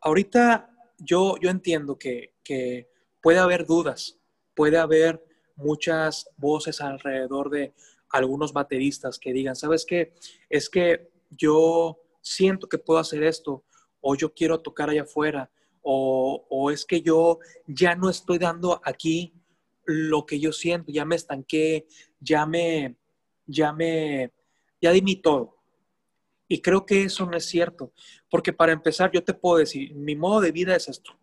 [0.00, 2.88] Ahorita yo, yo entiendo que, que
[3.20, 4.18] puede haber dudas,
[4.54, 5.24] puede haber
[5.56, 7.74] muchas voces alrededor de
[8.10, 10.12] algunos bateristas que digan, ¿sabes qué?
[10.48, 13.64] Es que yo siento que puedo hacer esto,
[14.00, 15.50] o yo quiero tocar allá afuera,
[15.82, 19.32] o, o, es que yo ya no estoy dando aquí
[19.84, 21.86] lo que yo siento, ya me estanqué,
[22.20, 22.96] ya me,
[23.46, 24.32] ya me,
[24.80, 25.56] ya di mi todo.
[26.48, 27.92] Y creo que eso no es cierto,
[28.30, 31.16] porque para empezar yo te puedo decir, mi modo de vida es esto.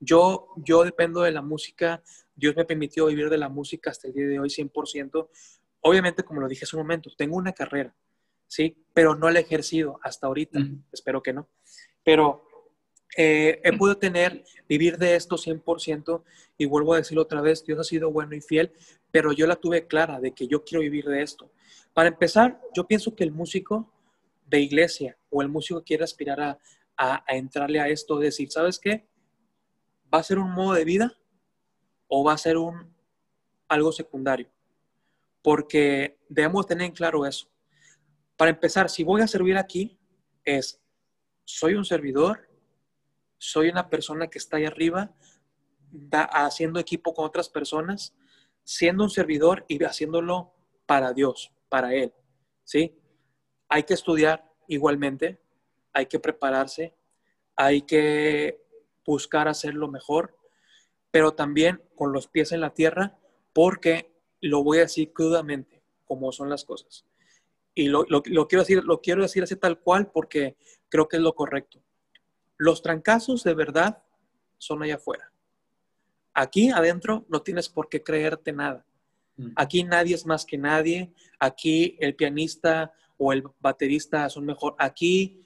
[0.00, 2.02] Yo, yo dependo de la música,
[2.36, 5.28] Dios me permitió vivir de la música hasta el día de hoy 100%.
[5.88, 7.94] Obviamente, como lo dije hace un momento, tengo una carrera,
[8.46, 8.76] ¿sí?
[8.92, 10.60] Pero no la he ejercido hasta ahorita,
[10.92, 11.48] espero que no.
[12.04, 12.44] Pero
[13.16, 16.22] eh, he podido tener, vivir de esto 100%
[16.58, 18.70] y vuelvo a decirlo otra vez, Dios ha sido bueno y fiel,
[19.10, 21.50] pero yo la tuve clara de que yo quiero vivir de esto.
[21.94, 23.90] Para empezar, yo pienso que el músico
[24.46, 26.58] de iglesia o el músico que quiere aspirar a,
[26.98, 29.08] a, a entrarle a esto, decir, ¿sabes qué?
[30.12, 31.14] Va a ser un modo de vida
[32.08, 32.94] o va a ser un
[33.68, 34.50] algo secundario?
[35.42, 37.48] Porque debemos tener en claro eso.
[38.36, 39.98] Para empezar, si voy a servir aquí,
[40.44, 40.80] es,
[41.44, 42.48] soy un servidor,
[43.38, 45.14] soy una persona que está ahí arriba,
[46.10, 48.14] haciendo equipo con otras personas,
[48.64, 50.52] siendo un servidor y haciéndolo
[50.86, 52.12] para Dios, para Él.
[52.64, 52.98] ¿Sí?
[53.68, 55.40] Hay que estudiar igualmente,
[55.92, 56.94] hay que prepararse,
[57.56, 58.62] hay que
[59.04, 60.36] buscar hacerlo mejor,
[61.10, 63.18] pero también con los pies en la tierra,
[63.52, 67.04] porque lo voy a decir crudamente, como son las cosas.
[67.74, 70.56] Y lo, quiero decir, lo quiero decir así tal cual porque
[70.88, 71.80] creo que es lo correcto.
[72.56, 74.02] Los trancazos de verdad
[74.58, 75.32] son allá afuera.
[76.34, 78.84] Aquí adentro no tienes por qué creerte nada.
[79.36, 79.52] Mm.
[79.54, 81.12] Aquí nadie es más que nadie.
[81.38, 84.74] Aquí el pianista o el baterista son mejor.
[84.78, 85.44] Aquí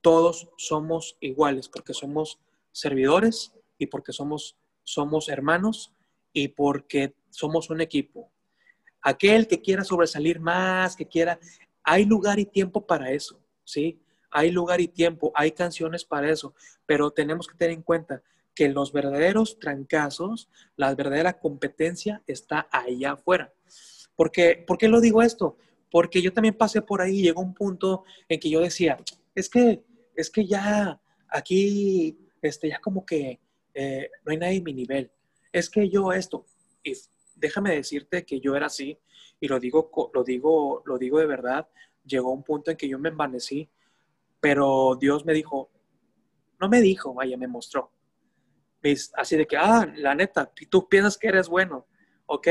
[0.00, 2.40] todos somos iguales porque somos
[2.72, 5.92] servidores y porque somos, somos hermanos
[6.32, 8.30] y porque somos un equipo.
[9.02, 11.38] Aquel que quiera sobresalir más, que quiera,
[11.82, 14.00] hay lugar y tiempo para eso, ¿sí?
[14.30, 16.54] Hay lugar y tiempo, hay canciones para eso,
[16.86, 18.22] pero tenemos que tener en cuenta
[18.54, 23.52] que los verdaderos trancazos, la verdadera competencia está allá afuera.
[24.14, 25.56] Porque, ¿Por qué lo digo esto?
[25.90, 28.98] Porque yo también pasé por ahí y llegó un punto en que yo decía,
[29.34, 29.82] es que,
[30.14, 33.40] es que ya aquí, este, ya como que
[33.74, 35.10] eh, no hay nadie en mi nivel.
[35.52, 36.46] Es que yo esto,
[36.82, 36.92] y
[37.34, 38.98] déjame decirte que yo era así,
[39.40, 41.68] y lo digo, lo digo, lo digo de verdad,
[42.04, 43.68] llegó un punto en que yo me envanecí,
[44.40, 45.70] pero Dios me dijo,
[46.60, 47.90] no me dijo, vaya, me mostró.
[49.14, 51.86] Así de que, ah, la neta, tú piensas que eres bueno,
[52.26, 52.48] ¿ok?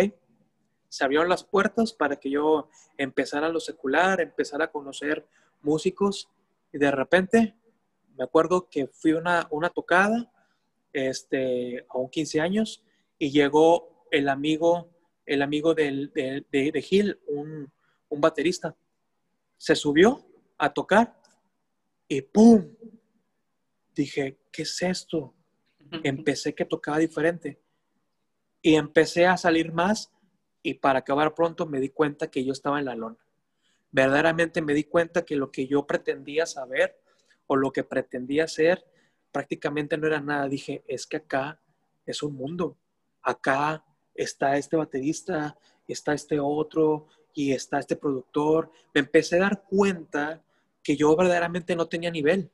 [0.87, 5.27] Se abrieron las puertas para que yo empezara a lo secular, empezara a conocer
[5.61, 6.29] músicos,
[6.71, 7.55] y de repente
[8.17, 10.31] me acuerdo que fui una, una tocada
[10.93, 12.83] este, a un 15 años
[13.19, 14.89] y llegó el amigo,
[15.25, 17.71] el amigo de, de, Gil, un,
[18.07, 18.75] un baterista.
[19.57, 20.25] Se subió
[20.57, 21.19] a tocar
[22.07, 22.73] y ¡pum!
[23.93, 25.35] Dije, ¿qué es esto?
[26.03, 27.59] Empecé que tocaba diferente
[28.61, 30.11] y empecé a salir más
[30.61, 33.17] y para acabar pronto me di cuenta que yo estaba en la lona.
[33.91, 37.01] Verdaderamente me di cuenta que lo que yo pretendía saber
[37.47, 38.85] o lo que pretendía ser,
[39.31, 40.47] prácticamente no era nada.
[40.47, 41.59] Dije, es que acá
[42.05, 42.77] es un mundo.
[43.29, 43.83] Acá
[44.13, 45.57] está este baterista,
[45.87, 48.71] está este otro y está este productor.
[48.93, 50.43] Me empecé a dar cuenta
[50.83, 52.51] que yo verdaderamente no tenía nivel,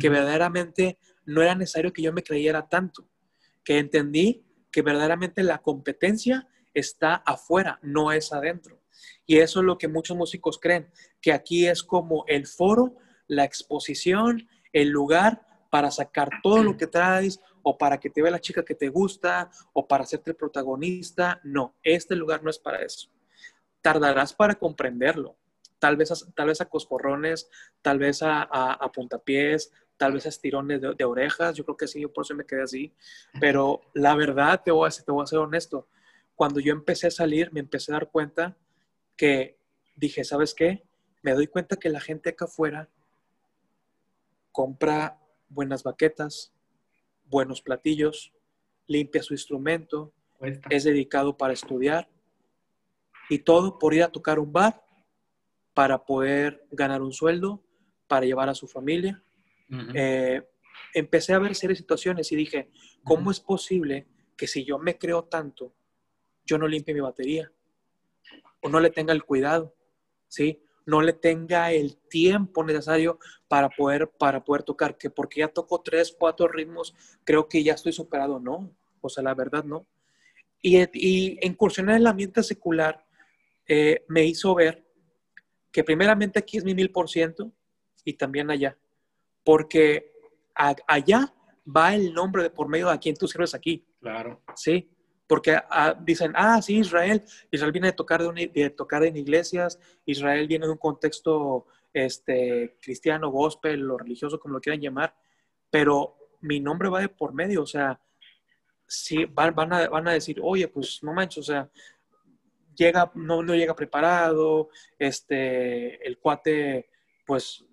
[0.00, 3.08] que verdaderamente no era necesario que yo me creyera tanto,
[3.62, 8.80] que entendí que verdaderamente la competencia está afuera, no es adentro.
[9.26, 10.90] Y eso es lo que muchos músicos creen,
[11.20, 12.96] que aquí es como el foro
[13.28, 18.30] la exposición, el lugar para sacar todo lo que traes o para que te vea
[18.30, 21.40] la chica que te gusta o para hacerte el protagonista.
[21.42, 23.10] No, este lugar no es para eso.
[23.82, 25.36] Tardarás para comprenderlo.
[25.80, 27.50] Tal vez, a, tal vez a coscorrones,
[27.82, 31.56] tal vez a, a, puntapiés, tal vez a estirones de, orejas.
[31.56, 32.94] Yo creo que sí, yo por eso me quedé así.
[33.40, 35.88] Pero la verdad, te voy, a, te voy a ser honesto.
[36.36, 38.56] Cuando yo empecé a salir, me empecé a dar cuenta
[39.16, 39.58] que
[39.96, 40.84] dije, ¿sabes qué?
[41.22, 42.88] Me doy cuenta que la gente acá afuera
[44.52, 45.18] compra
[45.48, 46.52] buenas baquetas,
[47.26, 48.32] buenos platillos,
[48.86, 50.12] limpia su instrumento,
[50.70, 52.08] es dedicado para estudiar
[53.28, 54.84] y todo por ir a tocar un bar
[55.74, 57.62] para poder ganar un sueldo,
[58.06, 59.22] para llevar a su familia.
[59.94, 60.42] Eh,
[60.94, 62.70] empecé a ver serias situaciones y dije,
[63.04, 65.74] ¿cómo es posible que si yo me creo tanto,
[66.44, 67.50] yo no limpie mi batería
[68.62, 69.74] o no le tenga el cuidado?
[70.28, 70.62] ¿Sí?
[70.86, 73.18] No le tenga el tiempo necesario
[73.48, 76.94] para poder, para poder tocar, que porque ya toco tres, cuatro ritmos,
[77.24, 79.86] creo que ya estoy superado, no, o sea, la verdad no.
[80.62, 83.04] Y, y incursionar en el ambiente secular
[83.68, 84.86] eh, me hizo ver
[85.70, 87.52] que primeramente aquí es mi mil por ciento
[88.04, 88.78] y también allá,
[89.44, 90.12] porque
[90.54, 91.34] allá
[91.66, 93.84] va el nombre de por medio de a quien tú sirves aquí.
[94.00, 94.40] Claro.
[94.54, 94.88] Sí,
[95.26, 100.46] porque ah, dicen, ah, sí, Israel, Israel viene de tocar, de, tocar en iglesias, Israel
[100.46, 105.14] viene de un contexto este, cristiano, gospel o religioso, como lo quieran llamar,
[105.70, 108.00] pero mi nombre va de por medio, o sea,
[108.86, 111.70] sí, van, van, a, van a decir, oye, pues no manches, o sea,
[112.76, 116.88] llega, no, no llega preparado, este, el cuate,
[117.24, 117.64] pues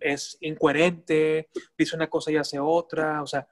[0.00, 3.46] es incoherente, dice una cosa y hace otra, o sea,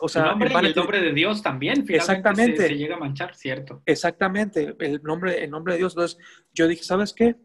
[0.00, 2.68] o sea, el nombre, de Dios también, exactamente.
[2.68, 3.82] Se, llega a manchar, ¿cierto?
[3.86, 5.94] Exactamente, el nombre, el nombre de Dios.
[5.94, 6.18] Entonces,
[6.52, 7.36] yo dije, ¿sabes qué?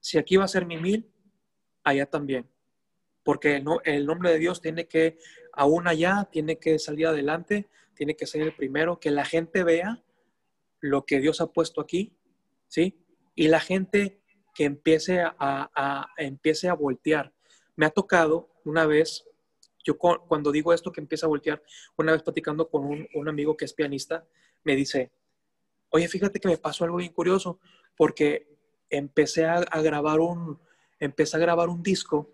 [0.00, 1.08] Si aquí va a ser mi mil,
[1.84, 2.48] allá también.
[3.22, 5.18] porque el, el nombre de Dios tiene que,
[5.52, 10.02] aún allá, tiene que salir adelante, tiene que ser el primero, que la gente vea
[10.80, 12.16] lo que Dios ha puesto aquí,
[12.66, 13.04] ¿sí?
[13.36, 14.20] Y la gente
[14.54, 17.32] que empiece a, empiece a voltear.
[17.76, 19.24] Me ha tocado una vez,
[19.84, 21.62] yo cuando digo esto que empieza a voltear,
[21.96, 24.24] una vez platicando con un, un amigo que es pianista,
[24.64, 25.12] me dice,
[25.90, 27.58] oye, fíjate que me pasó algo bien curioso,
[27.96, 28.48] porque
[28.90, 30.58] empecé a, grabar un,
[31.00, 32.30] empecé a grabar un disco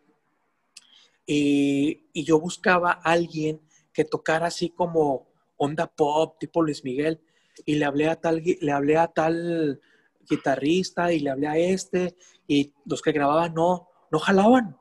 [1.26, 3.60] y, yo buscaba a alguien
[3.92, 7.20] que tocara así como onda pop, tipo Luis Miguel,
[7.64, 9.80] y le hablé a tal, le hablé a tal
[10.28, 12.16] guitarrista y le hablé a este,
[12.46, 14.76] y los que grababan no, no jalaban.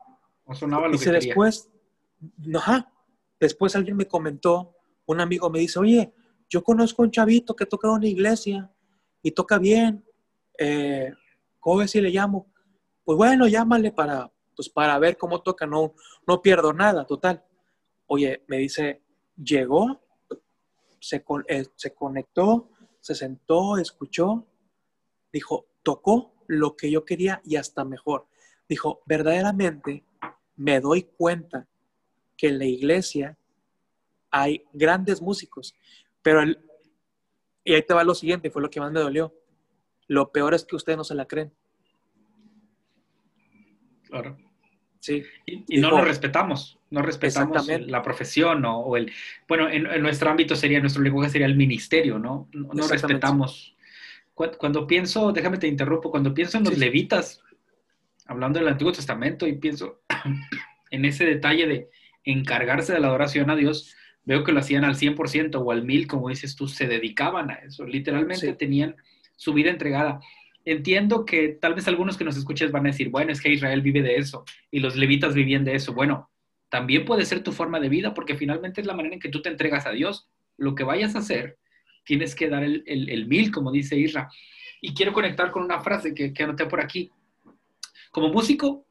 [0.46, 1.68] No sonaba lo y después,
[2.54, 2.92] ajá,
[3.40, 4.74] después alguien me comentó,
[5.06, 6.12] un amigo me dice, oye,
[6.48, 8.70] yo conozco a un chavito que toca en una iglesia
[9.22, 10.04] y toca bien,
[10.58, 11.12] eh,
[11.60, 12.52] ¿cómo ves si le llamo?
[13.04, 15.94] Pues bueno, llámale para, pues para ver cómo toca, no,
[16.26, 17.44] no pierdo nada, total.
[18.06, 19.02] Oye, me dice,
[19.36, 20.00] llegó,
[21.00, 22.70] se, eh, se conectó,
[23.00, 24.46] se sentó, escuchó,
[25.32, 28.26] dijo, tocó lo que yo quería y hasta mejor.
[28.68, 30.04] Dijo, verdaderamente
[30.56, 31.68] me doy cuenta
[32.38, 33.36] que en la iglesia
[34.30, 35.74] hay grandes músicos,
[36.22, 36.58] pero el,
[37.68, 39.34] y ahí te va lo siguiente, fue lo que más me dolió.
[40.06, 41.52] Lo peor es que ustedes no se la creen.
[44.04, 44.38] Claro.
[45.00, 45.22] Sí.
[45.44, 49.12] Y, no lo respetamos, no respetamos la profesión o, el,
[49.46, 52.48] bueno, en, nuestro ámbito sería, nuestro lenguaje sería el ministerio, ¿no?
[52.52, 53.76] No, respetamos.
[54.34, 57.42] Cuando, pienso, déjame te interrumpo, cuando pienso en los levitas,
[58.26, 60.00] hablando del Antiguo Testamento y pienso
[60.90, 61.90] en ese detalle de
[62.32, 63.94] encargarse de la adoración a Dios,
[64.24, 67.54] veo que lo hacían al 100% o al 1000, como dices tú, se dedicaban a
[67.54, 68.96] eso, literalmente tenían
[69.36, 70.20] su vida entregada.
[70.64, 73.80] Entiendo que tal vez algunos que nos escuches van a decir, bueno, es que Israel
[73.80, 75.94] vive de eso y los levitas vivían de eso.
[75.94, 76.28] Bueno,
[76.68, 79.40] también puede ser tu forma de vida porque finalmente es la manera en que tú
[79.40, 80.28] te entregas a Dios.
[80.58, 81.56] Lo que vayas a hacer,
[82.04, 84.28] tienes que dar el, el, mil, como dice Isra.
[84.82, 87.10] Y quiero conectar con una frase que, que anoté por aquí.
[88.10, 88.84] Como músico,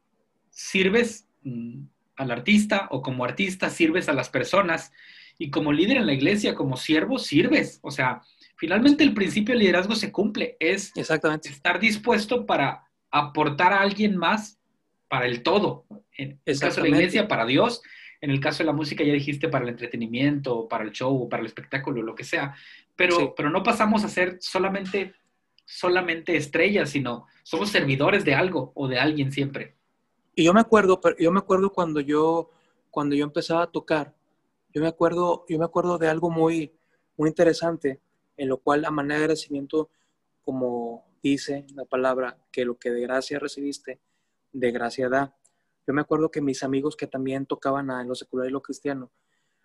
[0.50, 1.84] sirves mm,
[2.18, 4.92] al artista o como artista sirves a las personas
[5.38, 7.78] y como líder en la iglesia, como siervo, sirves.
[7.82, 8.20] O sea,
[8.56, 11.48] finalmente el principio de liderazgo se cumple, es Exactamente.
[11.48, 14.58] estar dispuesto para aportar a alguien más
[15.06, 15.86] para el todo.
[16.12, 17.80] En el caso de la iglesia, para Dios.
[18.20, 21.40] En el caso de la música, ya dijiste, para el entretenimiento, para el show, para
[21.40, 22.54] el espectáculo, lo que sea.
[22.96, 25.14] Pero, pero no pasamos a ser solamente,
[25.64, 29.77] solamente estrellas, sino somos servidores de algo o de alguien siempre.
[30.38, 32.52] Y yo me acuerdo, yo me acuerdo cuando yo,
[32.92, 34.14] cuando yo empezaba a tocar,
[34.72, 36.72] yo me acuerdo, yo me acuerdo de algo muy,
[37.16, 38.00] muy interesante,
[38.36, 39.90] en lo cual la manera de agradecimiento,
[40.44, 43.98] como dice la palabra, que lo que de gracia recibiste,
[44.52, 45.36] de gracia da.
[45.88, 49.10] Yo me acuerdo que mis amigos que también tocaban en lo secular y lo cristiano,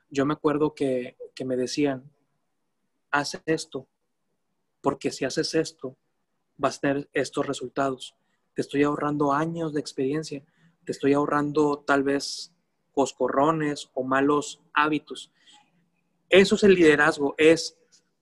[0.09, 2.11] yo me acuerdo que, que me decían,
[3.11, 3.85] haz esto,
[4.81, 5.95] porque si haces esto,
[6.57, 8.15] vas a tener estos resultados.
[8.55, 10.43] Te estoy ahorrando años de experiencia,
[10.85, 12.51] te estoy ahorrando tal vez
[12.93, 15.31] coscorrones o malos hábitos.
[16.29, 17.77] Eso es el liderazgo, es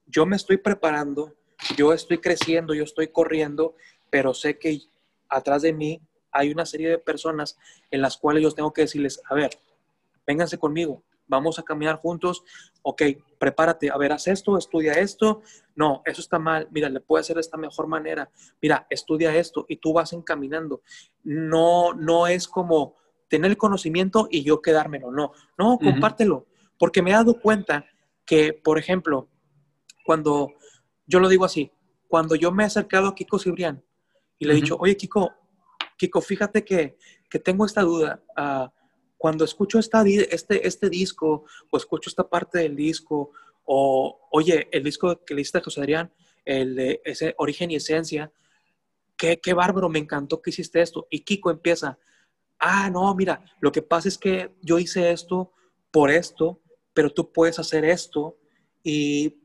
[0.06, 1.34] yo me estoy preparando,
[1.78, 3.76] yo estoy creciendo, yo estoy corriendo,
[4.10, 4.82] pero sé que
[5.30, 6.02] atrás de mí
[6.32, 7.58] hay una serie de personas
[7.90, 9.52] en las cuales yo tengo que decirles, a ver,
[10.26, 12.44] vénganse conmigo, vamos a caminar juntos,
[12.84, 13.02] ok,
[13.40, 15.42] prepárate, a ver, haz esto, estudia esto,
[15.76, 18.30] no, eso está mal, mira, le puedo hacer de esta mejor manera,
[18.62, 20.82] mira, estudia esto y tú vas encaminando.
[21.24, 22.96] No, no es como,
[23.32, 25.10] tener el conocimiento y yo quedármelo.
[25.10, 26.48] No, no, compártelo.
[26.78, 27.86] Porque me he dado cuenta
[28.26, 29.30] que, por ejemplo,
[30.06, 30.52] cuando
[31.08, 31.72] yo lo digo así,
[32.10, 33.82] cuando yo me he acercado a Kiko Cibrián
[34.38, 35.32] y le he dicho, oye, Kiko,
[35.98, 36.98] Kiko, fíjate que,
[37.46, 38.22] tengo esta duda.
[38.36, 38.70] Ah,
[39.22, 43.30] cuando escucho esta, este, este disco o escucho esta parte del disco
[43.66, 46.12] o, oye, el disco que le hiciste a José Adrián,
[46.44, 48.32] el de ese origen y esencia,
[49.16, 51.06] qué, qué bárbaro, me encantó que hiciste esto.
[51.12, 52.00] Y Kiko empieza,
[52.58, 55.54] ah, no, mira, lo que pasa es que yo hice esto
[55.92, 56.60] por esto,
[56.92, 58.40] pero tú puedes hacer esto
[58.82, 59.38] y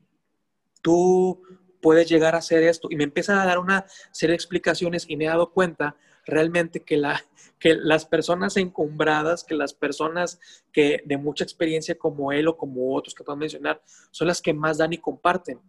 [0.81, 1.43] tú
[1.83, 2.89] puedes llegar a hacer esto.
[2.91, 5.97] Y me empieza a dar una serie de explicaciones y me he dado cuenta
[6.27, 7.25] realmente que, la,
[7.59, 10.39] que las personas encumbradas, que las personas
[10.73, 13.81] que de mucha experiencia como él o como otros que puedo mencionar,
[14.11, 15.61] son las que más dan y comparten.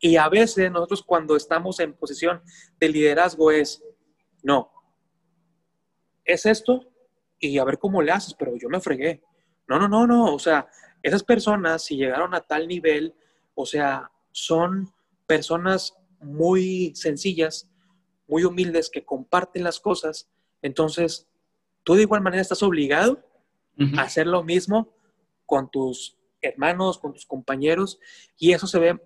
[0.00, 2.40] Y a veces nosotros cuando estamos en posición
[2.78, 3.82] de liderazgo es,
[4.44, 4.70] no,
[6.24, 6.88] es esto
[7.40, 9.22] y a ver cómo le haces, pero yo me fregué.
[9.66, 10.68] No, no, no, no, o sea,
[11.02, 13.14] esas personas si llegaron a tal nivel,
[13.54, 14.92] o sea, son
[15.26, 17.67] personas muy sencillas,
[18.28, 20.28] muy humildes que comparten las cosas,
[20.62, 21.26] entonces
[21.82, 23.24] tú de igual manera estás obligado
[23.96, 24.92] a hacer lo mismo
[25.46, 27.98] con tus hermanos, con tus compañeros,
[28.38, 29.00] y eso se ve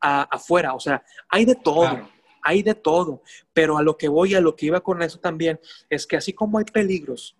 [0.00, 2.08] afuera, o sea, hay de todo.
[2.40, 3.22] Hay de todo,
[3.52, 5.60] pero a lo que voy, a lo que iba con eso también,
[5.90, 7.36] es que así como hay peligros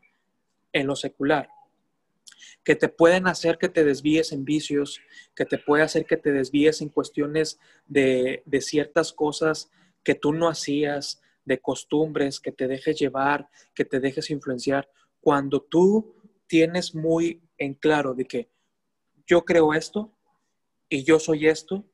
[0.72, 1.48] en lo secular,
[2.64, 5.00] que te pueden hacer que te desvíes en vicios,
[5.34, 9.70] que te puede hacer que te desvíes en cuestiones de, de ciertas cosas
[10.02, 14.88] que tú no hacías, de costumbres, que te dejes llevar, que te dejes influenciar.
[15.20, 16.14] Cuando tú
[16.46, 18.50] tienes muy en claro de que
[19.26, 20.12] yo creo esto
[20.88, 21.84] y yo soy esto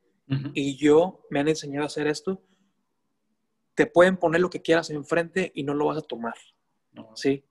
[0.54, 2.42] y yo me han enseñado a hacer esto,
[3.74, 6.34] te pueden poner lo que quieras enfrente y no lo vas a tomar.
[7.14, 7.44] ¿Sí?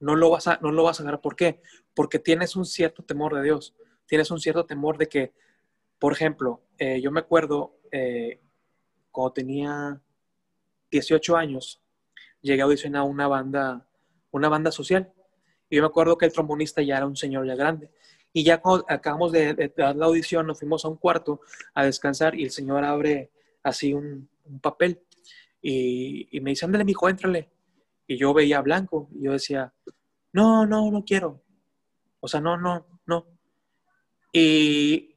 [0.00, 1.20] No lo vas a, no lo vas a agarrar.
[1.20, 1.60] ¿Por qué?
[1.94, 3.74] Porque tienes un cierto temor de Dios.
[4.06, 5.34] Tienes un cierto temor de que,
[5.98, 8.40] por ejemplo, eh, yo me acuerdo eh,
[9.10, 10.00] cuando tenía
[10.90, 11.80] 18 años,
[12.40, 13.86] llegué a audicionar una banda,
[14.30, 15.12] una banda social.
[15.70, 17.90] Y yo me acuerdo que el trombonista ya era un señor ya grande.
[18.32, 21.40] Y ya acabamos de, dar la audición, nos fuimos a un cuarto
[21.74, 23.30] a descansar y el señor abre
[23.62, 24.28] así un,
[24.62, 25.02] papel
[25.60, 27.50] y, y, me dice, ándale, mijo, éntrale.
[28.06, 29.74] Y yo veía blanco y yo decía,
[30.32, 31.42] no, no, no quiero.
[32.20, 33.26] O sea, no, no, no.
[34.32, 35.14] Y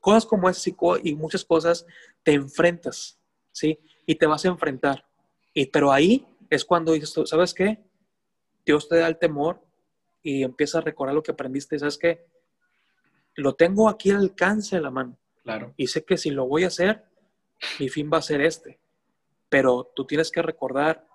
[0.00, 1.86] cosas como esas y muchas cosas
[2.22, 3.18] te enfrentas,
[3.52, 3.78] ¿sí?
[4.06, 5.06] Y te vas a enfrentar.
[5.54, 7.78] Y, pero ahí es cuando dices, ¿sabes qué?
[8.64, 9.62] Dios te da el temor
[10.22, 11.78] y empieza a recordar lo que aprendiste.
[11.78, 12.26] ¿Sabes qué?
[13.34, 15.18] Lo tengo aquí al alcance de la mano.
[15.42, 15.74] Claro.
[15.76, 17.04] Y sé que si lo voy a hacer,
[17.78, 18.78] mi fin va a ser este.
[19.48, 21.06] Pero tú tienes que recordar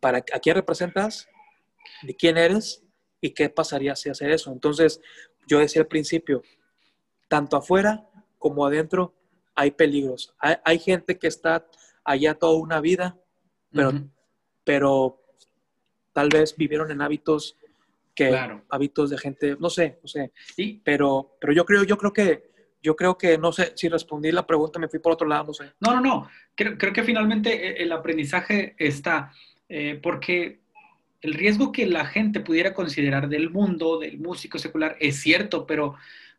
[0.00, 1.28] para a quién representas,
[2.02, 2.84] de quién eres
[3.20, 4.52] y qué pasaría si hacer eso.
[4.52, 5.00] Entonces,
[5.48, 6.42] yo decía al principio,
[7.28, 8.08] tanto afuera
[8.38, 9.14] como adentro
[9.54, 10.34] hay peligros.
[10.38, 11.66] Hay, gente que está
[12.06, 13.18] allá toda una vida,
[13.72, 13.92] pero,
[14.64, 15.20] pero
[16.12, 17.56] tal vez vivieron en hábitos
[18.14, 18.34] que
[18.70, 20.32] hábitos de gente, no sé, no sé.
[20.54, 20.80] Sí.
[20.82, 22.50] Pero, pero yo creo, yo creo que,
[22.82, 25.52] yo creo que, no sé, si respondí la pregunta, me fui por otro lado, no
[25.52, 25.72] sé.
[25.80, 26.28] No, no, no.
[26.54, 29.32] Creo, creo que finalmente eh, el aprendizaje está,
[29.68, 30.60] eh, porque
[31.20, 35.96] el riesgo que la gente pudiera considerar del mundo, del músico secular, es cierto, pero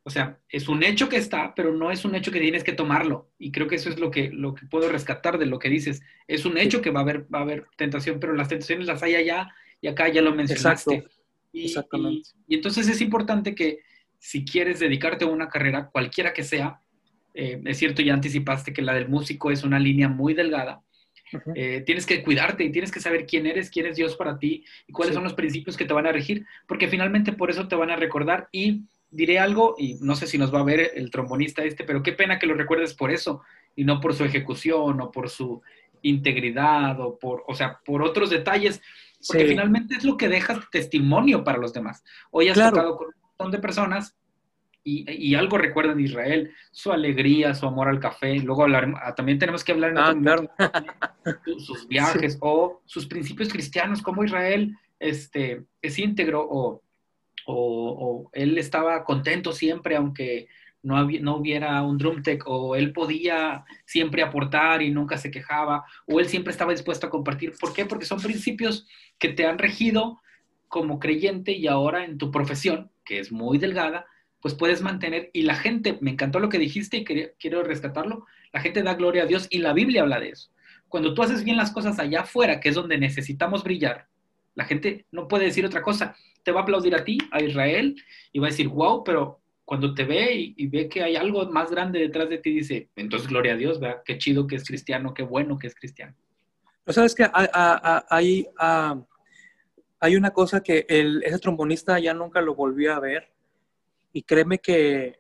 [0.08, 2.72] o sea, es un hecho que está, pero no es un hecho que tienes que
[2.72, 3.30] tomarlo.
[3.38, 6.02] Y creo que eso es lo que, lo que puedo rescatar de lo que dices.
[6.30, 9.04] Es un hecho que va a haber, va a haber tentación, pero las tentaciones las
[9.04, 11.04] hay allá y acá ya lo mencionaste.
[11.52, 12.30] Y, Exactamente.
[12.48, 13.80] Y, entonces es importante que
[14.18, 16.80] si quieres dedicarte a una carrera, cualquiera que sea,
[17.34, 20.84] eh, es cierto, ya anticipaste que la del músico es una línea muy delgada.
[21.54, 24.64] Eh, tienes que cuidarte y tienes que saber quién eres, quién es Dios para ti
[24.88, 27.76] y cuáles son los principios que te van a regir, porque finalmente por eso te
[27.76, 31.12] van a recordar y diré algo, y no sé si nos va a ver el
[31.12, 33.42] trombonista este, pero qué pena que lo recuerdes por eso,
[33.76, 35.62] y no por su ejecución, o por su
[36.02, 38.82] integridad, o por, o sea, por otros detalles,
[39.28, 42.04] porque finalmente es lo que dejas testimonio para los demás.
[42.32, 44.16] Hoy has tocado con un montón de personas
[44.90, 48.36] y, algo recuerdan de Israel, su alegría, su amor al café.
[48.36, 54.02] Luego hablar, ah, también tenemos que hablar en ah, sus viajes o sus principios cristianos,
[54.02, 56.82] como Israel este, es íntegro o
[57.48, 60.48] o, él estaba contento siempre aunque
[60.84, 65.86] no, no hubiera un drum tech, o él podía siempre aportar y nunca se quejaba,
[66.06, 67.54] o él siempre estaba dispuesto a compartir.
[67.60, 67.86] ¿Por qué?
[67.86, 68.88] Porque son principios
[69.18, 70.22] que te han regido
[70.68, 74.06] como creyente y ahora en tu profesión, que es muy delgada,
[74.42, 78.62] pues puedes mantener, y la gente, me encantó lo que dijiste y quiero rescatarlo, la
[78.62, 80.52] gente da gloria a Dios y la Biblia habla de eso.
[80.88, 84.08] Cuando tú haces bien las cosas allá afuera, que es donde necesitamos brillar,
[84.58, 87.96] la gente no puede decir otra cosa te va a aplaudir a ti, a Israel,
[88.32, 91.70] y va a decir, wow, pero cuando te ve y, ve que hay algo más
[91.70, 94.02] grande detrás de ti, dice, entonces gloria a Dios, ¿verdad?
[94.04, 96.16] Qué chido que es cristiano, qué bueno que es cristiano.
[96.86, 98.48] Pero sabes que hay,
[100.00, 103.30] hay, una cosa que el, ese trombonista ya nunca lo volvió a ver,
[104.14, 105.20] y créeme que,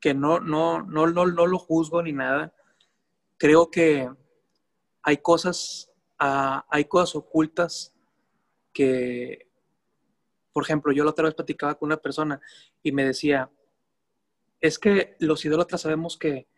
[0.00, 2.52] que no, no, no, no, no lo juzgo ni nada.
[3.38, 4.08] Creo que
[5.02, 7.94] hay cosas, ah, hay cosas ocultas
[8.72, 9.50] que
[10.52, 12.40] por ejemplo, yo la otra vez platicaba con una persona
[12.82, 13.50] y me decía,
[14.60, 16.48] es que los idólatras sabemos que,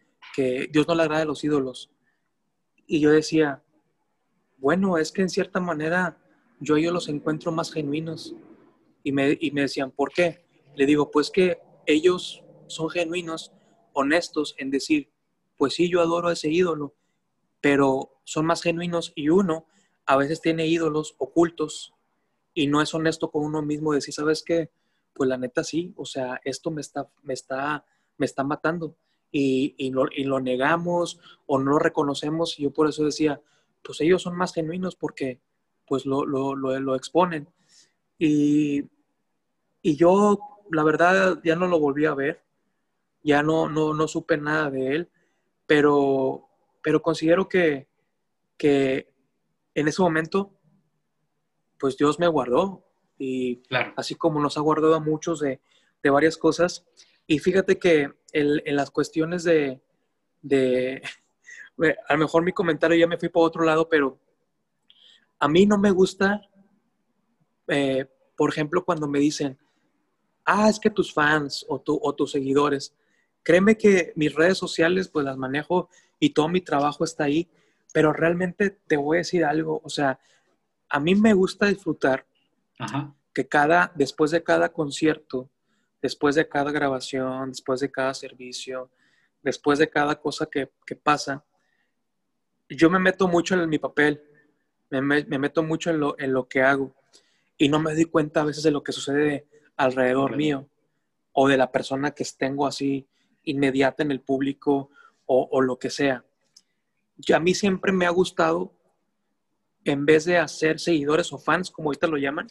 [0.70, 1.90] Dios no le agrada a los ídolos.
[2.86, 3.62] Y yo decía,
[4.56, 6.16] bueno, es que en cierta manera
[6.58, 8.34] yo los encuentro más genuinos.
[9.02, 10.46] Y me, y me decían, ¿por qué?
[10.74, 13.52] Le digo, pues que ellos son genuinos,
[13.92, 15.10] honestos en decir,
[15.58, 16.94] pues sí, yo adoro a ese ídolo,
[17.60, 19.66] pero son más genuinos y uno
[20.06, 21.94] a veces tiene ídolos ocultos
[22.54, 24.70] y no es honesto con uno mismo decir, ¿sabes qué?
[25.12, 27.84] Pues la neta sí, o sea, esto me está, me está,
[28.18, 28.96] me está matando
[29.30, 33.40] y, y, lo, y lo negamos o no lo reconocemos y yo por eso decía,
[33.82, 35.40] pues ellos son más genuinos porque
[35.86, 37.48] pues lo, lo, lo, exponen.
[38.18, 38.84] Y,
[39.82, 40.38] y, yo,
[40.70, 42.40] la verdad, ya no lo volví a ver,
[43.22, 45.10] ya no, no, no supe nada de él,
[45.66, 46.48] pero,
[46.82, 47.88] pero considero que,
[48.56, 49.12] que
[49.74, 50.52] en ese momento,
[51.82, 52.86] pues Dios me guardó,
[53.18, 53.60] y
[53.96, 55.60] así como nos ha guardado a muchos de,
[56.00, 56.86] de varias cosas.
[57.26, 59.82] Y fíjate que en, las cuestiones de,
[60.42, 61.02] de,
[62.08, 64.16] a lo mejor mi comentario ya me fui por otro lado, pero
[65.40, 66.40] a mí no me gusta,
[67.66, 68.06] eh,
[68.36, 69.58] por ejemplo, cuando me dicen,
[70.44, 72.94] ah, es que tus fans o, tu, o tus seguidores,
[73.42, 75.88] créeme que mis redes sociales pues las manejo
[76.20, 77.50] y todo mi trabajo está ahí,
[77.92, 80.20] pero realmente te voy a decir algo, o sea,
[80.92, 82.26] a mí me gusta disfrutar
[83.32, 85.48] que cada, después de cada concierto,
[86.00, 88.90] después de cada grabación, después de cada servicio,
[89.42, 91.44] después de cada cosa que, que pasa,
[92.68, 94.22] yo me meto mucho en mi papel
[95.00, 96.94] me, meto mucho en lo, en lo que hago
[97.56, 99.46] y no me doy cuenta a veces de lo que sucede
[99.76, 100.68] alrededor mío
[101.32, 103.06] o de la persona que tengo así
[103.44, 104.90] inmediata en el público
[105.24, 106.26] o, lo que sea.
[107.16, 108.74] Yo, a mí siempre me ha gustado,
[109.84, 112.48] en vez de hacer seguidores o fans, como ahorita lo llaman,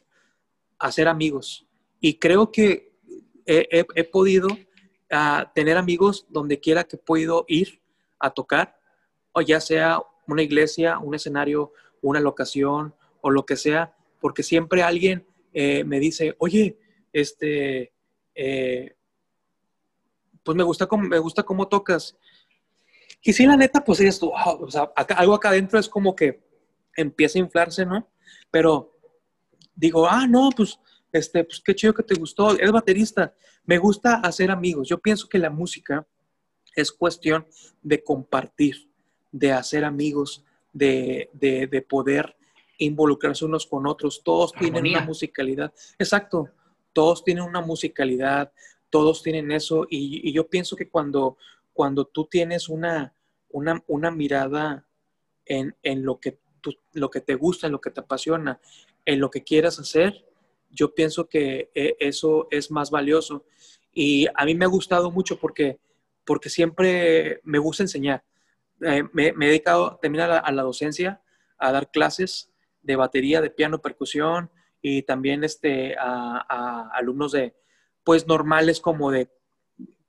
[0.80, 1.66] hacer amigos.
[2.00, 2.92] Y creo que
[3.46, 4.50] he, podido
[5.12, 7.82] ah, tener amigos donde quiera que he podido ir
[8.20, 8.78] a tocar,
[9.34, 14.84] o ya sea una iglesia, un escenario, una locación o lo que sea, porque siempre
[14.84, 16.78] alguien eh, me dice, oye,
[17.14, 17.94] este,
[18.36, 18.96] eh,
[20.44, 22.18] pues me gusta, cómo, me gusta cómo tocas.
[23.22, 24.00] Y sí, la neta, pues
[24.70, 26.51] sea, algo acá adentro es como que
[26.96, 28.10] empieza a inflarse, ¿no?
[28.50, 28.98] Pero
[29.76, 30.80] digo, ah, no, pues,
[31.12, 33.34] este, pues qué chido que te gustó, es baterista.
[33.66, 34.88] Me gusta hacer amigos.
[34.88, 36.06] Yo pienso que la música
[36.76, 37.46] es cuestión
[37.82, 38.90] de compartir,
[39.32, 40.44] de hacer amigos,
[40.74, 41.30] de,
[41.90, 42.36] poder
[42.78, 44.22] involucrarse unos con otros.
[44.24, 45.74] Todos tienen una musicalidad.
[46.00, 46.50] Exacto,
[46.94, 48.52] todos tienen una musicalidad,
[48.90, 49.86] todos tienen eso.
[49.90, 51.38] Y, yo pienso que cuando,
[51.74, 53.14] cuando tú tienes una,
[53.50, 54.86] una, mirada
[55.46, 56.40] en, lo, que
[56.94, 58.60] lo que te gusta, en lo que te apasiona,
[59.06, 60.26] en lo que quieras hacer,
[60.70, 63.46] yo pienso que eh, eso es más valioso.
[63.94, 65.80] Y a mí me ha gustado mucho porque,
[66.26, 68.24] porque siempre me gusta enseñar.
[68.82, 71.22] Eh, me, he dedicado también a la, docencia,
[71.58, 72.50] a dar clases
[72.82, 74.50] de batería, de piano, percusión
[74.82, 77.56] y también este, a, alumnos de,
[78.04, 79.30] pues, normales como de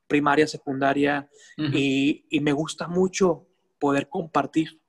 [0.07, 3.47] primaria, secundaria y, me gusta mucho
[3.79, 4.81] poder compartir,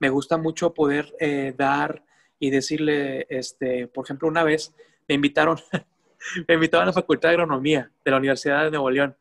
[0.00, 2.02] me gusta mucho poder eh, dar
[2.38, 4.74] y decirle, este, por ejemplo, una vez
[5.06, 5.58] me invitaron,
[6.48, 9.16] me invitaron a la Facultad de Agronomía de la Universidad de Nuevo León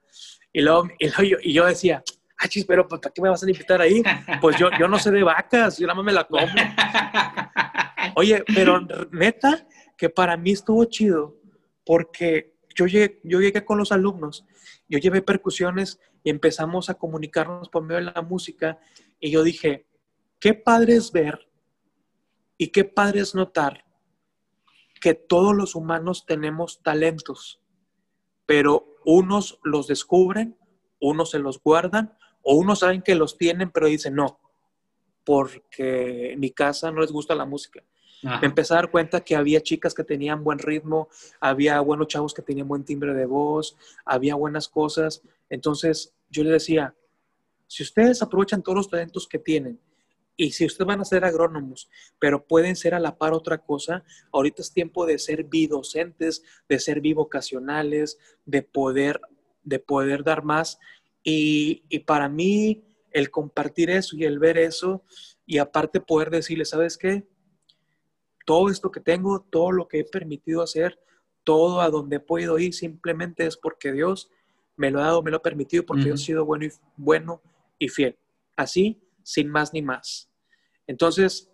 [0.52, 2.04] y, luego, y yo decía,
[2.40, 4.02] ah, chis, pero ¿para qué me vas a invitar ahí?
[4.42, 6.48] Pues yo, yo no sé de vacas, yo nada más me la como.
[8.16, 8.82] Oye, pero
[9.12, 11.38] neta, que para mí estuvo chido,
[11.86, 14.46] porque yo llegué, yo llegué con los alumnos,
[14.88, 18.80] yo llevé percusiones y empezamos a comunicarnos por medio de la música,
[19.20, 19.86] y yo dije,
[20.40, 21.48] qué padre es ver
[22.58, 23.86] y qué padre es notar
[25.00, 27.62] que todos los humanos tenemos talentos,
[28.46, 30.58] pero unos los descubren,
[31.00, 34.40] unos se los guardan, o unos saben que los tienen, pero dicen no,
[35.24, 37.84] porque en mi casa no les gusta la música.
[38.22, 41.08] Me empecé a dar cuenta que había chicas que tenían buen ritmo,
[41.40, 45.22] había buenos chavos que tenían buen timbre de voz, había buenas cosas.
[45.50, 46.94] Entonces yo le decía,
[47.68, 49.80] si ustedes aprovechan todos los talentos que tienen
[50.40, 54.06] y si ustedes van a ser agrónomos, pero pueden ser a la par otra cosa,
[54.32, 59.20] ahorita es tiempo de ser bidocentes, de ser bivocacionales, de poder,
[59.64, 60.80] de poder dar más
[61.24, 65.04] y, para mí, el compartir eso y el ver eso,
[65.46, 67.28] y aparte poder decirle, ¿sabes qué?
[68.46, 71.02] Todo esto que tengo, todo lo que he permitido hacer,
[71.44, 74.32] todo a donde he podido ir, simplemente es porque Dios
[74.78, 77.42] me lo ha dado, me lo ha permitido, porque yo he sido bueno y, bueno
[77.78, 78.18] y fiel.
[78.56, 80.29] Así, sin más ni más.
[80.90, 81.48] Entonces,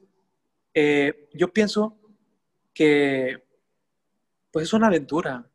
[0.74, 1.98] eh, yo pienso
[2.74, 3.44] que,
[4.50, 5.46] pues es una aventura.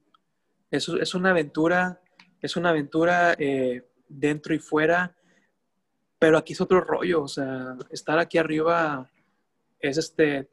[0.70, 2.02] Es, es una aventura,
[2.42, 5.16] es una aventura eh, dentro y fuera,
[6.18, 9.10] pero aquí es otro rollo, o sea, estar aquí arriba
[9.78, 10.50] es este,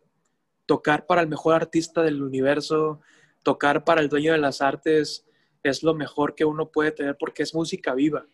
[0.65, 3.01] tocar para el mejor artista del universo,
[3.43, 5.25] tocar para el dueño de las artes
[5.63, 8.25] es lo mejor que uno puede tener porque es música viva.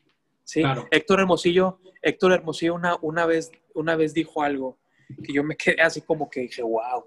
[0.44, 0.62] ¿sí?
[0.92, 4.78] Héctor Hermosillo, Héctor Hermosillo una, una, vez, una vez dijo algo
[5.24, 7.06] que yo me quedé así como que dije, wow.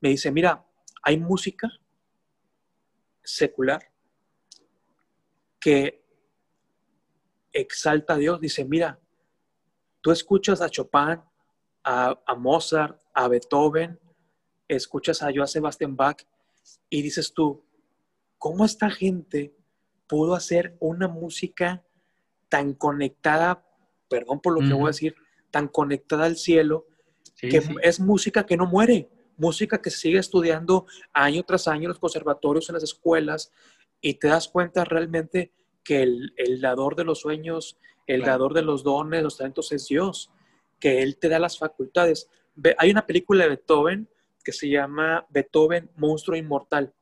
[0.00, 0.64] Me dice, mira,
[1.02, 1.68] hay música
[3.22, 3.90] secular
[5.58, 6.04] que
[7.52, 8.98] exalta a Dios, dice, mira,
[10.00, 11.20] tú escuchas a Chopin,
[11.84, 13.98] a, Mozart, a Beethoven,
[14.68, 16.22] escuchas a Joan Sebastian Bach
[16.90, 17.64] y dices tú,
[18.38, 19.54] ¿cómo esta gente
[20.06, 21.84] pudo hacer una música
[22.48, 23.66] tan conectada,
[24.08, 25.14] perdón por lo que voy a decir,
[25.50, 26.86] tan conectada al cielo,
[27.48, 31.98] que es música que no muere, música que sigue estudiando año tras año en los
[31.98, 33.52] conservatorios, en las escuelas,
[34.00, 35.52] y te das cuenta realmente
[35.82, 40.30] que el, dador de los sueños, el dador de los dones, los talentos es Dios,
[40.78, 42.28] que Él te da las facultades.
[42.78, 44.08] Hay una película de Beethoven
[44.42, 46.92] que se llama Beethoven, Monstruo Inmortal.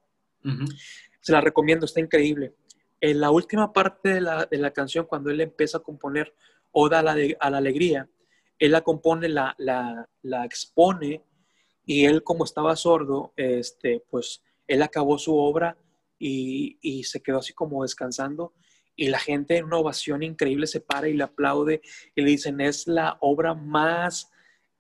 [1.21, 2.55] Se la recomiendo, está increíble.
[3.01, 6.35] En la última parte de la, canción, cuando él empieza a componer
[6.71, 8.09] Oda a la, a la Alegría,
[8.59, 11.23] él la compone, la, la, expone
[11.85, 15.77] y él como estaba sordo, este, pues él acabó su obra
[16.19, 18.53] y, y, se quedó así como descansando.
[18.95, 21.81] Y la gente en una ovación increíble se para y le aplaude
[22.15, 24.31] y le dicen es la obra más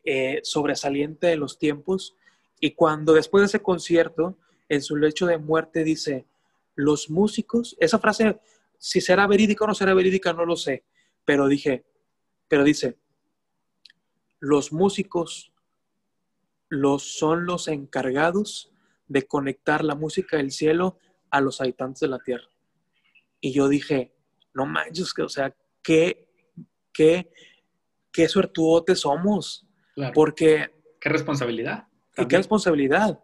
[0.04, 2.16] eh, sobresaliente de los tiempos
[2.64, 4.38] y cuando después de ese concierto
[4.68, 6.26] en su lecho de muerte dice
[6.76, 8.38] los músicos, esa frase,
[8.78, 10.84] si será verídica o no será verídica, no lo sé,
[11.24, 11.84] pero dije,
[12.46, 12.98] pero dice,
[14.42, 15.52] los músicos
[16.68, 18.72] los, son los encargados
[19.06, 20.98] de conectar la música del cielo
[21.30, 22.48] a los habitantes de la tierra.
[23.40, 24.12] Y yo dije,
[24.52, 26.28] no manches, que, o sea, qué,
[26.92, 27.30] qué,
[28.10, 29.64] qué suertuotes somos.
[30.12, 30.72] Porque...
[31.00, 31.86] Qué responsabilidad.
[32.16, 33.20] Y qué responsabilidad.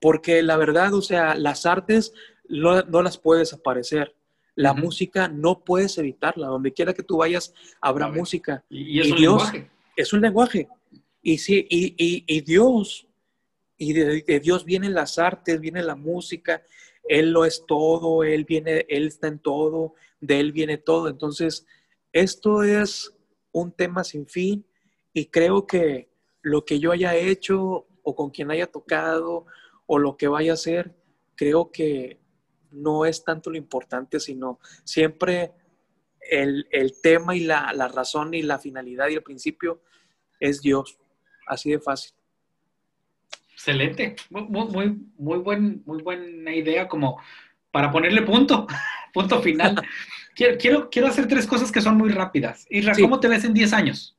[0.00, 2.14] Porque la verdad, o sea, las artes
[2.48, 4.16] no, las puedes aparecer.
[4.54, 6.46] La música no puedes evitarla.
[6.46, 7.52] Donde quiera que tú vayas,
[7.82, 8.64] habrá música.
[8.70, 9.70] Y, es un lenguaje.
[9.98, 10.68] Es un lenguaje.
[11.20, 13.08] Y, sí, y, Dios,
[13.76, 16.62] y de, Dios vienen las artes, viene la música.
[17.02, 21.08] Él lo es todo, Él viene, Él está en todo, de Él viene todo.
[21.08, 21.66] Entonces,
[22.12, 23.12] esto es
[23.50, 24.64] un tema sin fin
[25.12, 26.08] y creo que
[26.42, 29.46] lo que yo haya hecho o con quien haya tocado
[29.86, 30.94] o lo que vaya a hacer,
[31.34, 32.20] creo que
[32.70, 35.54] no es tanto lo importante, sino siempre
[36.20, 36.66] el,
[37.02, 39.82] tema y la, razón y la finalidad y el principio
[40.40, 40.98] es Dios.
[41.46, 42.12] Así de fácil.
[43.52, 44.16] Excelente.
[44.30, 47.20] Muy, muy, muy, buen, muy buena idea como
[47.70, 48.66] para ponerle punto,
[49.12, 49.76] punto final.
[50.34, 52.66] quiero, quiero, hacer tres cosas que son muy rápidas.
[52.70, 54.16] Isra, ¿cómo te ves en 10 años?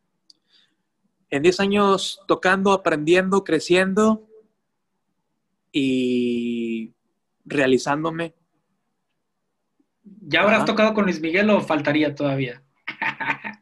[1.30, 4.28] En 10 años tocando, aprendiendo, creciendo
[5.72, 6.94] y
[7.46, 8.34] realizándome
[10.22, 12.62] ¿Ya habrás tocado con Luis Miguel o faltaría todavía?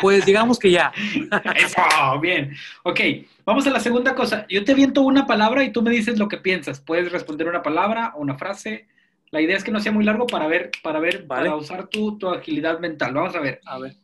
[0.00, 0.92] Pues digamos que ya.
[1.56, 2.54] Eso, bien.
[2.82, 3.00] Ok,
[3.44, 4.46] vamos a la segunda cosa.
[4.48, 6.80] Yo te viento una palabra y tú me dices lo que piensas.
[6.80, 8.88] Puedes responder una palabra o una frase.
[9.30, 12.16] La idea es que no sea muy largo para ver, para ver, para usar tu,
[12.18, 13.14] tu agilidad mental.
[13.14, 13.60] Vamos a ver.
[13.64, 13.96] A ver.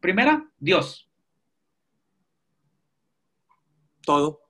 [0.00, 1.08] Primera, Dios.
[4.04, 4.40] Todo.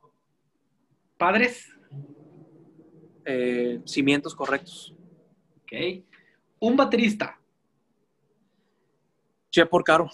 [1.19, 1.71] Padres.
[3.25, 4.95] Eh, cimientos correctos.
[5.63, 5.73] Ok.
[6.59, 7.39] Un baterista.
[9.51, 10.09] Che por caro.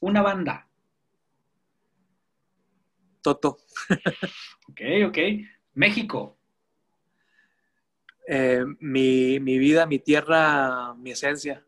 [0.00, 0.66] Una banda.
[3.20, 3.58] Toto.
[4.68, 5.18] ok, ok.
[5.74, 6.38] México.
[8.28, 11.64] Eh, mi, mi vida, mi tierra, mi esencia.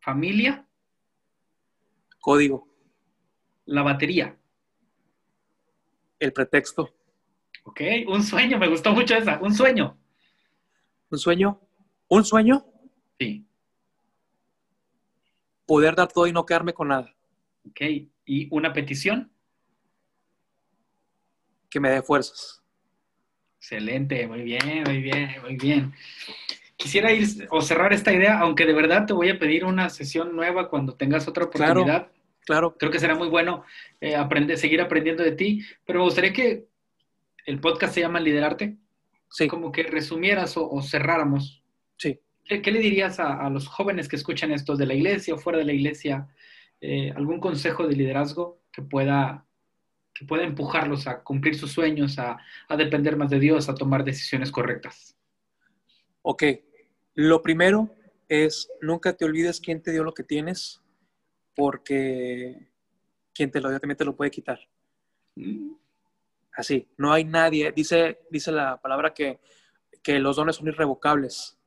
[0.00, 0.66] Familia.
[2.20, 2.68] Código.
[3.66, 4.36] La batería.
[6.18, 6.94] El pretexto.
[7.64, 9.38] Ok, un sueño, me gustó mucho esa.
[9.40, 9.98] Un sueño.
[11.10, 11.60] ¿Un sueño?
[12.08, 12.69] ¿Un sueño?
[13.20, 13.46] Sí.
[15.66, 17.14] Poder dar todo y no quedarme con nada.
[17.68, 17.80] Ok.
[18.24, 19.30] ¿Y una petición?
[21.68, 22.62] Que me dé fuerzas.
[23.58, 25.92] Excelente, muy bien, muy bien, muy bien.
[26.76, 30.34] Quisiera ir o cerrar esta idea, aunque de verdad te voy a pedir una sesión
[30.34, 32.10] nueva cuando tengas otra oportunidad.
[32.46, 32.74] Claro.
[32.78, 33.64] Creo que será muy bueno
[34.00, 36.66] eh, aprender, seguir aprendiendo de ti, pero me gustaría que
[37.44, 38.78] el podcast se llama Liderarte.
[39.28, 39.46] Sí.
[39.46, 41.62] Como que resumieras o cerráramos.
[41.98, 42.18] Sí.
[42.58, 45.64] ¿Qué, le dirías a, los jóvenes que escuchan esto de la iglesia o fuera de
[45.64, 46.28] la iglesia?
[46.80, 49.46] Eh, ¿Algún consejo de liderazgo que pueda,
[50.12, 52.38] que pueda empujarlos a cumplir sus sueños, a,
[52.76, 55.16] depender más de Dios, a tomar decisiones correctas?
[56.22, 56.42] Ok,
[57.14, 57.94] lo primero
[58.28, 60.82] es nunca te olvides quién te dio lo que tienes,
[61.54, 62.68] porque
[63.32, 64.58] quien te lo dio también te lo puede quitar.
[65.36, 65.74] Mm.
[66.56, 69.38] Así, no hay nadie, dice, dice la palabra que,
[70.02, 71.59] que los dones son irrevocables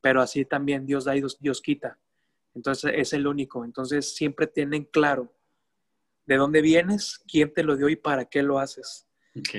[0.00, 1.98] pero así también Dios da y Dios, quita.
[2.54, 3.64] Entonces es el único.
[3.64, 5.32] Entonces siempre tienen claro
[6.26, 9.06] de dónde vienes, quién te lo dio y para qué lo haces.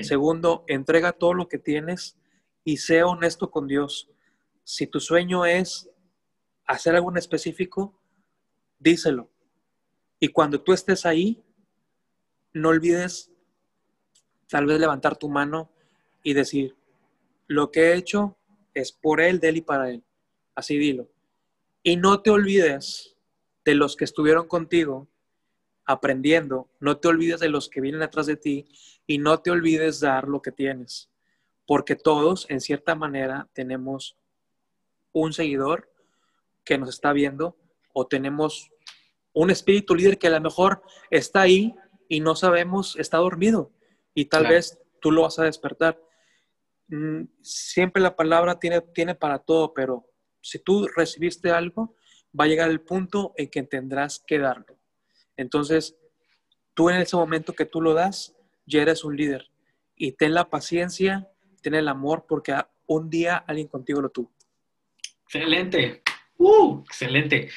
[0.02, 2.18] Segundo, entrega todo lo que tienes
[2.64, 4.10] y sea honesto con Dios.
[4.64, 5.90] Si tu sueño es
[6.66, 7.98] hacer algo en específico,
[8.78, 9.30] díselo.
[10.18, 11.42] Y cuando tú estés ahí,
[12.52, 13.32] no olvides
[14.48, 15.70] tal vez levantar tu mano
[16.22, 16.76] y decir,
[17.46, 18.36] lo que he hecho
[18.74, 20.04] es por él, de él y para él.
[20.60, 21.08] Así dilo.
[21.82, 23.16] Y no te olvides
[23.64, 25.08] de los que estuvieron contigo
[25.86, 28.66] aprendiendo, no te olvides de los que vienen atrás de ti
[29.06, 31.08] y no te olvides dar lo que tienes,
[31.66, 34.18] porque todos, en cierta manera, tenemos
[35.12, 35.90] un seguidor
[36.62, 37.56] que nos está viendo
[37.94, 38.70] o tenemos
[39.32, 41.74] un espíritu líder que a lo mejor está ahí
[42.06, 43.72] y no sabemos, está dormido
[44.12, 45.98] y tal vez tú lo vas a despertar.
[46.88, 50.09] Mm, siempre la palabra tiene, tiene para todo, pero
[50.40, 51.96] si tú recibiste algo,
[52.38, 54.78] va a llegar el punto en que tendrás que darlo.
[55.36, 55.96] Entonces,
[56.74, 58.34] tú en ese momento que tú lo das,
[58.66, 59.50] ya eres un líder.
[59.96, 61.28] Y ten la paciencia,
[61.62, 62.54] ten el amor, porque
[62.86, 64.32] un día alguien contigo lo tuvo.
[65.24, 66.02] Excelente.
[66.38, 67.48] Uh, excelente.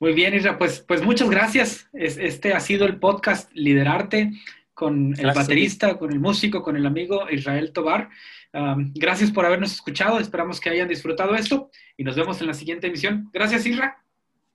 [0.00, 0.58] Muy bien, Isra.
[0.58, 1.88] Pues, pues muchas gracias.
[1.92, 4.32] Este ha sido el podcast Liderarte
[4.74, 8.10] con el baterista, con el músico, con el amigo Israel Tobar.
[8.52, 10.18] gracias por habernos escuchado.
[10.18, 13.30] Esperamos que hayan disfrutado esto y nos vemos en la siguiente emisión.
[13.32, 14.04] Gracias, Isra.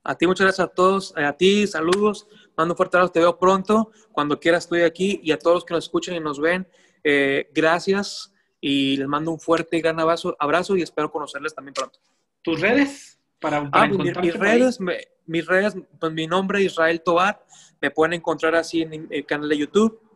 [0.04, 1.14] A ti, muchas gracias a todos.
[1.18, 2.28] A ti, saludos.
[2.56, 3.14] Mando un fuerte abrazo.
[3.14, 3.92] Te veo pronto.
[4.12, 5.20] Cuando quieras, estoy aquí.
[5.24, 6.68] Y a todos los que nos escuchan y nos ven,
[7.04, 8.34] eh, gracias.
[8.62, 12.00] Y les mando un fuerte y gran abrazo, abrazo y espero conocerles también pronto.
[12.42, 13.20] ¿Tus redes?
[13.40, 14.80] Para, ah, mis, redes,
[15.26, 17.46] mis redes, pues mi nombre es Israel Tobar.
[17.82, 20.09] Me pueden encontrar así en el canal de YouTube.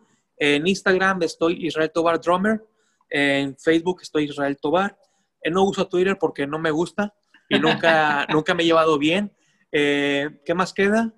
[0.45, 2.61] En Instagram estoy Israel Tobar Drummer.
[3.09, 4.97] En Facebook estoy Israel Tobar.
[5.41, 7.13] Eh, no uso Twitter porque no me gusta
[7.47, 9.31] y nunca, nunca me he llevado bien.
[9.71, 11.13] Eh, ¿Qué más queda?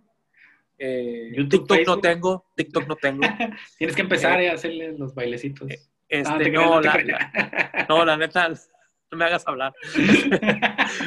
[0.77, 2.45] Eh, TikTok no tengo.
[2.55, 3.21] TikTok no tengo.
[3.79, 5.69] Tienes que empezar a hacerle los bailecitos.
[6.07, 7.25] Este, no, la,
[7.89, 8.49] no, la neta,
[9.11, 9.73] no me hagas hablar.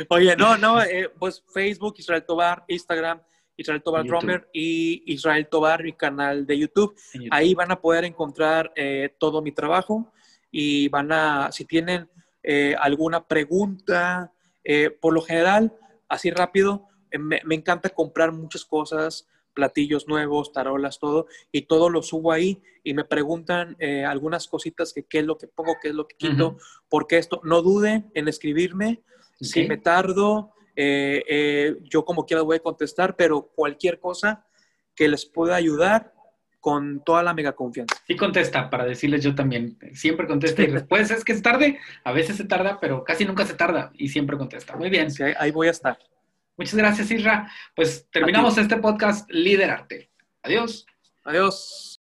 [0.09, 0.79] Oye, no, no,
[1.21, 3.23] pues Facebook, Israel Tobar, Instagram,
[3.59, 6.95] Israel Tobar Drummer y Israel Tobar, mi canal de YouTube.
[7.31, 10.13] Ahí van a poder encontrar eh, todo mi trabajo
[10.51, 12.09] y van a, si tienen
[12.43, 14.33] eh, alguna pregunta,
[14.63, 15.77] eh, por lo general,
[16.09, 16.87] así rápido,
[17.19, 22.95] me, encanta comprar muchas cosas, platillos nuevos, tarolas, todo, y todo lo subo ahí y
[22.95, 23.77] me preguntan
[24.07, 26.59] algunas cositas que qué es lo que pongo, qué es lo que quito,
[26.89, 29.03] porque esto, no duden en escribirme,
[29.41, 34.47] si me tardo, eh, eh, yo como quiera voy a contestar, pero cualquier cosa
[34.95, 36.15] que les pueda ayudar
[36.61, 37.97] con toda la mega confianza.
[38.07, 39.77] Sí contesta, para decirles yo también.
[39.93, 43.45] Siempre contesta y después es que es tarde, a veces se tarda, pero casi nunca
[43.45, 44.77] se tarda y siempre contesta.
[44.77, 45.11] Muy bien.
[45.11, 45.99] Sí, ahí voy a estar.
[46.57, 47.51] Muchas gracias, Isra.
[47.75, 50.13] Pues terminamos este podcast Liderarte.
[50.45, 50.87] Adiós.
[51.25, 52.01] Adiós.